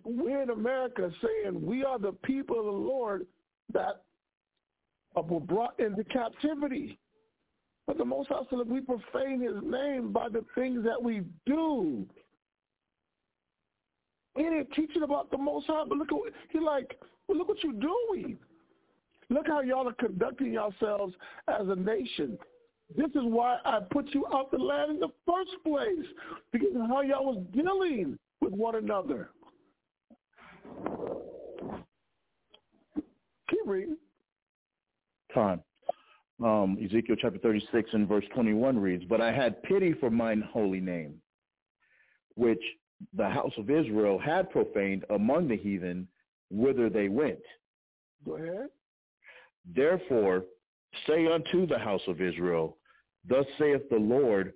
[0.04, 3.28] We're in America saying we are the people of the Lord
[3.72, 4.02] that
[5.16, 6.98] were brought into captivity.
[7.86, 12.08] But the Most High we profane his name by the things that we do.
[14.36, 17.64] We ain't teaching about the Most High, but look at he like, well, look what
[17.64, 18.38] you're doing.
[19.30, 21.14] Look how y'all are conducting yourselves
[21.48, 22.38] as a nation.
[22.96, 26.08] This is why I put you out the land in the first place,
[26.52, 29.30] because of how y'all was dealing with one another.
[33.50, 33.98] Keep reading.
[35.34, 35.62] Time.
[36.44, 40.80] Um, Ezekiel chapter 36 and verse 21 reads, But I had pity for mine holy
[40.80, 41.22] name,
[42.36, 42.62] which
[43.16, 46.08] the house of Israel had profaned among the heathen
[46.50, 47.40] whither they went.
[48.26, 48.70] Go ahead.
[49.76, 50.44] Therefore
[51.08, 52.78] say unto the house of Israel,
[53.28, 54.54] Thus saith the Lord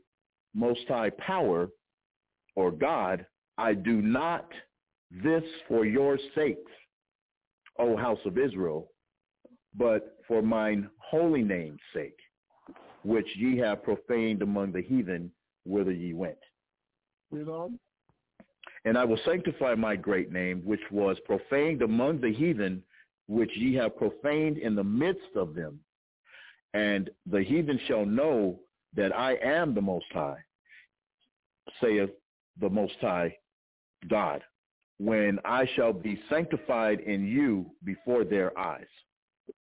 [0.54, 1.70] Most High Power,
[2.56, 3.26] or God,
[3.58, 4.50] I do not
[5.12, 6.72] this for your sakes,
[7.80, 8.90] O house of Israel,
[9.76, 12.18] but for mine holy name's sake,
[13.04, 15.32] which ye have profaned among the heathen
[15.66, 16.38] whither ye went.
[17.32, 17.80] Read on.
[18.86, 22.84] And I will sanctify my great name, which was profaned among the heathen,
[23.28, 25.80] which ye have profaned in the midst of them.
[26.74, 28.60] And the heathen shall know
[28.96, 30.40] that I am the Most High,
[31.82, 32.10] saith
[32.60, 33.36] the Most High
[34.10, 34.42] God,
[35.00, 38.86] when I shall be sanctified in you before their eyes.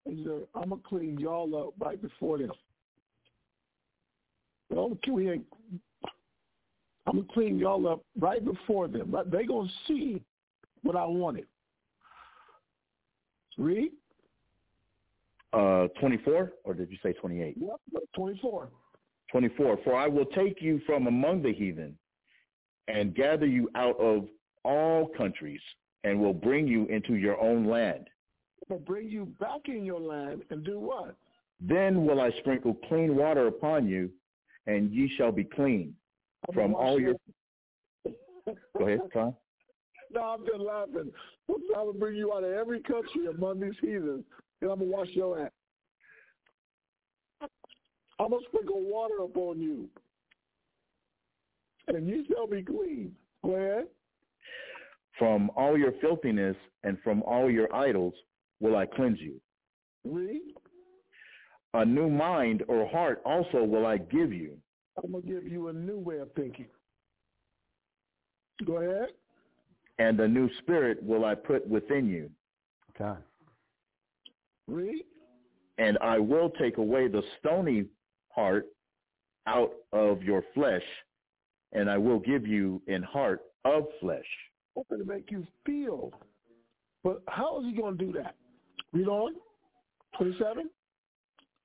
[0.07, 2.51] I'm gonna clean y'all up right before them.
[4.69, 5.41] Well, we
[7.09, 9.11] I'm gonna clean y'all up right before them.
[9.11, 9.29] Right?
[9.29, 10.21] They gonna see
[10.83, 11.47] what I wanted.
[13.57, 13.91] Read.
[15.51, 17.55] Uh, 24, or did you say 28?
[17.59, 18.03] Yep.
[18.15, 18.69] 24.
[19.31, 21.97] 24, for I will take you from among the heathen
[22.87, 24.27] and gather you out of
[24.63, 25.61] all countries
[26.03, 28.07] and will bring you into your own land.
[28.67, 31.15] But bring you back in your land and do what?
[31.59, 34.11] Then will I sprinkle clean water upon you,
[34.67, 35.95] and ye shall be clean
[36.53, 37.15] from all your.
[38.77, 39.35] Go ahead, Tom.
[40.11, 41.11] No, I'm just laughing.
[41.49, 44.23] I'm to bring you out of every country among these heathens,
[44.61, 45.51] and I'm to wash your ass.
[48.19, 49.87] I'm to sprinkle water upon you,
[51.87, 53.13] and you shall be clean.
[53.43, 53.87] Go ahead.
[55.17, 58.13] From all your filthiness and from all your idols
[58.59, 59.39] will I cleanse you.
[60.05, 60.53] Read.
[61.73, 64.57] A new mind or heart also will I give you.
[65.01, 66.67] I'm going to give you a new way of thinking.
[68.65, 69.09] Go ahead.
[69.99, 72.29] And a new spirit will I put within you.
[72.95, 73.19] Okay.
[74.67, 75.03] Read.
[75.77, 77.85] And I will take away the stony
[78.29, 78.67] heart
[79.47, 80.83] out of your flesh,
[81.73, 84.25] and I will give you an heart of flesh.
[84.77, 86.11] I'm going to make you feel.
[87.03, 88.35] But how is he going to do that?
[88.91, 89.33] Read on.
[90.17, 90.69] 27.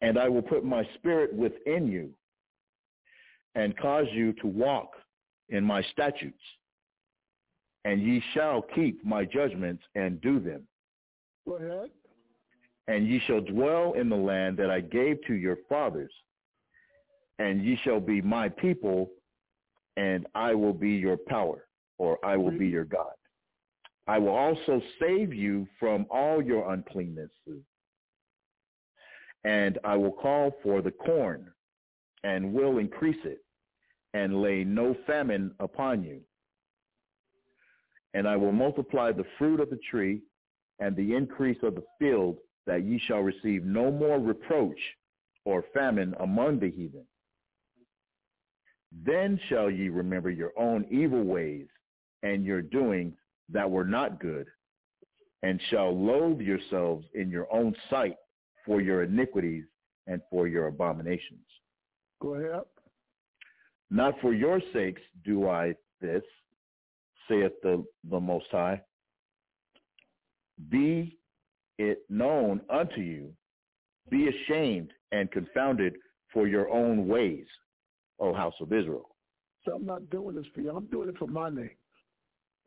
[0.01, 2.11] And I will put my spirit within you
[3.55, 4.91] and cause you to walk
[5.49, 6.43] in my statutes,
[7.85, 10.67] and ye shall keep my judgments and do them.
[11.47, 11.91] Go ahead.
[12.89, 16.13] And ye shall dwell in the land that I gave to your fathers,
[17.39, 19.11] and ye shall be my people,
[19.97, 21.67] and I will be your power,
[21.99, 23.13] or I will be your God.
[24.07, 27.63] I will also save you from all your uncleannesses,
[29.45, 31.51] and I will call for the corn,
[32.23, 33.44] and will increase it,
[34.15, 36.21] and lay no famine upon you.
[38.15, 40.23] And I will multiply the fruit of the tree
[40.79, 44.79] and the increase of the field, that ye shall receive no more reproach
[45.45, 47.05] or famine among the heathen.
[49.05, 51.67] Then shall ye remember your own evil ways
[52.23, 53.15] and your doings
[53.51, 54.47] that were not good,
[55.43, 58.17] and shall loathe yourselves in your own sight
[58.65, 59.65] for your iniquities
[60.07, 61.45] and for your abominations.
[62.23, 62.63] Go ahead.
[63.91, 66.23] Not for your sakes do I this,
[67.29, 68.81] saith the, the Most High.
[70.71, 71.19] Be
[71.79, 73.33] it known unto you,
[74.11, 75.95] be ashamed and confounded
[76.33, 77.47] for your own ways,
[78.21, 79.15] O house of Israel.
[79.65, 80.71] So I'm not doing this for you.
[80.71, 81.71] I'm doing it for my name.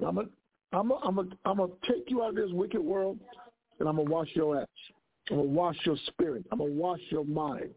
[0.06, 0.30] I'm going
[0.74, 3.20] I'm a, I'm a, I'm gonna take you out of this wicked world,
[3.80, 4.68] and I'm gonna wash your ass.
[5.30, 6.46] I'm gonna wash your spirit.
[6.52, 7.70] I'm gonna wash your mind.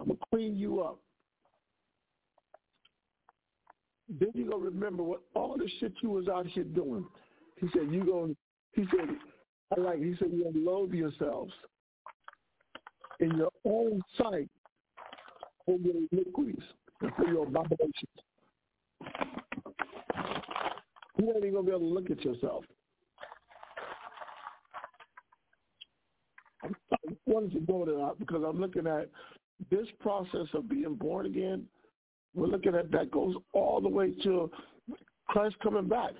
[0.00, 0.98] I'm gonna clean you up.
[4.18, 7.06] Then you're gonna remember what all the shit you was out here doing.
[7.56, 8.34] He said you gonna.
[8.72, 9.08] He said
[9.76, 9.98] I like.
[9.98, 11.52] He said you're gonna loathe yourselves
[13.20, 14.50] in your own sight
[15.64, 16.62] for your iniquities
[17.00, 17.92] and for your abominations.
[21.16, 22.64] You ain't even gonna be able to look at yourself.
[26.64, 26.70] I
[27.26, 29.08] wanted to go to that because I'm looking at
[29.70, 31.64] this process of being born again.
[32.34, 34.50] We're looking at that goes all the way to
[35.28, 36.12] Christ coming back.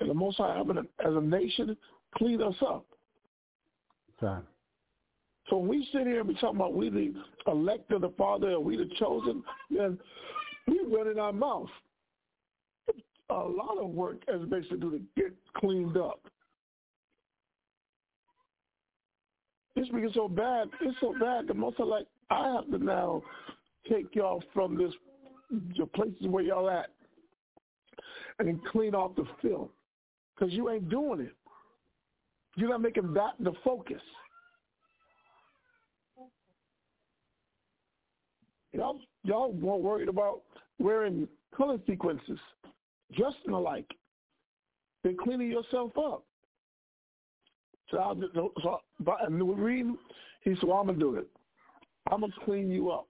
[0.00, 0.58] And the Most High
[1.04, 1.76] as a nation,
[2.16, 2.84] clean us up.
[4.20, 4.44] Time.
[5.48, 7.14] So when we sit here and we talk about we the
[7.46, 9.98] elect of the Father and we the chosen, then
[10.66, 11.68] we run in our mouth.
[13.30, 16.20] A lot of work as basically do to get cleaned up.
[19.76, 20.68] It's because so bad.
[20.80, 23.22] It's so bad The most of like I have to now
[23.88, 24.92] take y'all from this
[25.78, 26.90] the places where y'all at
[28.38, 29.68] and clean off the film
[30.34, 31.34] because you ain't doing it.
[32.56, 34.00] You're not making that the focus.
[38.72, 40.42] Y'all, y'all weren't worried about
[40.78, 42.38] wearing color sequences,
[43.16, 43.88] dressing alike,
[45.04, 46.24] then cleaning yourself up.
[47.90, 48.20] So, I'll,
[48.62, 49.96] so but, and reading,
[50.42, 51.28] he said, well, I'm going to do it.
[52.10, 53.06] I'm going to clean you up.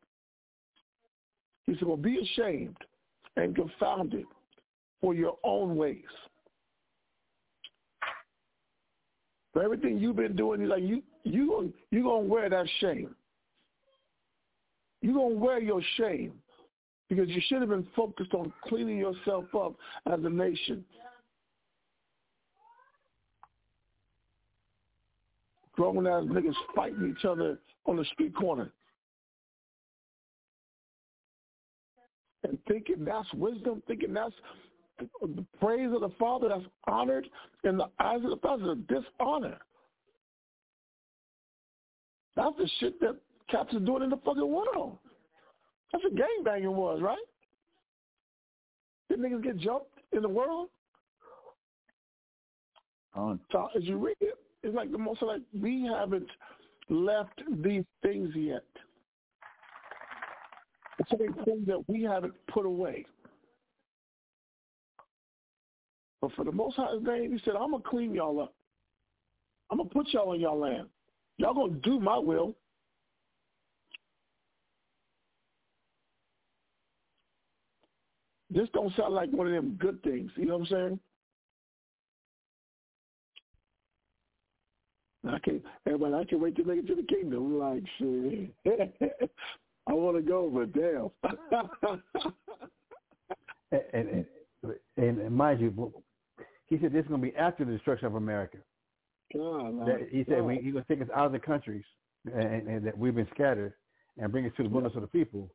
[1.67, 2.77] He said, well, be ashamed
[3.37, 4.27] and confounded
[5.01, 6.03] for your own ways.
[9.53, 13.15] For everything you've been doing, he's like, you, you, you going to wear that shame.
[15.01, 16.33] You're going to wear your shame
[17.09, 19.75] because you should have been focused on cleaning yourself up
[20.11, 20.85] as a nation.
[25.77, 28.71] Grown ass niggas fighting each other on the street corner.
[32.45, 34.35] And thinking that's wisdom, thinking that's
[35.21, 37.27] the praise of the Father that's honored
[37.65, 39.59] in the eyes of the Father, dishonor.
[42.37, 43.17] That's the shit that
[43.51, 44.99] cats are doing in the fucking world.
[45.93, 47.19] That's what gangbanging was, right?
[49.09, 50.69] Did niggas get jumped in the world?
[53.15, 53.39] On.
[53.53, 56.29] So as you read it, it's like the most like we haven't
[56.89, 58.65] left these things yet.
[60.99, 63.05] It's so many that we haven't put away.
[66.21, 68.55] But for the Most High's name, he said, I'm going to clean y'all up.
[69.71, 70.89] I'm going to put y'all in y'all land.
[71.37, 72.55] Y'all going to do my will.
[78.51, 80.31] This don't sound like one of them good things.
[80.37, 81.01] You know what I'm saying?
[85.27, 87.59] I can't, everybody, I can't wait to make it to the kingdom.
[87.59, 88.55] Like, shit.
[89.87, 91.11] I want to go, but damn.
[93.73, 94.27] and, and,
[94.97, 95.93] and, and mind you,
[96.67, 98.59] he said this is going to be after the destruction of America.
[99.35, 101.85] God, That, he said we, he's going to take us out of the countries
[102.25, 103.75] and, and that we've been scattered
[104.19, 105.51] and bring us to the wilderness of the people.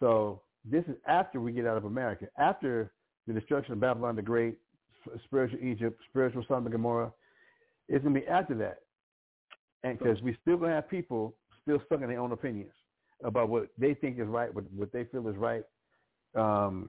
[0.00, 2.92] So this is after we get out of America, after
[3.26, 4.56] the destruction of Babylon the Great,
[5.24, 7.12] spiritual Egypt, spiritual Sodom and Gomorrah.
[7.88, 8.78] It's going to be after that.
[9.82, 12.72] And because we still going to have people still stuck in their own opinions
[13.24, 15.62] about what they think is right, what, what they feel is right,
[16.34, 16.88] um,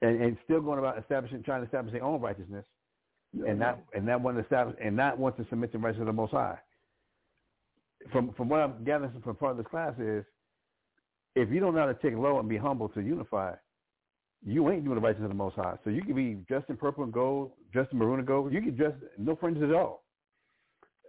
[0.00, 2.64] and, and still going about establishing, trying to establish their own righteousness,
[3.46, 6.08] and not and not want to establish and not want to submit to the righteousness
[6.08, 6.58] of the Most High.
[8.10, 10.24] From from what I'm gathering from part of this class is,
[11.34, 13.54] if you don't know how to take low and be humble to unify,
[14.44, 15.76] you ain't doing the righteousness of the Most High.
[15.84, 18.52] So you can be dressed in purple and gold, dressed in maroon and gold.
[18.52, 20.04] You can dress no fringes at all.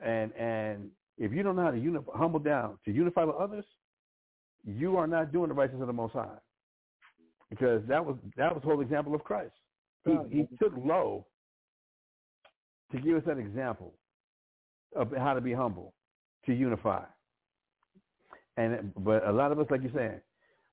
[0.06, 3.66] And and if you don't know how to humble down to unify with others,
[4.66, 6.38] you are not doing the righteousness of the Most High.
[7.50, 9.54] Because that was that was the whole example of Christ.
[10.06, 11.26] He, he took low
[12.92, 13.94] to give us that example
[14.96, 15.94] of how to be humble,
[16.46, 17.04] to unify.
[18.58, 20.20] And but a lot of us, like you're saying,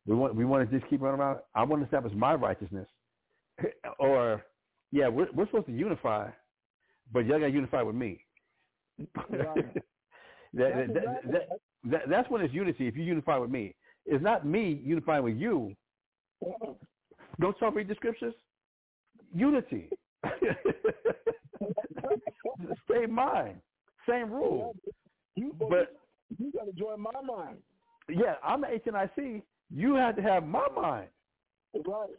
[0.07, 1.41] we want we want to just keep running around.
[1.55, 2.89] I want to establish my righteousness,
[3.99, 4.43] or
[4.91, 6.29] yeah, we're we're supposed to unify,
[7.12, 8.25] but y'all got to unify with me.
[9.31, 9.83] Right.
[10.55, 11.49] That, that, that, that,
[11.85, 12.87] that, that's when it's unity.
[12.89, 13.75] If you unify with me,
[14.07, 15.75] it's not me unifying with you.
[17.41, 18.35] Don't y'all read the scriptures?
[19.35, 19.91] Unity.
[22.91, 23.61] Same mind,
[24.09, 24.75] same rule.
[25.37, 25.97] You, But
[26.39, 27.59] you got to join my mind.
[28.09, 29.43] yeah, I'm the HNIC.
[29.75, 31.09] You have to have my mind.
[31.75, 32.11] Right.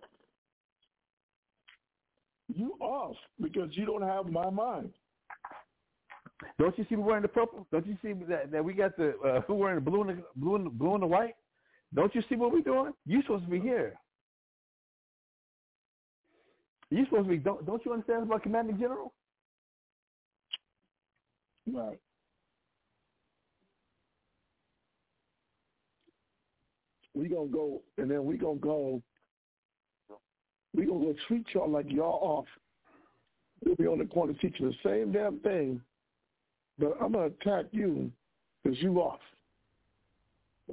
[2.53, 4.91] You off because you don't have my mind.
[6.59, 7.67] Don't you see me wearing the purple?
[7.71, 10.23] Don't you see that, that we got the uh, who wearing the blue and the
[10.35, 11.35] blue and the, blue and the white?
[11.93, 12.93] Don't you see what we're doing?
[13.05, 13.95] You supposed to be here.
[16.89, 17.37] You supposed to be.
[17.37, 19.13] Don't don't you understand about commanding general?
[21.71, 21.99] Right.
[27.13, 29.01] We gonna go, and then we gonna go.
[30.73, 32.45] We gonna go treat y'all like y'all off.
[33.63, 35.81] We'll be on the corner teaching the same damn thing,
[36.81, 38.11] but I'm gonna attack you
[38.63, 39.19] because you off.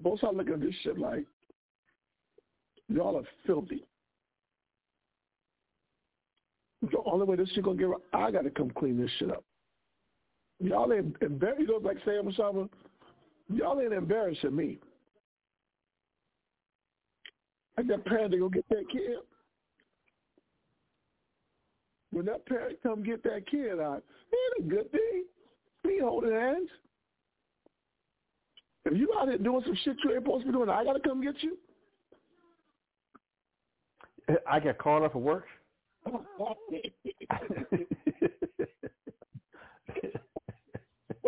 [0.03, 1.27] Both sides looking at this shit like
[2.89, 3.85] y'all are filthy.
[6.81, 9.45] The only way this shit gonna get right, I gotta come clean this shit up.
[10.61, 11.61] Y'all ain't embarrassed.
[11.61, 12.69] You know, like Sam Shaba,
[13.53, 14.79] y'all ain't embarrassing me.
[17.77, 19.19] I got parent to go get that kid.
[22.11, 24.03] When that parent come get that kid out,
[24.33, 25.25] ain't a good thing.
[25.89, 26.69] Ain't holding hands.
[28.85, 31.01] If you out here doing some shit you ain't supposed to be doing, I gotta
[31.01, 31.59] come get you.
[34.49, 35.47] I got called up for work.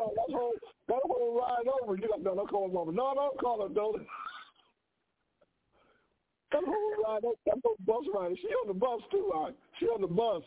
[0.00, 0.52] Well, that whole
[0.88, 2.92] that whole ride over, you like, no, don't call her mama.
[2.92, 4.06] No, don't call her, don't.
[6.52, 9.54] That whole ride, that, that whole bus ride, she on the bus too, right?
[9.78, 10.42] She on the bus.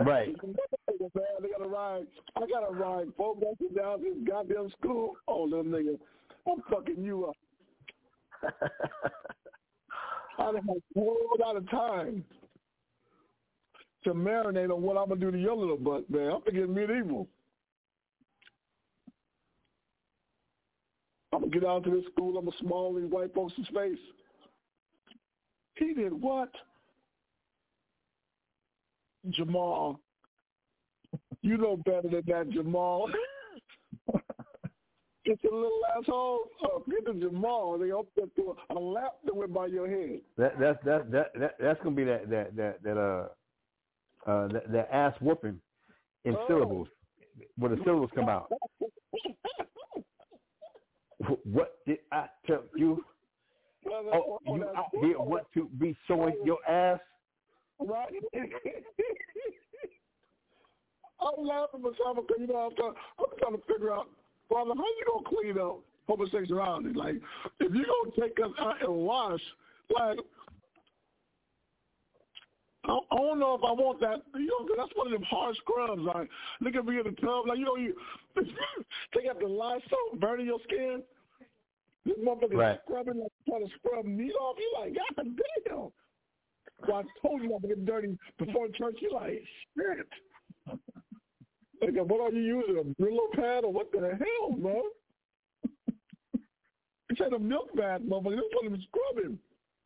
[0.00, 0.28] Right.
[0.42, 0.54] Man,
[1.42, 2.06] they gotta ride.
[2.36, 5.16] I gotta ride four buses down this goddamn school.
[5.28, 5.98] Oh, little nigga,
[6.46, 7.36] I'm fucking you up.
[10.38, 12.24] I done had a whole lot of time
[14.04, 16.32] to marinate on what I'm gonna do to your little butt, man.
[16.32, 17.28] I'm thinking medieval.
[21.32, 22.38] I'm gonna get out to this school.
[22.38, 23.98] I'm gonna small these white folks' face.
[25.76, 26.50] He did what?
[29.30, 30.00] Jamal.
[31.42, 33.08] You know better than that, Jamal.
[35.24, 36.82] Get your little asshole up.
[36.88, 37.78] Get to Jamal.
[37.78, 40.20] They up there to a lap that went by your head.
[40.36, 43.28] That that's that that, that that's gonna be that that that that uh
[44.30, 45.58] uh that, that ass whooping
[46.24, 46.44] in Oh.
[46.46, 46.88] syllables
[47.56, 48.50] when the syllables come out.
[51.44, 53.02] What did I tell you?
[53.82, 57.00] Brother, Oh, you out here want to be showing your ass?
[57.80, 58.12] Right?
[61.20, 64.08] I'm laughing myself because you know I'm trying, I'm trying to figure out,
[64.48, 66.92] brother, how you gonna clean up homosexuality?
[66.94, 67.16] Like,
[67.60, 69.40] if you gonna take us out and wash,
[69.94, 70.18] like,
[72.86, 74.22] I, don't know if I want that.
[74.34, 76.02] You know, that's one of them hard scrubs.
[76.02, 76.28] Like,
[76.60, 77.46] look at me in the tub.
[77.46, 77.94] Like, you know, you
[78.36, 81.02] they got the lye soap burning your skin.
[82.04, 82.78] This motherfucker Right.
[82.84, 84.56] scrubbing like trying to scrub meat off.
[84.58, 85.36] You like, God
[85.66, 85.88] damn.
[86.86, 88.96] So I told you not to get dirty before church.
[89.00, 89.42] You're like,
[89.76, 90.06] shit.
[91.80, 92.78] Like, what are you using?
[92.78, 94.82] A Brillo pad or what the hell, bro?
[97.10, 98.30] It's like a milk bath, motherfucker.
[98.36, 99.38] This one is scrubbing.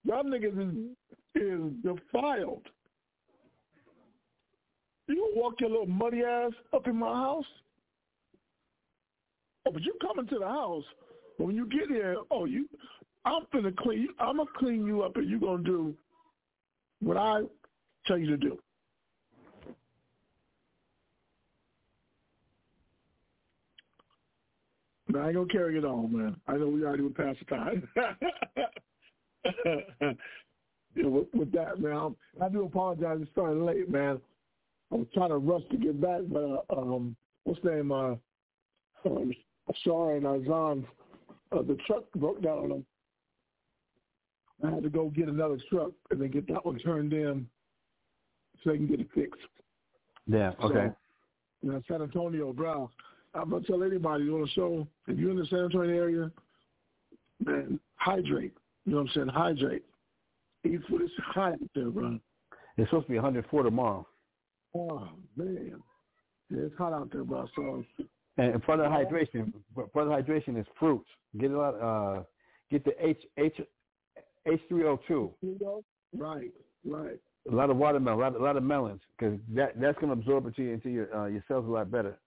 [0.05, 2.62] Y'all niggas is, is defiled.
[5.09, 7.45] You walk your little muddy ass up in my house?
[9.66, 10.85] Oh, but you coming to the house.
[11.37, 12.66] But when you get here, oh, you,
[13.27, 14.15] I'm finna clean you.
[14.19, 15.95] I'm gonna clean you up, and you gonna do
[17.01, 17.43] what I
[18.07, 18.59] tell you to do.
[25.16, 26.37] I ain't gonna carry it on, man.
[26.47, 27.89] I know we already went past the time.
[30.95, 33.19] yeah, with, with that, man, I do apologize.
[33.23, 34.20] It's starting late, man.
[34.93, 37.91] I was trying to rush to get back, but uh, um, what's the name?
[37.91, 38.16] Uh,
[39.07, 39.33] um,
[39.83, 40.87] Shar and Azan,
[41.53, 42.87] uh, the truck broke down on them.
[44.64, 47.47] I had to go get another truck and then get that one turned in
[48.62, 49.40] so they can get it fixed.
[50.26, 50.52] Yeah.
[50.62, 50.89] Okay.
[50.89, 50.97] So,
[51.62, 52.90] you know, San Antonio, bro.
[53.35, 56.30] I'm gonna tell anybody on the show if you're in the San Antonio area,
[57.44, 58.55] man, hydrate.
[58.85, 59.28] You know what I'm saying?
[59.28, 59.85] Hydrate.
[60.64, 61.02] Eat food.
[61.02, 62.18] It's hot out there, bro.
[62.76, 64.06] It's supposed to be 104 tomorrow.
[64.74, 65.80] Oh man,
[66.51, 67.47] yeah, it's hot out there, bro.
[67.55, 67.85] So
[68.39, 71.09] And part of the hydration, part of the hydration is fruits.
[71.39, 71.74] Get a lot.
[71.74, 72.22] Uh,
[72.70, 73.60] get the H H
[74.47, 75.32] H three O two.
[76.16, 76.52] right,
[76.85, 77.19] right.
[77.51, 80.12] A lot of watermelon, a lot, a lot of melons, because that that's going to
[80.12, 82.19] absorb it into your uh, your cells a lot better.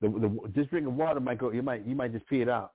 [0.00, 1.50] The, the just drinking water might go.
[1.50, 2.72] You might you might just pee it out,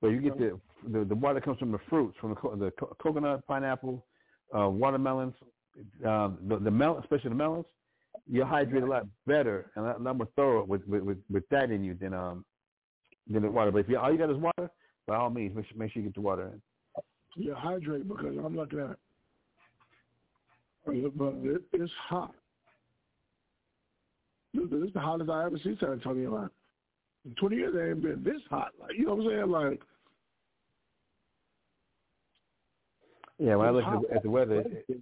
[0.00, 2.70] but you get the the, the water comes from the fruits, from the, co- the
[2.72, 4.04] co- coconut, pineapple,
[4.56, 5.34] uh, watermelons,
[6.06, 7.66] um, the the melon, especially the melons.
[8.26, 11.48] You hydrate a lot better and a lot, lot more thorough with, with with with
[11.50, 12.44] that in you than um
[13.28, 13.70] than the water.
[13.70, 14.70] But if you all you got is water,
[15.06, 16.62] by all means, make sure, make sure you get the water in.
[17.36, 18.96] Yeah, hydrate because I'm looking at.
[20.84, 22.34] But it, it's hot.
[24.54, 26.34] This this is the hottest I ever see San Antonio.
[26.34, 26.50] Like,
[27.24, 28.72] in 20 years, they ain't been this hot.
[28.80, 29.50] Like, you know what I'm saying?
[29.50, 29.80] Like,
[33.38, 34.02] Yeah, when I look hot.
[34.14, 35.00] at the, weather, it, it-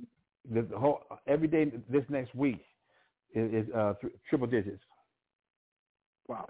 [0.52, 2.60] the the whole every day this next week
[3.34, 4.82] is, is uh, th- triple digits.
[6.26, 6.46] Wow.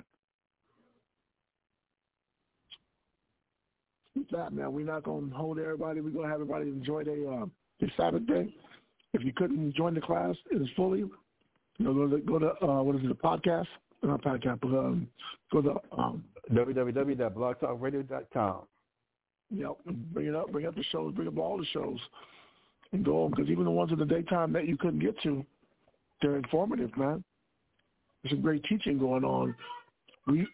[4.32, 6.00] That, man, we're not going to hold everybody.
[6.00, 7.50] We're going to have everybody enjoy their, um,
[7.80, 8.52] their Sabbath day.
[9.14, 11.10] If you couldn't join the class, it is fully, you
[11.78, 13.66] know, go to, go to uh, what is it, the podcast?
[14.02, 15.08] Not podcast, but um,
[15.50, 18.60] go to, um, www.blogtalkradio.com.
[19.62, 19.78] know,
[20.12, 21.98] bring it up, bring up the shows, bring up all the shows,
[22.92, 23.30] and go on.
[23.30, 25.44] Because even the ones in the daytime that you couldn't get to,
[26.20, 27.24] they're informative, man.
[28.22, 29.54] There's some great teaching going on.
[30.26, 30.46] We,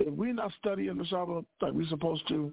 [0.00, 2.52] if we're not studying the Sabbath like we're supposed to,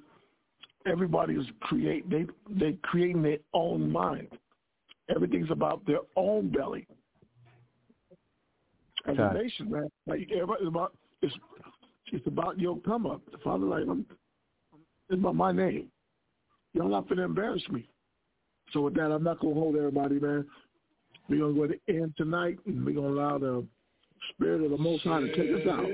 [0.86, 4.28] everybody is create they they creating their own mind.
[5.14, 6.86] Everything's about their own belly.
[9.07, 11.34] As a nation, man, like everybody's about it's
[12.11, 13.22] it's about your come up.
[13.32, 14.06] The Father, like I'm,
[15.10, 15.88] it's about my name.
[16.74, 17.88] Y'all not finna embarrass me.
[18.74, 20.45] So with that, I'm not gonna hold everybody, man.
[21.30, 23.65] We're gonna go to the end tonight, and we're gonna allow the
[24.34, 25.86] Spirit of the Most High to take us out.